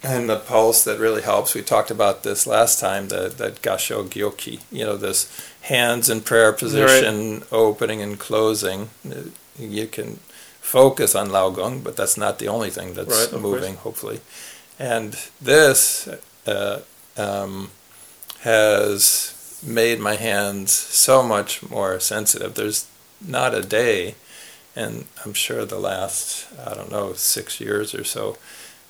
in 0.03 0.27
the 0.27 0.37
pulse 0.37 0.83
that 0.83 0.99
really 0.99 1.23
helps, 1.23 1.55
we 1.55 1.63
talked 1.63 1.93
about 1.93 2.23
this 2.25 2.45
last 2.45 2.81
time, 2.81 3.07
the, 3.07 3.29
that 3.29 3.63
Gasho 3.63 4.03
Gyoki, 4.09 4.59
you 4.73 4.85
know, 4.85 4.97
this 4.97 5.29
hands 5.61 6.09
in 6.11 6.23
prayer 6.23 6.53
position, 6.53 7.45
opening 7.53 8.03
and 8.03 8.19
closing. 8.19 8.89
Uh, 9.09 9.31
You 9.59 9.87
can 9.87 10.19
focus 10.61 11.15
on 11.15 11.31
Lao 11.31 11.51
Gong, 11.51 11.83
but 11.85 11.95
that's 11.95 12.17
not 12.17 12.39
the 12.39 12.49
only 12.49 12.71
thing 12.71 12.95
that's 12.95 13.31
Right, 13.33 13.41
moving, 13.41 13.77
hopefully. 13.77 14.19
And 14.79 15.15
this 15.41 16.09
uh, 16.47 16.81
um, 17.17 17.71
has 18.43 19.61
made 19.65 20.01
my 20.01 20.17
hands 20.17 20.73
so 20.73 21.23
much 21.23 21.69
more 21.69 22.01
sensitive. 22.01 22.55
There's 22.55 22.87
not 23.21 23.55
a 23.55 23.63
day, 23.63 24.17
and 24.75 25.07
I'm 25.25 25.33
sure 25.33 25.65
the 25.65 25.79
last, 25.79 26.47
I 26.67 26.75
don't 26.75 26.91
know, 26.91 27.13
six 27.13 27.61
years 27.61 27.95
or 27.95 28.05
so, 28.05 28.37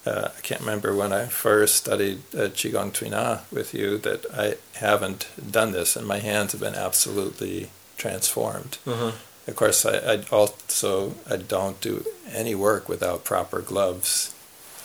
uh, 0.04 0.30
I 0.36 0.40
can't 0.40 0.60
remember 0.60 0.96
when 0.96 1.12
I 1.12 1.26
first 1.26 1.76
studied 1.76 2.18
uh, 2.34 2.48
Qigong 2.48 2.92
Tuina 2.92 3.42
with 3.52 3.72
you, 3.74 3.98
that 3.98 4.24
I 4.34 4.56
haven't 4.78 5.28
done 5.50 5.72
this, 5.72 5.96
and 5.96 6.06
my 6.06 6.18
hands 6.18 6.52
have 6.52 6.60
been 6.60 6.74
absolutely 6.74 7.70
transformed. 7.96 8.78
Uh-huh. 8.86 9.12
Of 9.46 9.56
course, 9.56 9.84
I, 9.84 10.14
I 10.14 10.22
also 10.32 11.14
I 11.28 11.36
don't 11.36 11.80
do 11.80 12.04
any 12.32 12.54
work 12.54 12.88
without 12.88 13.24
proper 13.24 13.60
gloves. 13.60 14.31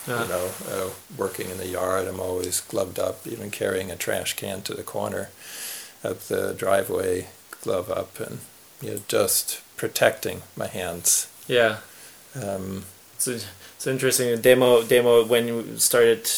Yeah. 0.07 0.23
You 0.23 0.29
know, 0.29 0.49
uh, 0.69 0.89
working 1.17 1.49
in 1.49 1.57
the 1.57 1.67
yard, 1.67 2.07
I'm 2.07 2.19
always 2.19 2.61
gloved 2.61 2.97
up. 2.99 3.27
Even 3.27 3.51
carrying 3.51 3.91
a 3.91 3.95
trash 3.95 4.35
can 4.35 4.61
to 4.63 4.73
the 4.73 4.83
corner 4.83 5.29
of 6.03 6.27
the 6.27 6.53
driveway, 6.53 7.27
glove 7.61 7.89
up, 7.91 8.19
and 8.19 8.39
you 8.81 8.91
know, 8.91 8.99
just 9.07 9.61
protecting 9.75 10.43
my 10.55 10.67
hands. 10.67 11.27
Yeah. 11.47 11.77
Um, 12.41 12.85
It's, 13.15 13.27
it's 13.27 13.87
interesting. 13.87 14.39
Damo 14.41 14.83
Damo 14.83 15.25
when 15.25 15.47
you 15.47 15.77
started 15.77 16.29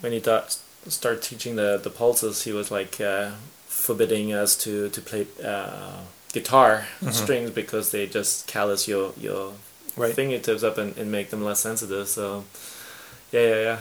when 0.00 0.12
he 0.12 0.20
thought 0.20 0.58
start 0.88 1.22
teaching 1.22 1.56
the 1.56 1.78
the 1.82 1.90
pulses, 1.90 2.42
he 2.44 2.52
was 2.52 2.70
like 2.70 3.00
uh, 3.00 3.30
forbidding 3.68 4.32
us 4.32 4.56
to 4.64 4.88
to 4.90 5.00
play 5.00 5.26
uh, 5.44 6.00
guitar 6.32 6.86
Mhm. 7.02 7.12
strings 7.12 7.50
because 7.50 7.90
they 7.92 8.06
just 8.06 8.46
callous 8.46 8.88
your 8.88 9.12
your 9.16 9.52
right. 9.96 10.14
fingertips 10.14 10.62
up 10.64 10.78
and, 10.78 10.96
and 10.98 11.10
make 11.12 11.30
them 11.30 11.44
less 11.44 11.60
sensitive. 11.60 12.08
So 12.08 12.44
yeah, 13.32 13.40
yeah, 13.40 13.60
yeah. 13.62 13.78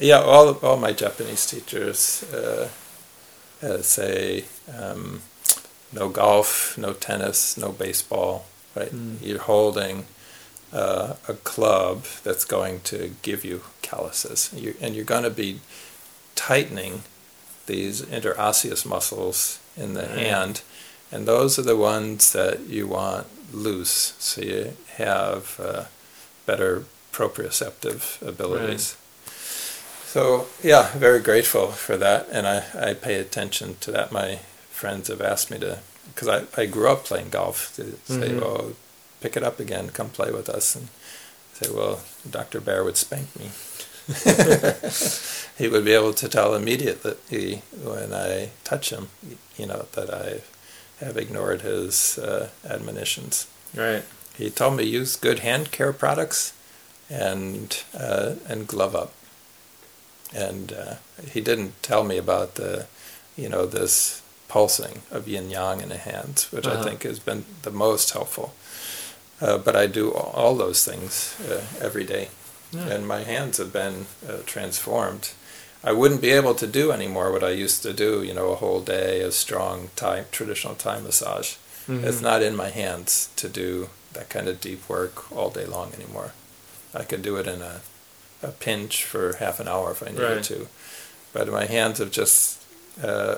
Yeah, 0.00 0.20
all 0.20 0.54
all 0.62 0.76
my 0.76 0.92
Japanese 0.92 1.46
teachers 1.46 2.22
uh, 2.32 2.68
uh, 3.62 3.82
say 3.82 4.44
um, 4.78 5.22
no 5.92 6.08
golf, 6.08 6.76
no 6.78 6.92
tennis, 6.92 7.56
no 7.56 7.72
baseball. 7.72 8.44
Right, 8.76 8.92
Mm. 8.94 9.16
you're 9.22 9.40
holding 9.40 10.04
uh, 10.72 11.14
a 11.26 11.34
club 11.34 12.04
that's 12.22 12.44
going 12.44 12.80
to 12.84 13.10
give 13.22 13.44
you 13.44 13.62
calluses, 13.82 14.50
you 14.54 14.74
and 14.80 14.94
you're 14.94 15.04
going 15.16 15.24
to 15.24 15.30
be 15.30 15.60
tightening 16.36 17.02
these 17.66 18.02
interosseous 18.02 18.84
muscles 18.86 19.58
in 19.76 19.94
the 19.94 20.06
hand, 20.06 20.62
and 21.10 21.26
those 21.26 21.58
are 21.58 21.62
the 21.66 21.76
ones 21.76 22.32
that 22.32 22.60
you 22.68 22.86
want 22.86 23.26
loose, 23.52 24.14
so 24.18 24.42
you 24.42 24.76
have 24.96 25.58
uh, 25.58 25.84
better 26.46 26.84
proprioceptive 27.18 28.22
abilities. 28.26 28.96
So 30.06 30.46
yeah, 30.62 30.92
very 30.96 31.20
grateful 31.20 31.68
for 31.72 31.96
that, 31.96 32.28
and 32.30 32.46
I, 32.46 32.62
I 32.78 32.94
pay 32.94 33.16
attention 33.16 33.76
to 33.80 33.90
that. 33.92 34.12
My 34.12 34.36
friends 34.70 35.08
have 35.08 35.20
asked 35.20 35.50
me 35.50 35.58
to, 35.58 35.80
because 36.14 36.28
I, 36.28 36.44
I 36.60 36.66
grew 36.66 36.88
up 36.88 37.04
playing 37.04 37.30
golf, 37.30 37.74
to 37.76 37.82
say, 38.06 38.30
Mhm. 38.30 38.40
well, 38.40 38.72
pick 39.20 39.36
it 39.36 39.42
up 39.42 39.58
again, 39.60 39.90
come 39.90 40.10
play 40.10 40.30
with 40.30 40.48
us, 40.48 40.76
and 40.76 40.88
say, 41.54 41.68
well, 41.70 42.00
Dr. 42.28 42.60
Bear 42.60 42.84
would 42.84 42.96
spank 42.96 43.28
me. 43.38 43.50
he 45.58 45.68
would 45.68 45.84
be 45.84 45.92
able 45.92 46.14
to 46.14 46.28
tell 46.28 46.54
immediately 46.54 47.62
when 47.82 48.14
I 48.14 48.50
touch 48.64 48.90
him, 48.90 49.08
you 49.58 49.66
know, 49.66 49.86
that 49.92 50.08
I 50.08 50.40
have 51.04 51.16
ignored 51.18 51.60
his 51.62 52.16
uh, 52.18 52.48
admonitions. 52.64 53.46
Right. 53.76 54.04
He 54.36 54.48
told 54.50 54.76
me 54.76 54.84
use 54.84 55.16
good 55.16 55.40
hand 55.40 55.70
care 55.72 55.92
products 55.92 56.52
and 57.10 57.82
uh, 57.98 58.34
and 58.48 58.66
glove 58.66 58.94
up. 58.94 59.12
And 60.34 60.72
uh, 60.72 60.94
he 61.32 61.40
didn't 61.40 61.82
tell 61.82 62.04
me 62.04 62.18
about 62.18 62.54
the, 62.56 62.86
you 63.36 63.48
know, 63.48 63.64
this 63.66 64.20
pulsing 64.48 65.02
of 65.10 65.26
yin 65.26 65.50
yang 65.50 65.80
in 65.80 65.88
the 65.88 65.96
hands, 65.96 66.48
which 66.52 66.66
I 66.66 66.72
Uh-huh. 66.72 66.84
think 66.84 67.02
has 67.04 67.18
been 67.18 67.44
the 67.62 67.70
most 67.70 68.12
helpful. 68.12 68.52
Uh, 69.40 69.56
but 69.56 69.74
I 69.76 69.86
do 69.86 70.12
all, 70.12 70.54
those 70.56 70.84
things 70.90 71.34
uh, 71.48 71.62
every 71.80 72.04
day, 72.04 72.28
Yeah. 72.72 72.88
and 72.94 73.06
my 73.06 73.22
hands 73.24 73.58
have 73.58 73.72
been 73.72 74.06
uh, 74.28 74.42
transformed. 74.46 75.30
I 75.84 75.92
wouldn't 75.92 76.20
be 76.20 76.32
able 76.32 76.54
to 76.56 76.66
do 76.66 76.90
anymore 76.92 77.30
what 77.32 77.44
I 77.44 77.50
used 77.64 77.82
to 77.82 77.92
do, 77.92 78.22
you 78.22 78.34
know, 78.34 78.50
a 78.50 78.56
whole 78.56 78.80
day 78.80 79.22
of 79.22 79.32
strong 79.32 79.90
Thai, 79.96 80.24
traditional 80.32 80.74
Thai 80.74 80.98
massage. 81.00 81.54
Mhm. 81.86 82.04
It's 82.04 82.20
not 82.20 82.42
in 82.42 82.56
my 82.56 82.68
hands 82.70 83.28
to 83.36 83.48
do 83.48 83.88
that 84.12 84.28
kind 84.28 84.48
of 84.48 84.60
deep 84.60 84.88
work 84.88 85.30
all 85.32 85.50
day 85.50 85.64
long 85.66 85.92
anymore. 85.94 86.32
I 86.94 87.04
could 87.04 87.22
do 87.22 87.36
it 87.36 87.46
in 87.46 87.60
a, 87.62 87.80
a 88.42 88.48
pinch 88.48 89.04
for 89.04 89.36
half 89.36 89.60
an 89.60 89.68
hour 89.68 89.90
if 89.92 90.02
I 90.02 90.06
needed 90.10 90.22
Right. 90.36 90.42
to. 90.44 90.68
But 91.32 91.48
my 91.48 91.66
hands 91.66 91.98
have 91.98 92.10
just, 92.10 92.62
uh, 93.02 93.36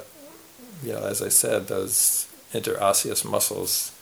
you 0.82 0.92
know, 0.92 1.05
as 1.05 1.20
I 1.22 1.28
said, 1.28 1.66
those 1.68 2.26
interosseous 2.55 3.24
muscles 3.24 3.92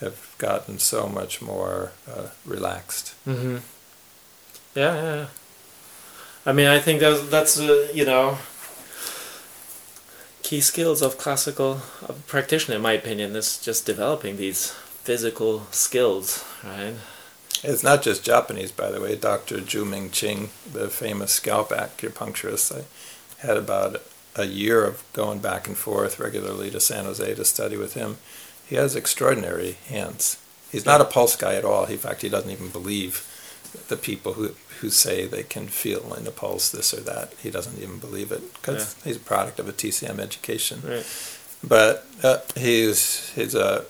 have 0.00 0.34
gotten 0.38 0.78
so 0.78 1.08
much 1.08 1.40
more 1.42 1.92
uh, 2.08 2.28
relaxed. 2.46 3.14
hmm 3.24 3.58
Yeah, 4.74 4.94
yeah, 4.94 5.14
yeah. 5.16 5.26
I 6.46 6.52
mean, 6.52 6.66
I 6.66 6.80
think 6.80 7.00
that's 7.00 7.20
that's 7.28 7.60
uh, 7.60 7.88
you 7.94 8.04
know 8.04 8.38
key 10.42 10.60
skills 10.60 11.02
of 11.02 11.18
classical 11.18 11.80
of 12.08 12.26
practitioner, 12.26 12.76
in 12.76 12.82
my 12.82 12.92
opinion, 12.92 13.36
is 13.36 13.58
just 13.58 13.86
developing 13.86 14.36
these 14.36 14.70
physical 15.04 15.66
skills, 15.70 16.44
right? 16.64 16.94
It's 17.62 17.84
not 17.84 18.02
just 18.02 18.24
Japanese, 18.24 18.72
by 18.72 18.90
the 18.90 19.00
way. 19.00 19.14
Dr. 19.14 19.58
Zhu 19.58 19.88
Ming 19.88 20.10
Qing, 20.10 20.48
the 20.72 20.88
famous 20.88 21.32
scalp 21.32 21.70
acupuncturist, 21.70 22.76
I 22.76 23.46
had 23.46 23.56
about 23.56 24.02
a 24.34 24.44
year 24.44 24.84
of 24.84 25.04
going 25.12 25.38
back 25.38 25.68
and 25.68 25.76
forth 25.76 26.18
regularly 26.18 26.70
to 26.70 26.80
San 26.80 27.04
Jose 27.04 27.34
to 27.34 27.44
study 27.44 27.76
with 27.76 27.94
him. 27.94 28.16
He 28.66 28.76
has 28.76 28.96
extraordinary 28.96 29.72
hands. 29.88 30.38
He's 30.70 30.86
not 30.86 31.00
a 31.00 31.04
pulse 31.04 31.36
guy 31.36 31.54
at 31.54 31.64
all. 31.64 31.84
In 31.84 31.98
fact, 31.98 32.22
he 32.22 32.28
doesn't 32.28 32.50
even 32.50 32.70
believe 32.70 33.28
the 33.88 33.96
people 33.96 34.34
who, 34.34 34.52
who 34.80 34.90
say 34.90 35.26
they 35.26 35.42
can 35.42 35.68
feel 35.68 36.14
in 36.14 36.24
the 36.24 36.30
pulse 36.30 36.70
this 36.70 36.94
or 36.94 37.00
that. 37.00 37.34
He 37.42 37.50
doesn't 37.50 37.80
even 37.80 37.98
believe 37.98 38.32
it 38.32 38.54
because 38.54 38.96
he's 39.04 39.16
a 39.16 39.20
product 39.20 39.58
of 39.58 39.68
a 39.68 39.72
TCM 39.72 40.18
education. 40.18 40.82
Right. 40.84 41.06
But 41.62 42.06
uh, 42.22 42.38
he's 42.56 43.30
he's 43.34 43.54
a 43.54 43.84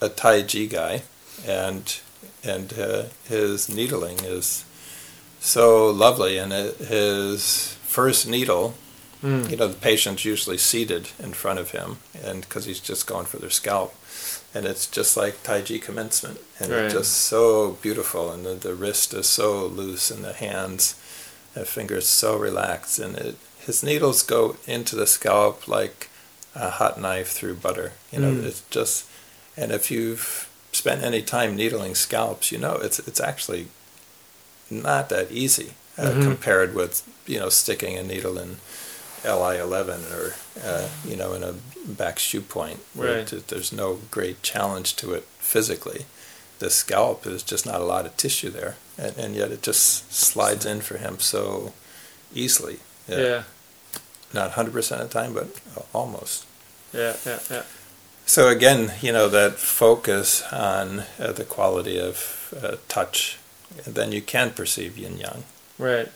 a 0.00 0.08
Tai 0.08 0.42
Chi 0.44 0.64
guy, 0.64 1.02
and 1.46 2.00
and 2.44 2.72
uh, 2.78 3.04
his 3.28 3.68
needling 3.68 4.18
is 4.24 4.64
so 5.40 5.88
lovely. 5.90 6.38
And 6.38 6.52
it, 6.52 6.76
his 6.78 7.76
first 7.84 8.26
needle, 8.28 8.74
Mm. 9.22 9.48
you 9.50 9.56
know, 9.56 9.68
the 9.68 9.74
patient's 9.76 10.26
usually 10.26 10.58
seated 10.58 11.08
in 11.18 11.32
front 11.32 11.58
of 11.58 11.70
him, 11.70 11.96
and 12.22 12.42
because 12.42 12.66
he's 12.66 12.78
just 12.80 13.06
going 13.06 13.24
for 13.24 13.38
their 13.38 13.48
scalp, 13.48 13.94
and 14.54 14.66
it's 14.66 14.86
just 14.86 15.16
like 15.16 15.42
Tai 15.42 15.62
Chi 15.62 15.78
commencement, 15.78 16.40
and 16.60 16.70
Right. 16.70 16.80
it's 16.84 16.92
just 16.94 17.12
so 17.12 17.78
beautiful, 17.80 18.30
and 18.30 18.44
the, 18.44 18.52
the 18.52 18.74
wrist 18.74 19.14
is 19.14 19.26
so 19.26 19.64
loose, 19.64 20.10
and 20.10 20.22
the 20.22 20.34
hands, 20.34 20.96
the 21.54 21.64
fingers 21.64 22.06
so 22.06 22.36
relaxed, 22.36 22.98
and 22.98 23.16
it, 23.16 23.36
his 23.60 23.82
needles 23.82 24.22
go 24.22 24.56
into 24.66 24.94
the 24.94 25.06
scalp 25.06 25.66
like 25.66 26.10
a 26.54 26.68
hot 26.68 27.00
knife 27.00 27.28
through 27.28 27.54
butter. 27.54 27.92
You 28.12 28.18
know, 28.18 28.32
Mm. 28.34 28.44
it's 28.44 28.62
just, 28.68 29.06
and 29.56 29.72
if 29.72 29.90
you've 29.90 30.50
spent 30.74 31.02
any 31.02 31.22
time 31.22 31.54
needling 31.56 31.94
scalps, 31.94 32.50
you 32.52 32.58
know 32.58 32.74
it's 32.86 32.98
it's 33.08 33.20
actually 33.20 33.68
not 34.70 35.08
that 35.08 35.30
easy 35.30 35.74
uh, 35.98 36.10
Mhm. 36.10 36.22
compared 36.22 36.74
with 36.74 37.02
you 37.26 37.38
know 37.38 37.48
sticking 37.48 37.96
a 37.96 38.02
needle 38.02 38.38
in 38.38 38.56
Li 39.24 39.56
eleven 39.58 40.04
or 40.12 40.34
uh, 40.62 40.88
you 41.06 41.16
know 41.16 41.32
in 41.34 41.42
a 41.42 41.54
back 41.86 42.18
shu 42.18 42.40
point. 42.40 42.80
where 42.94 43.18
Right. 43.18 43.32
it- 43.32 43.48
there's 43.48 43.72
no 43.72 44.00
great 44.10 44.42
challenge 44.42 44.96
to 44.96 45.14
it 45.14 45.26
physically. 45.38 46.06
The 46.58 46.70
scalp 46.70 47.26
is 47.26 47.42
just 47.42 47.66
not 47.66 47.80
a 47.80 47.84
lot 47.84 48.06
of 48.06 48.16
tissue 48.16 48.50
there. 48.50 48.76
and, 48.96 49.16
and 49.16 49.34
yet 49.34 49.50
it 49.50 49.60
just 49.60 50.12
slides 50.14 50.64
in 50.64 50.80
for 50.80 50.98
him 50.98 51.18
so 51.18 51.72
easily. 52.32 52.78
Yeah. 53.08 53.42
Not 54.32 54.52
hundred 54.52 54.72
percent 54.72 55.00
of 55.02 55.08
the 55.10 55.14
time, 55.20 55.32
but 55.34 55.48
almost. 55.92 56.44
Yeah, 56.92 57.16
yeah, 57.26 57.40
yeah. 57.50 57.62
So 58.26 58.48
again, 58.48 58.92
you 59.00 59.12
know 59.12 59.28
that 59.28 59.54
focus 59.54 60.42
on 60.50 61.04
uh, 61.20 61.32
the 61.32 61.44
quality 61.44 62.00
of 62.00 62.54
uh, 62.60 62.76
touch, 62.88 63.38
then 63.86 64.12
you 64.12 64.22
can 64.22 64.50
perceive 64.50 64.96
yin 64.96 65.18
yang. 65.18 65.44
Right. 65.78 66.08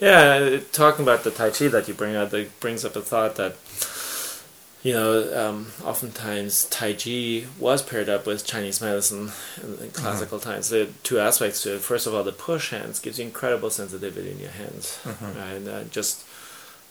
Yeah, 0.00 0.60
talking 0.72 1.04
about 1.04 1.24
the 1.24 1.30
Tai 1.30 1.50
Chi 1.50 1.68
that 1.68 1.88
you 1.88 1.94
bring 1.94 2.14
up, 2.16 2.30
that 2.30 2.60
brings 2.60 2.84
up 2.84 2.96
a 2.96 3.00
thought 3.00 3.36
that, 3.36 3.56
you 4.82 4.92
know, 4.92 5.48
um, 5.48 5.72
oftentimes 5.84 6.66
Tai 6.66 6.92
Chi 6.94 7.44
was 7.58 7.82
paired 7.82 8.08
up 8.08 8.26
with 8.26 8.46
Chinese 8.46 8.80
medicine 8.80 9.32
in, 9.62 9.78
in 9.84 9.90
classical 9.90 10.38
mm-hmm. 10.38 10.50
times. 10.50 10.68
There 10.68 10.84
are 10.84 10.92
two 11.02 11.18
aspects 11.18 11.62
to 11.62 11.76
it. 11.76 11.80
First 11.80 12.06
of 12.06 12.14
all, 12.14 12.22
the 12.22 12.32
push 12.32 12.70
hands 12.70 13.00
gives 13.00 13.18
you 13.18 13.24
incredible 13.24 13.70
sensitivity 13.70 14.30
in 14.30 14.38
your 14.38 14.50
hands. 14.50 14.98
Mm-hmm. 15.04 15.38
And 15.38 15.68
uh, 15.68 15.84
just, 15.84 16.24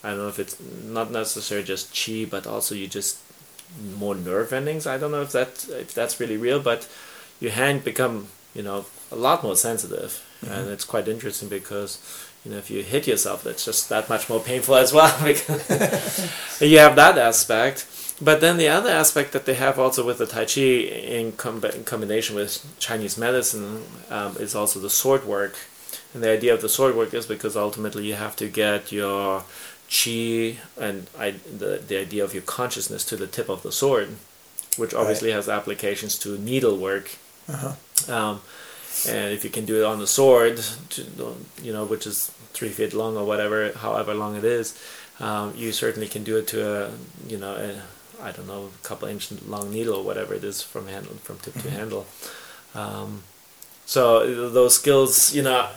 I 0.03 0.09
don't 0.09 0.19
know 0.19 0.27
if 0.27 0.39
it's 0.39 0.57
not 0.59 1.11
necessarily 1.11 1.65
just 1.65 1.93
Chi, 1.93 2.25
but 2.29 2.47
also 2.47 2.73
you 2.75 2.87
just 2.87 3.19
more 3.97 4.15
nerve 4.15 4.53
endings. 4.53 4.85
I 4.87 4.97
don't 4.97 5.11
know 5.11 5.21
if 5.21 5.31
that 5.31 5.67
if 5.69 5.93
that's 5.93 6.19
really 6.19 6.37
real, 6.37 6.59
but 6.59 6.87
your 7.39 7.51
hand 7.51 7.83
become 7.83 8.27
you 8.53 8.63
know 8.63 8.85
a 9.11 9.15
lot 9.15 9.43
more 9.43 9.55
sensitive, 9.55 10.23
mm-hmm. 10.41 10.53
and 10.53 10.69
it's 10.69 10.85
quite 10.85 11.07
interesting 11.07 11.49
because 11.49 11.99
you 12.45 12.51
know, 12.51 12.57
if 12.57 12.69
you 12.69 12.83
hit 12.83 13.07
yourself, 13.07 13.43
that's 13.43 13.63
just 13.63 13.87
that 13.89 14.09
much 14.09 14.29
more 14.29 14.39
painful 14.39 14.75
as 14.75 14.91
well. 14.91 15.15
because 15.23 16.29
you 16.61 16.77
have 16.79 16.95
that 16.97 17.17
aspect. 17.17 17.87
But 18.21 18.41
then 18.41 18.57
the 18.57 18.67
other 18.67 18.89
aspect 18.89 19.31
that 19.31 19.45
they 19.45 19.55
have 19.55 19.79
also 19.79 20.05
with 20.05 20.17
the 20.17 20.25
Tai 20.25 20.45
Chi 20.45 20.61
in, 20.61 21.31
com- 21.33 21.63
in 21.63 21.83
combination 21.83 22.35
with 22.35 22.65
Chinese 22.79 23.17
medicine 23.17 23.83
um, 24.09 24.37
is 24.37 24.55
also 24.55 24.79
the 24.79 24.89
sword 24.89 25.25
work. 25.25 25.55
And 26.13 26.21
the 26.21 26.29
idea 26.29 26.53
of 26.53 26.61
the 26.61 26.69
sword 26.69 26.95
work 26.95 27.13
is 27.13 27.25
because 27.25 27.57
ultimately 27.57 28.05
you 28.05 28.13
have 28.13 28.35
to 28.35 28.47
get 28.47 28.91
your 28.91 29.43
chi 29.93 30.57
and 30.81 31.07
I, 31.17 31.31
the, 31.31 31.81
the 31.87 31.97
idea 31.99 32.23
of 32.23 32.33
your 32.33 32.43
consciousness 32.43 33.05
to 33.05 33.15
the 33.15 33.27
tip 33.27 33.47
of 33.49 33.61
the 33.61 33.71
sword, 33.71 34.09
which 34.77 34.93
obviously 34.93 35.29
right. 35.29 35.35
has 35.35 35.47
applications 35.47 36.17
to 36.19 36.37
needlework. 36.37 37.11
Uh-huh. 37.47 37.73
Um, 38.13 38.41
and 39.07 39.33
if 39.33 39.43
you 39.43 39.49
can 39.49 39.65
do 39.65 39.81
it 39.81 39.85
on 39.85 39.99
the 39.99 40.07
sword, 40.07 40.59
you 41.61 41.73
know, 41.73 41.85
which 41.85 42.07
is 42.07 42.31
three 42.53 42.69
feet 42.69 42.93
long 42.93 43.17
or 43.17 43.25
whatever, 43.25 43.71
however 43.73 44.13
long 44.13 44.35
it 44.35 44.43
is, 44.43 44.79
um, 45.19 45.53
you 45.55 45.71
certainly 45.71 46.07
can 46.07 46.23
do 46.23 46.37
it 46.37 46.47
to 46.47 46.85
a, 46.85 46.91
you 47.27 47.37
know, 47.37 47.53
a, 47.53 48.23
I 48.23 48.31
don't 48.31 48.47
know, 48.47 48.69
a 48.73 48.87
couple 48.87 49.07
inch 49.07 49.31
long 49.47 49.71
needle 49.71 49.95
or 49.95 50.03
whatever 50.03 50.33
it 50.33 50.43
is 50.43 50.61
from 50.61 50.87
handle, 50.87 51.13
from 51.15 51.37
tip 51.39 51.53
mm-hmm. 51.53 51.69
to 51.69 51.75
handle. 51.75 52.05
Um, 52.75 53.23
so 53.85 54.49
those 54.49 54.75
skills, 54.75 55.35
you 55.35 55.43
know, 55.43 55.67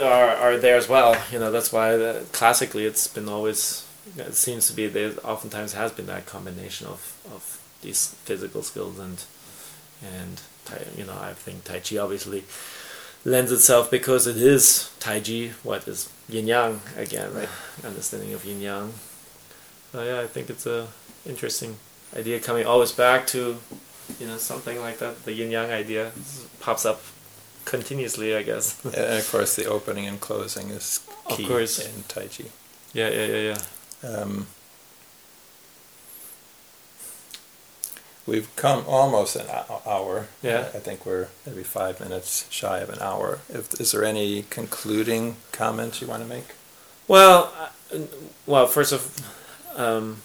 are 0.00 0.36
are 0.36 0.56
there 0.56 0.76
as 0.76 0.88
well. 0.88 1.16
You 1.32 1.38
know, 1.38 1.50
that's 1.50 1.72
why 1.72 1.96
the, 1.96 2.24
classically 2.32 2.84
it's 2.84 3.06
been 3.06 3.28
always. 3.28 3.84
It 4.16 4.34
seems 4.34 4.66
to 4.68 4.72
be 4.72 4.86
there. 4.86 5.12
Oftentimes 5.22 5.74
has 5.74 5.92
been 5.92 6.06
that 6.06 6.26
combination 6.26 6.86
of 6.86 7.20
of 7.32 7.60
these 7.82 8.14
physical 8.24 8.62
skills 8.62 8.98
and 8.98 9.22
and 10.02 10.40
you 10.96 11.04
know, 11.04 11.16
I 11.18 11.32
think 11.32 11.64
Tai 11.64 11.80
Chi 11.80 11.96
obviously 11.96 12.44
lends 13.24 13.50
itself 13.52 13.90
because 13.90 14.26
it 14.26 14.36
is 14.36 14.90
Tai 15.00 15.20
Chi, 15.20 15.50
what 15.62 15.88
is 15.88 16.08
yin 16.28 16.46
yang 16.46 16.80
again, 16.96 17.32
right? 17.34 17.48
Understanding 17.84 18.32
of 18.34 18.44
yin 18.44 18.60
yang. 18.60 18.92
So 19.92 20.02
yeah, 20.02 20.20
I 20.20 20.26
think 20.26 20.50
it's 20.50 20.66
a 20.66 20.88
interesting 21.26 21.76
idea 22.16 22.40
coming 22.40 22.66
always 22.66 22.92
back 22.92 23.26
to, 23.28 23.58
you 24.20 24.26
know, 24.26 24.36
something 24.36 24.80
like 24.80 24.98
that. 24.98 25.24
The 25.24 25.32
yin 25.32 25.50
yang 25.50 25.70
idea 25.70 26.12
pops 26.60 26.84
up 26.84 27.00
continuously, 27.68 28.34
I 28.34 28.42
guess. 28.42 28.84
and 28.84 29.18
of 29.18 29.30
course, 29.30 29.54
the 29.56 29.66
opening 29.66 30.06
and 30.06 30.20
closing 30.20 30.70
is 30.70 31.06
key 31.28 31.44
of 31.44 31.48
course. 31.48 31.78
in 31.78 32.04
Tai 32.08 32.26
Chi. 32.26 32.44
Yeah, 32.92 33.10
yeah, 33.10 33.26
yeah, 33.26 33.54
yeah. 34.02 34.08
Um, 34.08 34.46
We've 38.28 38.54
come 38.56 38.84
almost 38.86 39.36
an 39.36 39.46
hour. 39.86 40.28
Yeah. 40.42 40.68
I 40.74 40.80
think 40.80 41.06
we're 41.06 41.28
maybe 41.46 41.62
five 41.62 41.98
minutes 41.98 42.46
shy 42.50 42.80
of 42.80 42.90
an 42.90 42.98
hour. 43.00 43.38
If, 43.48 43.80
is 43.80 43.92
there 43.92 44.04
any 44.04 44.44
concluding 44.50 45.36
comments 45.50 46.02
you 46.02 46.08
want 46.08 46.24
to 46.24 46.28
make? 46.28 46.48
Well, 47.08 47.50
uh, 47.58 48.00
well, 48.44 48.66
first 48.66 48.92
of, 48.92 49.16
um, 49.76 50.20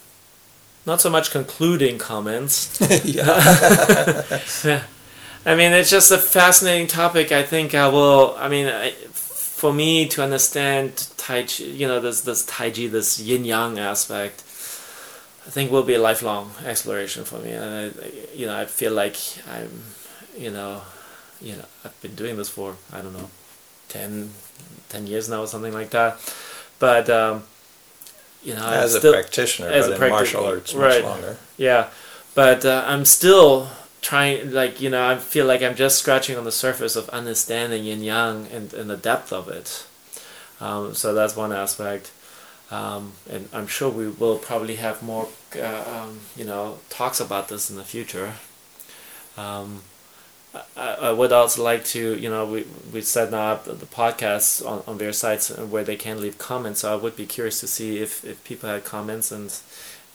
not 0.86 1.00
so 1.00 1.10
much 1.10 1.32
concluding 1.32 1.98
comments. 1.98 2.78
yeah. 3.06 4.82
I 5.46 5.56
mean, 5.56 5.74
it's 5.74 5.90
just 5.90 6.12
a 6.12 6.18
fascinating 6.18 6.88
topic. 6.88 7.32
I 7.32 7.44
think 7.44 7.76
I 7.76 7.88
will. 7.90 8.36
I 8.38 8.48
mean, 8.48 8.68
I, 8.68 8.92
for 8.92 9.74
me 9.74 10.08
to 10.10 10.24
understand 10.24 11.10
Tai 11.18 11.44
Chi, 11.44 11.64
you 11.64 11.88
know, 11.88 12.00
this 12.00 12.22
this 12.22 12.46
Tai 12.46 12.72
Chi, 12.72 12.88
this 12.88 13.20
Yin 13.20 13.46
Yang 13.46 13.80
aspect 13.80 14.44
I 15.46 15.50
think 15.50 15.72
will 15.72 15.84
be 15.84 15.96
a 15.96 16.00
lifelong 16.00 16.52
exploration 16.66 17.26
for 17.26 17.38
me. 17.40 17.52
And 17.52 17.94
I, 18.02 18.10
you 18.34 18.46
know, 18.46 18.58
I 18.58 18.66
feel 18.66 18.94
like 18.94 19.18
I'm, 19.52 19.84
you 20.38 20.52
know, 20.52 20.82
you 21.42 21.54
know, 21.54 21.66
I've 21.84 22.00
been 22.02 22.16
doing 22.16 22.38
this 22.38 22.50
for 22.50 22.78
I 22.94 23.02
don't 23.02 23.14
know, 23.14 23.30
10, 23.90 24.30
10 24.90 25.08
years 25.08 25.30
now 25.30 25.42
or 25.42 25.48
something 25.48 25.74
like 25.74 25.90
that. 25.90 26.18
But 26.80 27.10
um, 27.10 27.44
you 28.42 28.54
know, 28.54 28.66
as 28.66 28.94
I'm 28.94 28.98
a 28.98 29.00
still, 29.00 29.14
practitioner, 29.14 29.70
as 29.70 29.88
but 29.88 30.00
a 30.00 30.06
in 30.06 30.12
martial 30.12 30.46
arts, 30.46 30.74
right. 30.74 31.04
much 31.04 31.12
longer. 31.12 31.38
Yeah, 31.58 31.90
but 32.36 32.66
uh, 32.66 32.84
I'm 32.88 33.06
still 33.06 33.70
trying. 34.04 34.52
Like 34.52 34.80
you 34.80 34.92
know, 34.92 35.10
I 35.10 35.18
feel 35.18 35.48
like 35.48 35.64
I'm 35.64 35.76
just 35.76 35.98
scratching 35.98 36.38
on 36.38 36.44
the 36.44 36.52
surface 36.52 36.96
of 36.96 37.10
understanding 37.10 37.86
yin 37.86 38.04
yang 38.04 38.48
and, 38.52 38.72
and 38.74 38.90
the 38.90 38.98
depth 38.98 39.34
of 39.34 39.48
it. 39.48 39.88
Um, 40.62 40.94
so 40.94 41.14
that's 41.14 41.36
one 41.36 41.52
aspect. 41.52 42.12
Um, 42.70 43.14
and 43.30 43.50
I'm 43.54 43.68
sure 43.68 43.90
we 43.90 44.08
will 44.08 44.38
probably 44.38 44.78
have 44.78 45.04
more, 45.04 45.28
uh, 45.56 45.84
um, 45.88 46.22
you 46.36 46.46
know, 46.46 46.80
talks 46.90 47.20
about 47.20 47.48
this 47.50 47.70
in 47.70 47.76
the 47.76 47.84
future. 47.84 48.34
Um, 49.38 49.82
I, 50.78 50.94
I, 51.02 51.12
would 51.12 51.32
also 51.32 51.64
like 51.64 51.84
to, 51.86 52.18
you 52.18 52.30
know, 52.30 52.46
we 52.46 52.66
we 52.92 53.02
set 53.02 53.34
up 53.34 53.66
the 53.66 53.86
podcasts 53.86 54.66
on, 54.66 54.84
on 54.88 54.98
their 54.98 55.14
sites 55.14 55.50
where 55.50 55.84
they 55.84 55.96
can 55.96 56.22
leave 56.22 56.38
comments. 56.38 56.82
So 56.82 56.94
I 56.94 56.96
would 56.96 57.16
be 57.16 57.26
curious 57.26 57.60
to 57.60 57.68
see 57.68 58.00
if, 58.00 58.24
if 58.24 58.44
people 58.44 58.70
had 58.70 58.84
comments 58.84 59.32
and 59.32 59.56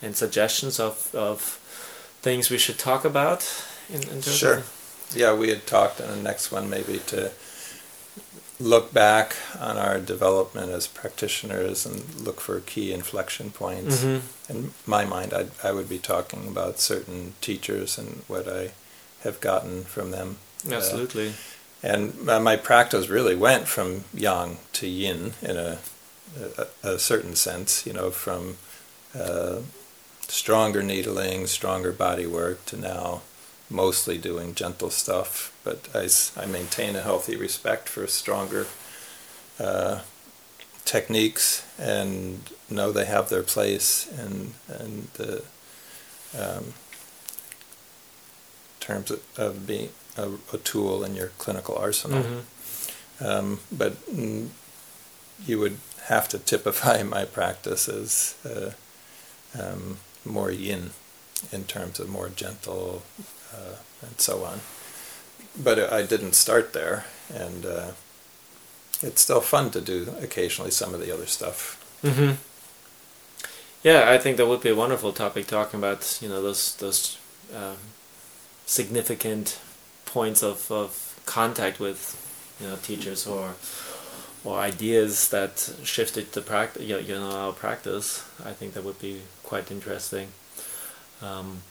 and 0.00 0.16
suggestions 0.16 0.80
of 0.80 1.14
of 1.14 1.60
things 2.22 2.50
we 2.50 2.58
should 2.58 2.78
talk 2.78 3.04
about. 3.04 3.67
In, 3.92 4.02
in 4.08 4.20
sure. 4.22 4.62
Yeah, 5.14 5.34
we 5.34 5.48
had 5.48 5.66
talked 5.66 6.00
on 6.00 6.08
the 6.08 6.22
next 6.22 6.52
one 6.52 6.68
maybe 6.68 6.98
to 7.06 7.32
look 8.60 8.92
back 8.92 9.36
on 9.58 9.78
our 9.78 10.00
development 10.00 10.70
as 10.70 10.86
practitioners 10.86 11.86
and 11.86 12.14
look 12.16 12.40
for 12.40 12.60
key 12.60 12.92
inflection 12.92 13.50
points. 13.50 14.02
Mm-hmm. 14.02 14.52
In 14.52 14.74
my 14.86 15.04
mind, 15.04 15.32
I'd, 15.32 15.50
I 15.62 15.72
would 15.72 15.88
be 15.88 15.98
talking 15.98 16.48
about 16.48 16.80
certain 16.80 17.34
teachers 17.40 17.98
and 17.98 18.22
what 18.26 18.48
I 18.48 18.72
have 19.22 19.40
gotten 19.40 19.84
from 19.84 20.10
them. 20.10 20.38
Uh, 20.68 20.74
Absolutely. 20.74 21.34
And 21.82 22.20
my 22.24 22.56
practice 22.56 23.08
really 23.08 23.36
went 23.36 23.68
from 23.68 24.04
yang 24.12 24.58
to 24.72 24.88
yin 24.88 25.34
in 25.40 25.56
a, 25.56 25.78
a, 26.58 26.66
a 26.82 26.98
certain 26.98 27.36
sense, 27.36 27.86
you 27.86 27.92
know, 27.92 28.10
from 28.10 28.56
uh, 29.16 29.60
stronger 30.22 30.82
needling, 30.82 31.46
stronger 31.46 31.92
body 31.92 32.26
work 32.26 32.66
to 32.66 32.76
now 32.76 33.22
mostly 33.70 34.18
doing 34.18 34.54
gentle 34.54 34.90
stuff, 34.90 35.52
but 35.64 35.88
I, 35.94 36.08
I 36.40 36.46
maintain 36.46 36.96
a 36.96 37.02
healthy 37.02 37.36
respect 37.36 37.88
for 37.88 38.06
stronger 38.06 38.66
uh, 39.60 40.00
techniques 40.84 41.66
and 41.78 42.50
know 42.70 42.92
they 42.92 43.04
have 43.04 43.28
their 43.28 43.42
place 43.42 44.08
in, 44.18 44.54
in 44.80 45.08
the 45.14 45.42
um, 46.38 46.72
terms 48.80 49.10
of, 49.10 49.22
of 49.36 49.66
being 49.66 49.90
a, 50.16 50.30
a, 50.52 50.58
tool 50.58 51.04
in 51.04 51.14
your 51.14 51.28
clinical 51.38 51.76
arsenal. 51.76 52.22
Mm-hmm. 52.22 53.24
Um, 53.24 53.60
but 53.70 53.94
mm, 54.06 54.48
you 55.46 55.58
would 55.58 55.78
have 56.04 56.28
to 56.30 56.38
typify 56.38 57.02
my 57.16 57.24
practice 57.24 57.88
as 57.88 58.34
uh, 58.44 58.70
um, 59.60 59.98
more 60.24 60.50
yin 60.50 60.90
in 61.52 61.64
terms 61.64 62.00
of 62.00 62.08
more 62.08 62.28
gentle, 62.28 63.02
uh, 63.54 63.76
and 64.02 64.20
so 64.20 64.44
on. 64.44 64.60
But 65.60 65.92
I 65.92 66.02
didn't 66.02 66.34
start 66.34 66.72
there, 66.72 67.04
and 67.32 67.66
uh, 67.66 67.90
it's 69.02 69.22
still 69.22 69.40
fun 69.40 69.70
to 69.70 69.80
do 69.80 70.14
occasionally 70.20 70.70
some 70.70 70.94
of 70.94 71.00
the 71.00 71.12
other 71.12 71.26
stuff. 71.26 71.84
Mm-hmm. 72.02 72.34
Yeah, 73.82 74.10
I 74.10 74.18
think 74.18 74.36
that 74.36 74.46
would 74.46 74.60
be 74.60 74.70
a 74.70 74.74
wonderful 74.74 75.12
topic 75.12 75.46
talking 75.46 75.78
about 75.78 76.18
you 76.20 76.28
know 76.28 76.42
those 76.42 76.74
those 76.76 77.18
um, 77.54 77.76
significant 78.66 79.58
points 80.04 80.42
of, 80.42 80.70
of 80.70 81.20
contact 81.26 81.78
with 81.78 82.00
you 82.60 82.68
know 82.68 82.76
teachers 82.76 83.26
or 83.26 83.54
or 84.44 84.58
ideas 84.58 85.28
that 85.28 85.72
shifted 85.84 86.32
the 86.32 86.40
practice 86.40 86.82
you 86.82 87.14
know 87.14 87.30
our 87.30 87.52
practice. 87.52 88.24
I 88.44 88.52
think 88.52 88.74
that 88.74 88.84
would 88.84 88.98
be 89.00 89.22
quite 89.42 89.70
interesting. 89.70 90.28
Um, 91.22 91.62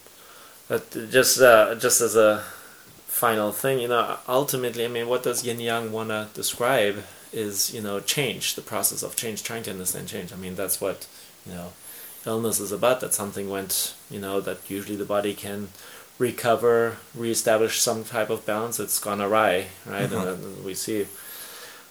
but 0.68 0.92
just 1.12 1.42
uh, 1.42 1.76
just 1.76 2.02
as 2.02 2.16
a 2.16 2.44
final 3.08 3.52
thing, 3.52 3.80
you 3.80 3.88
know, 3.88 4.18
ultimately, 4.28 4.86
I 4.86 4.90
mean, 4.90 5.08
what 5.08 5.24
does 5.24 5.44
Yin 5.44 5.60
Yang 5.60 5.92
want 5.92 6.10
to 6.10 6.28
describe 6.34 7.04
is, 7.34 7.74
you 7.74 7.82
know, 7.82 8.00
change, 8.00 8.56
the 8.56 8.62
process 8.62 9.02
of 9.02 9.16
change, 9.16 9.44
trying 9.44 9.64
to 9.64 9.72
understand 9.72 10.08
change. 10.08 10.32
I 10.32 10.36
mean, 10.36 10.56
that's 10.56 10.80
what, 10.80 11.08
you 11.46 11.54
know, 11.54 11.74
illness 12.26 12.60
is 12.60 12.72
about, 12.72 13.00
that 13.02 13.14
something 13.14 13.50
went, 13.50 13.96
you 14.12 14.20
know, 14.20 14.40
that 14.42 14.70
usually 14.70 14.96
the 14.96 15.06
body 15.06 15.34
can 15.34 15.70
recover, 16.20 16.98
reestablish 17.16 17.80
some 17.80 18.04
type 18.04 18.30
of 18.30 18.46
balance, 18.46 18.80
it's 18.80 19.00
gone 19.00 19.22
awry, 19.22 19.68
right? 19.86 20.10
Mm-hmm. 20.10 20.28
And 20.28 20.44
then 20.44 20.64
we 20.64 20.74
see. 20.74 21.08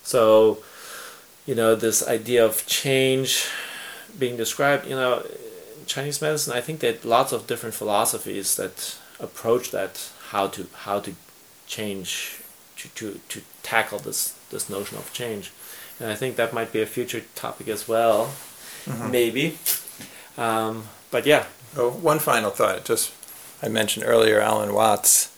So, 0.03 0.59
you 1.45 1.55
know, 1.55 1.75
this 1.75 2.07
idea 2.07 2.45
of 2.45 2.67
change 2.67 3.49
being 4.19 4.37
described, 4.37 4.87
you 4.87 4.95
know, 4.95 5.25
Chinese 5.87 6.21
medicine, 6.21 6.53
I 6.53 6.61
think 6.61 6.81
that 6.81 7.05
lots 7.05 7.33
of 7.33 7.47
different 7.47 7.75
philosophies 7.75 8.57
that 8.57 8.97
approach 9.21 9.71
that 9.71 10.11
how 10.31 10.49
to 10.49 10.67
how 10.85 11.01
to 11.01 11.15
change 11.67 12.43
to, 12.77 12.89
to, 12.89 13.21
to 13.29 13.43
tackle 13.63 13.99
this 13.99 14.35
this 14.51 14.69
notion 14.69 14.99
of 14.99 15.13
change. 15.13 15.53
And 15.99 16.11
I 16.11 16.15
think 16.15 16.37
that 16.37 16.53
might 16.53 16.73
be 16.73 16.83
a 16.83 16.87
future 16.87 17.23
topic 17.35 17.69
as 17.69 17.89
well, 17.89 18.33
mm-hmm. 18.85 19.11
maybe. 19.11 19.59
Um, 20.37 20.85
but 21.11 21.27
yeah. 21.27 21.47
Oh, 21.77 21.91
one 21.91 22.19
final 22.19 22.51
thought. 22.51 22.85
Just 22.85 23.13
I 23.63 23.69
mentioned 23.69 24.05
earlier 24.07 24.41
Alan 24.41 24.75
Watts, 24.75 25.35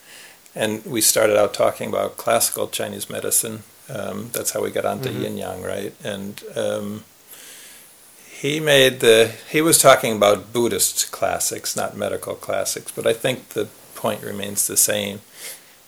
and 0.54 0.84
we 0.84 1.00
started 1.00 1.36
out 1.36 1.54
talking 1.54 1.88
about 1.88 2.16
classical 2.16 2.68
Chinese 2.68 3.08
medicine. 3.08 3.62
Um, 3.88 4.30
that's 4.32 4.50
how 4.52 4.62
we 4.62 4.70
got 4.70 4.84
onto 4.84 5.08
mm-hmm. 5.08 5.22
yin 5.22 5.36
yang, 5.38 5.62
right? 5.62 5.94
And 6.04 6.42
um, 6.56 7.04
he 8.38 8.60
made 8.60 9.00
the 9.00 9.32
he 9.50 9.60
was 9.60 9.78
talking 9.78 10.16
about 10.16 10.52
Buddhist 10.52 11.10
classics, 11.10 11.74
not 11.74 11.96
medical 11.96 12.36
classics, 12.36 12.92
but 12.92 13.04
I 13.04 13.12
think 13.12 13.48
the 13.48 13.68
point 13.96 14.22
remains 14.22 14.68
the 14.68 14.76
same. 14.76 15.22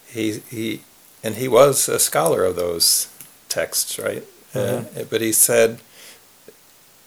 He 0.08 0.42
he 0.50 0.82
and 1.22 1.36
he 1.36 1.46
was 1.46 1.88
a 1.88 2.00
scholar 2.00 2.44
of 2.44 2.56
those 2.56 3.06
texts, 3.48 4.00
right? 4.00 4.24
Mm-hmm. 4.52 4.98
Uh, 4.98 5.04
but 5.08 5.20
he 5.20 5.30
said 5.30 5.78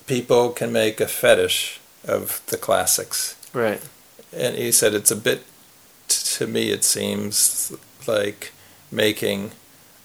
people 0.08 0.52
can 0.52 0.72
make 0.72 1.02
a 1.02 1.10
fetish 1.10 1.82
of 2.08 2.42
the 2.46 2.58
classics, 2.58 3.36
right? 3.52 3.82
And 4.32 4.56
he 4.56 4.72
said 4.72 4.94
it's 4.94 5.12
a 5.12 5.16
bit 5.30 5.44
to 6.08 6.48
me 6.48 6.70
it 6.70 6.86
seems 6.86 7.76
like 8.08 8.54
making 8.90 9.52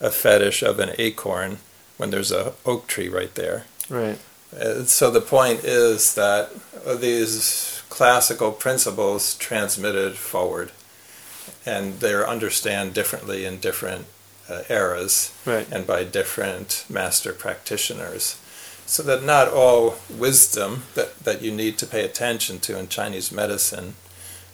a 0.01 0.11
fetish 0.11 0.64
of 0.64 0.80
an 0.80 0.97
acorn 0.99 1.59
when 1.97 2.11
there's 2.11 2.32
a 2.32 2.55
oak 2.66 2.89
tree 2.89 3.09
right 3.09 3.34
there. 3.36 3.66
Right. 3.89 4.18
Uh, 4.53 4.84
so 4.84 5.11
the 5.11 5.20
point 5.20 5.64
is 5.64 6.14
that 6.14 6.51
these 7.01 7.82
classical 7.88 8.53
principles 8.53 9.34
transmitted 9.36 10.16
forward, 10.16 10.72
and 11.66 12.01
they're 12.01 12.28
understood 12.28 12.94
differently 12.94 13.44
in 13.44 13.59
different 13.59 14.07
uh, 14.49 14.62
eras 14.68 15.34
right. 15.44 15.70
and 15.70 15.86
by 15.86 16.05
different 16.05 16.84
master 16.88 17.32
practitioners. 17.32 18.38
So 18.86 19.03
that 19.03 19.22
not 19.22 19.49
all 19.49 19.96
wisdom 20.09 20.84
that, 20.94 21.18
that 21.20 21.42
you 21.42 21.53
need 21.53 21.76
to 21.78 21.86
pay 21.86 22.05
attention 22.05 22.59
to 22.61 22.78
in 22.78 22.88
Chinese 22.88 23.30
medicine 23.30 23.94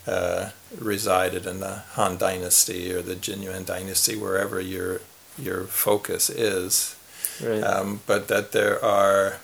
uh, 0.07 0.51
resided 0.77 1.47
in 1.47 1.61
the 1.61 1.83
Han 1.93 2.19
Dynasty 2.19 2.93
or 2.93 3.01
the 3.01 3.15
Jin 3.15 3.43
Yuan 3.43 3.65
Dynasty, 3.65 4.17
wherever 4.17 4.61
your 4.61 5.01
your 5.39 5.65
focus 5.65 6.31
is. 6.31 6.97
Right. 7.43 7.63
Um, 7.63 8.01
but 8.07 8.29
that 8.29 8.53
there 8.53 8.85
are 8.85 9.39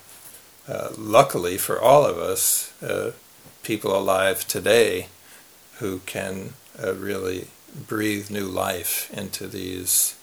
uh, 0.67 0.89
luckily 0.97 1.57
for 1.57 1.79
all 1.79 2.05
of 2.05 2.17
us, 2.17 2.73
uh, 2.81 3.11
people 3.63 3.97
alive 3.97 4.47
today 4.47 5.07
who 5.79 5.99
can 6.05 6.53
uh, 6.81 6.93
really 6.93 7.47
breathe 7.87 8.29
new 8.29 8.45
life 8.45 9.11
into 9.15 9.47
these 9.47 10.15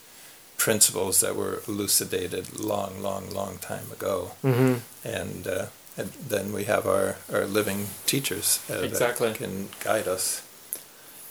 principles 0.57 1.21
that 1.21 1.37
were 1.37 1.63
elucidated 1.69 2.59
long, 2.59 3.01
long, 3.03 3.31
long 3.31 3.59
time 3.59 3.91
ago. 3.93 4.33
Mm-hmm. 4.45 5.09
And, 5.09 5.47
uh, 5.47 5.67
and, 5.97 6.11
then 6.13 6.53
we 6.53 6.65
have 6.65 6.87
our, 6.87 7.17
our 7.33 7.47
living 7.47 7.87
teachers 8.07 8.65
uh, 8.71 8.75
exactly. 8.75 9.29
that 9.29 9.39
can 9.39 9.69
guide 9.81 10.09
us. 10.09 10.43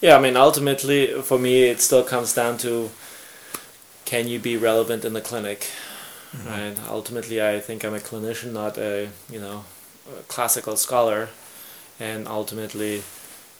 Yeah, 0.00 0.16
I 0.16 0.20
mean, 0.20 0.36
ultimately, 0.36 1.20
for 1.22 1.38
me, 1.38 1.64
it 1.64 1.80
still 1.80 2.04
comes 2.04 2.32
down 2.32 2.58
to 2.58 2.90
can 4.04 4.26
you 4.26 4.38
be 4.38 4.56
relevant 4.56 5.04
in 5.04 5.12
the 5.12 5.20
clinic? 5.20 5.68
Mm-hmm. 6.36 6.48
Right. 6.48 6.76
Ultimately, 6.88 7.42
I 7.42 7.60
think 7.60 7.84
I'm 7.84 7.94
a 7.94 8.00
clinician, 8.00 8.52
not 8.52 8.76
a 8.76 9.08
you 9.30 9.40
know 9.40 9.64
a 10.18 10.22
classical 10.24 10.76
scholar, 10.76 11.30
and 11.98 12.28
ultimately, 12.28 13.02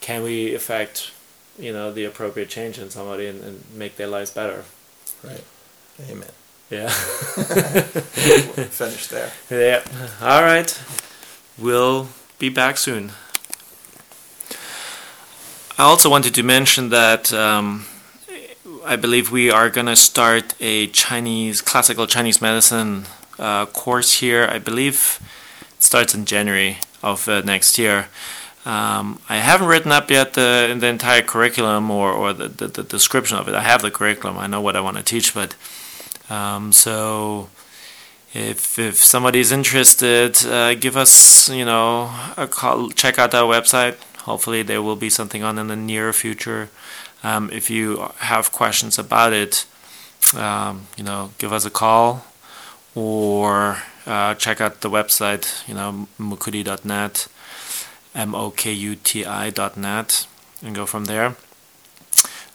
can 0.00 0.22
we 0.22 0.54
affect 0.54 1.12
you 1.58 1.72
know 1.72 1.92
the 1.92 2.04
appropriate 2.04 2.50
change 2.50 2.78
in 2.78 2.90
somebody 2.90 3.26
and, 3.26 3.42
and 3.42 3.64
make 3.74 3.96
their 3.96 4.06
lives 4.06 4.30
better? 4.30 4.64
Right. 5.24 5.44
Amen. 6.10 6.28
Yeah. 6.70 6.88
finish 8.70 9.06
there. 9.06 9.32
Yeah. 9.50 9.82
All 10.20 10.42
right. 10.42 10.80
We'll 11.56 12.08
be 12.38 12.50
back 12.50 12.76
soon. 12.76 13.12
I 15.78 15.84
also 15.84 16.10
wanted 16.10 16.34
to 16.34 16.42
mention 16.42 16.90
that. 16.90 17.32
Um, 17.32 17.86
I 18.88 18.96
believe 18.96 19.30
we 19.30 19.50
are 19.50 19.68
going 19.68 19.84
to 19.88 19.96
start 19.96 20.54
a 20.60 20.86
Chinese, 20.86 21.60
classical 21.60 22.06
Chinese 22.06 22.40
medicine 22.40 23.04
uh, 23.38 23.66
course 23.66 24.20
here. 24.20 24.48
I 24.50 24.58
believe 24.58 25.20
it 25.76 25.82
starts 25.82 26.14
in 26.14 26.24
January 26.24 26.78
of 27.02 27.28
uh, 27.28 27.42
next 27.42 27.76
year. 27.76 28.08
Um, 28.64 29.20
I 29.28 29.36
haven't 29.36 29.68
written 29.68 29.92
up 29.92 30.10
yet 30.10 30.32
the, 30.32 30.74
the 30.80 30.86
entire 30.86 31.20
curriculum 31.20 31.90
or, 31.90 32.10
or 32.12 32.32
the, 32.32 32.48
the, 32.48 32.66
the, 32.68 32.82
description 32.82 33.36
of 33.36 33.46
it. 33.46 33.54
I 33.54 33.60
have 33.60 33.82
the 33.82 33.90
curriculum, 33.90 34.38
I 34.38 34.46
know 34.46 34.62
what 34.62 34.74
I 34.74 34.80
want 34.80 34.96
to 34.96 35.02
teach, 35.02 35.34
but 35.34 35.54
um, 36.30 36.72
so 36.72 37.50
if 38.32 38.78
if 38.78 38.96
somebody's 38.96 39.52
interested, 39.52 40.46
uh, 40.46 40.74
give 40.74 40.96
us 40.96 41.50
you 41.50 41.66
know 41.66 42.10
a 42.38 42.46
call. 42.46 42.88
Check 42.90 43.18
out 43.18 43.34
our 43.34 43.52
website. 43.52 43.96
Hopefully, 44.20 44.62
there 44.62 44.82
will 44.82 44.96
be 44.96 45.10
something 45.10 45.42
on 45.42 45.58
in 45.58 45.68
the 45.68 45.76
near 45.76 46.12
future. 46.14 46.70
Um, 47.22 47.50
if 47.52 47.70
you 47.70 48.10
have 48.18 48.52
questions 48.52 48.98
about 48.98 49.32
it, 49.32 49.66
um, 50.36 50.86
you 50.96 51.04
know, 51.04 51.30
give 51.38 51.52
us 51.52 51.64
a 51.64 51.70
call 51.70 52.24
or 52.94 53.78
uh, 54.06 54.34
check 54.34 54.60
out 54.60 54.80
the 54.80 54.90
website, 54.90 55.66
you 55.68 55.74
know, 55.74 56.08
mokuti.net, 56.18 57.28
M-O-K-U-T-I.net, 58.14 60.26
and 60.62 60.74
go 60.74 60.86
from 60.86 61.04
there. 61.04 61.36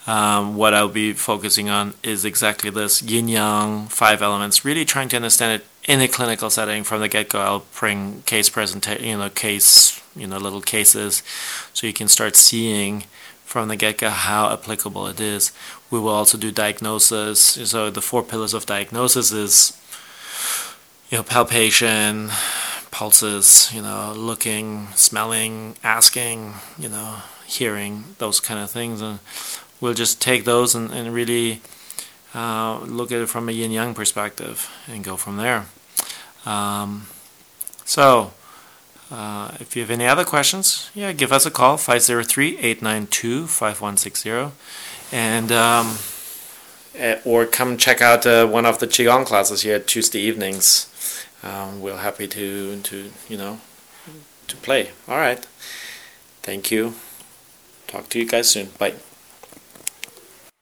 Um, 0.05 0.57
what 0.57 0.73
I'll 0.73 0.89
be 0.89 1.13
focusing 1.13 1.69
on 1.69 1.93
is 2.03 2.25
exactly 2.25 2.69
this 2.69 3.01
yin 3.01 3.29
yang 3.29 3.87
five 3.87 4.21
elements. 4.21 4.65
Really 4.65 4.83
trying 4.83 5.07
to 5.09 5.15
understand 5.15 5.61
it 5.61 5.67
in 5.89 6.01
a 6.01 6.09
clinical 6.09 6.49
setting 6.49 6.83
from 6.83 6.99
the 6.99 7.07
get 7.07 7.29
go. 7.29 7.39
I'll 7.39 7.65
bring 7.79 8.21
case 8.23 8.49
presentation, 8.49 9.05
you 9.05 9.17
know, 9.17 9.29
case, 9.29 10.01
you 10.15 10.27
know, 10.27 10.37
little 10.37 10.61
cases, 10.61 11.23
so 11.73 11.87
you 11.87 11.93
can 11.93 12.09
start 12.09 12.35
seeing 12.35 13.05
from 13.53 13.67
the 13.67 13.75
get-go 13.75 14.09
how 14.09 14.51
applicable 14.51 15.05
it 15.05 15.19
is. 15.19 15.51
We 15.91 15.99
will 15.99 16.09
also 16.09 16.39
do 16.39 16.51
diagnosis. 16.51 17.39
So 17.69 17.91
the 17.91 18.01
four 18.01 18.23
pillars 18.23 18.55
of 18.55 18.65
diagnosis 18.65 19.31
is 19.31 19.79
you 21.11 21.19
know 21.19 21.23
palpation, 21.23 22.31
pulses, 22.89 23.69
you 23.71 23.83
know, 23.83 24.11
looking, 24.17 24.87
smelling, 24.95 25.75
asking, 25.83 26.55
you 26.79 26.89
know, 26.89 27.17
hearing, 27.45 28.15
those 28.17 28.39
kind 28.39 28.59
of 28.59 28.71
things, 28.71 29.01
and 29.01 29.19
we'll 29.79 29.93
just 29.93 30.19
take 30.19 30.45
those 30.45 30.73
and, 30.73 30.89
and 30.89 31.13
really 31.13 31.61
uh, 32.33 32.79
look 32.79 33.11
at 33.11 33.21
it 33.21 33.29
from 33.29 33.49
a 33.49 33.51
yin 33.51 33.69
yang 33.69 33.93
perspective 33.93 34.67
and 34.87 35.03
go 35.03 35.15
from 35.15 35.37
there. 35.37 35.65
Um, 36.43 37.05
so 37.85 38.31
uh, 39.13 39.51
if 39.59 39.75
you 39.75 39.83
have 39.83 39.91
any 39.91 40.07
other 40.07 40.25
questions, 40.25 40.89
yeah, 40.95 41.11
give 41.13 41.31
us 41.31 41.45
a 41.45 41.51
call 41.51 41.77
503 41.77 42.57
892 42.57 43.45
5160 43.45 44.51
and 45.11 45.51
um, 45.51 45.97
eh, 46.95 47.19
or 47.23 47.45
come 47.45 47.77
check 47.77 48.01
out 48.01 48.25
uh, 48.25 48.47
one 48.47 48.65
of 48.65 48.79
the 48.79 48.87
qigong 48.87 49.23
classes 49.23 49.61
here 49.61 49.77
Tuesday 49.77 50.19
evenings. 50.19 50.89
Um, 51.43 51.79
we're 51.79 51.97
happy 51.97 52.27
to 52.27 52.81
to 52.81 53.11
you 53.29 53.37
know 53.37 53.59
to 54.47 54.55
play. 54.57 54.89
All 55.07 55.17
right, 55.17 55.45
thank 56.41 56.71
you. 56.71 56.95
Talk 57.85 58.09
to 58.09 58.19
you 58.19 58.25
guys 58.25 58.49
soon. 58.49 58.69
Bye. 58.79 58.95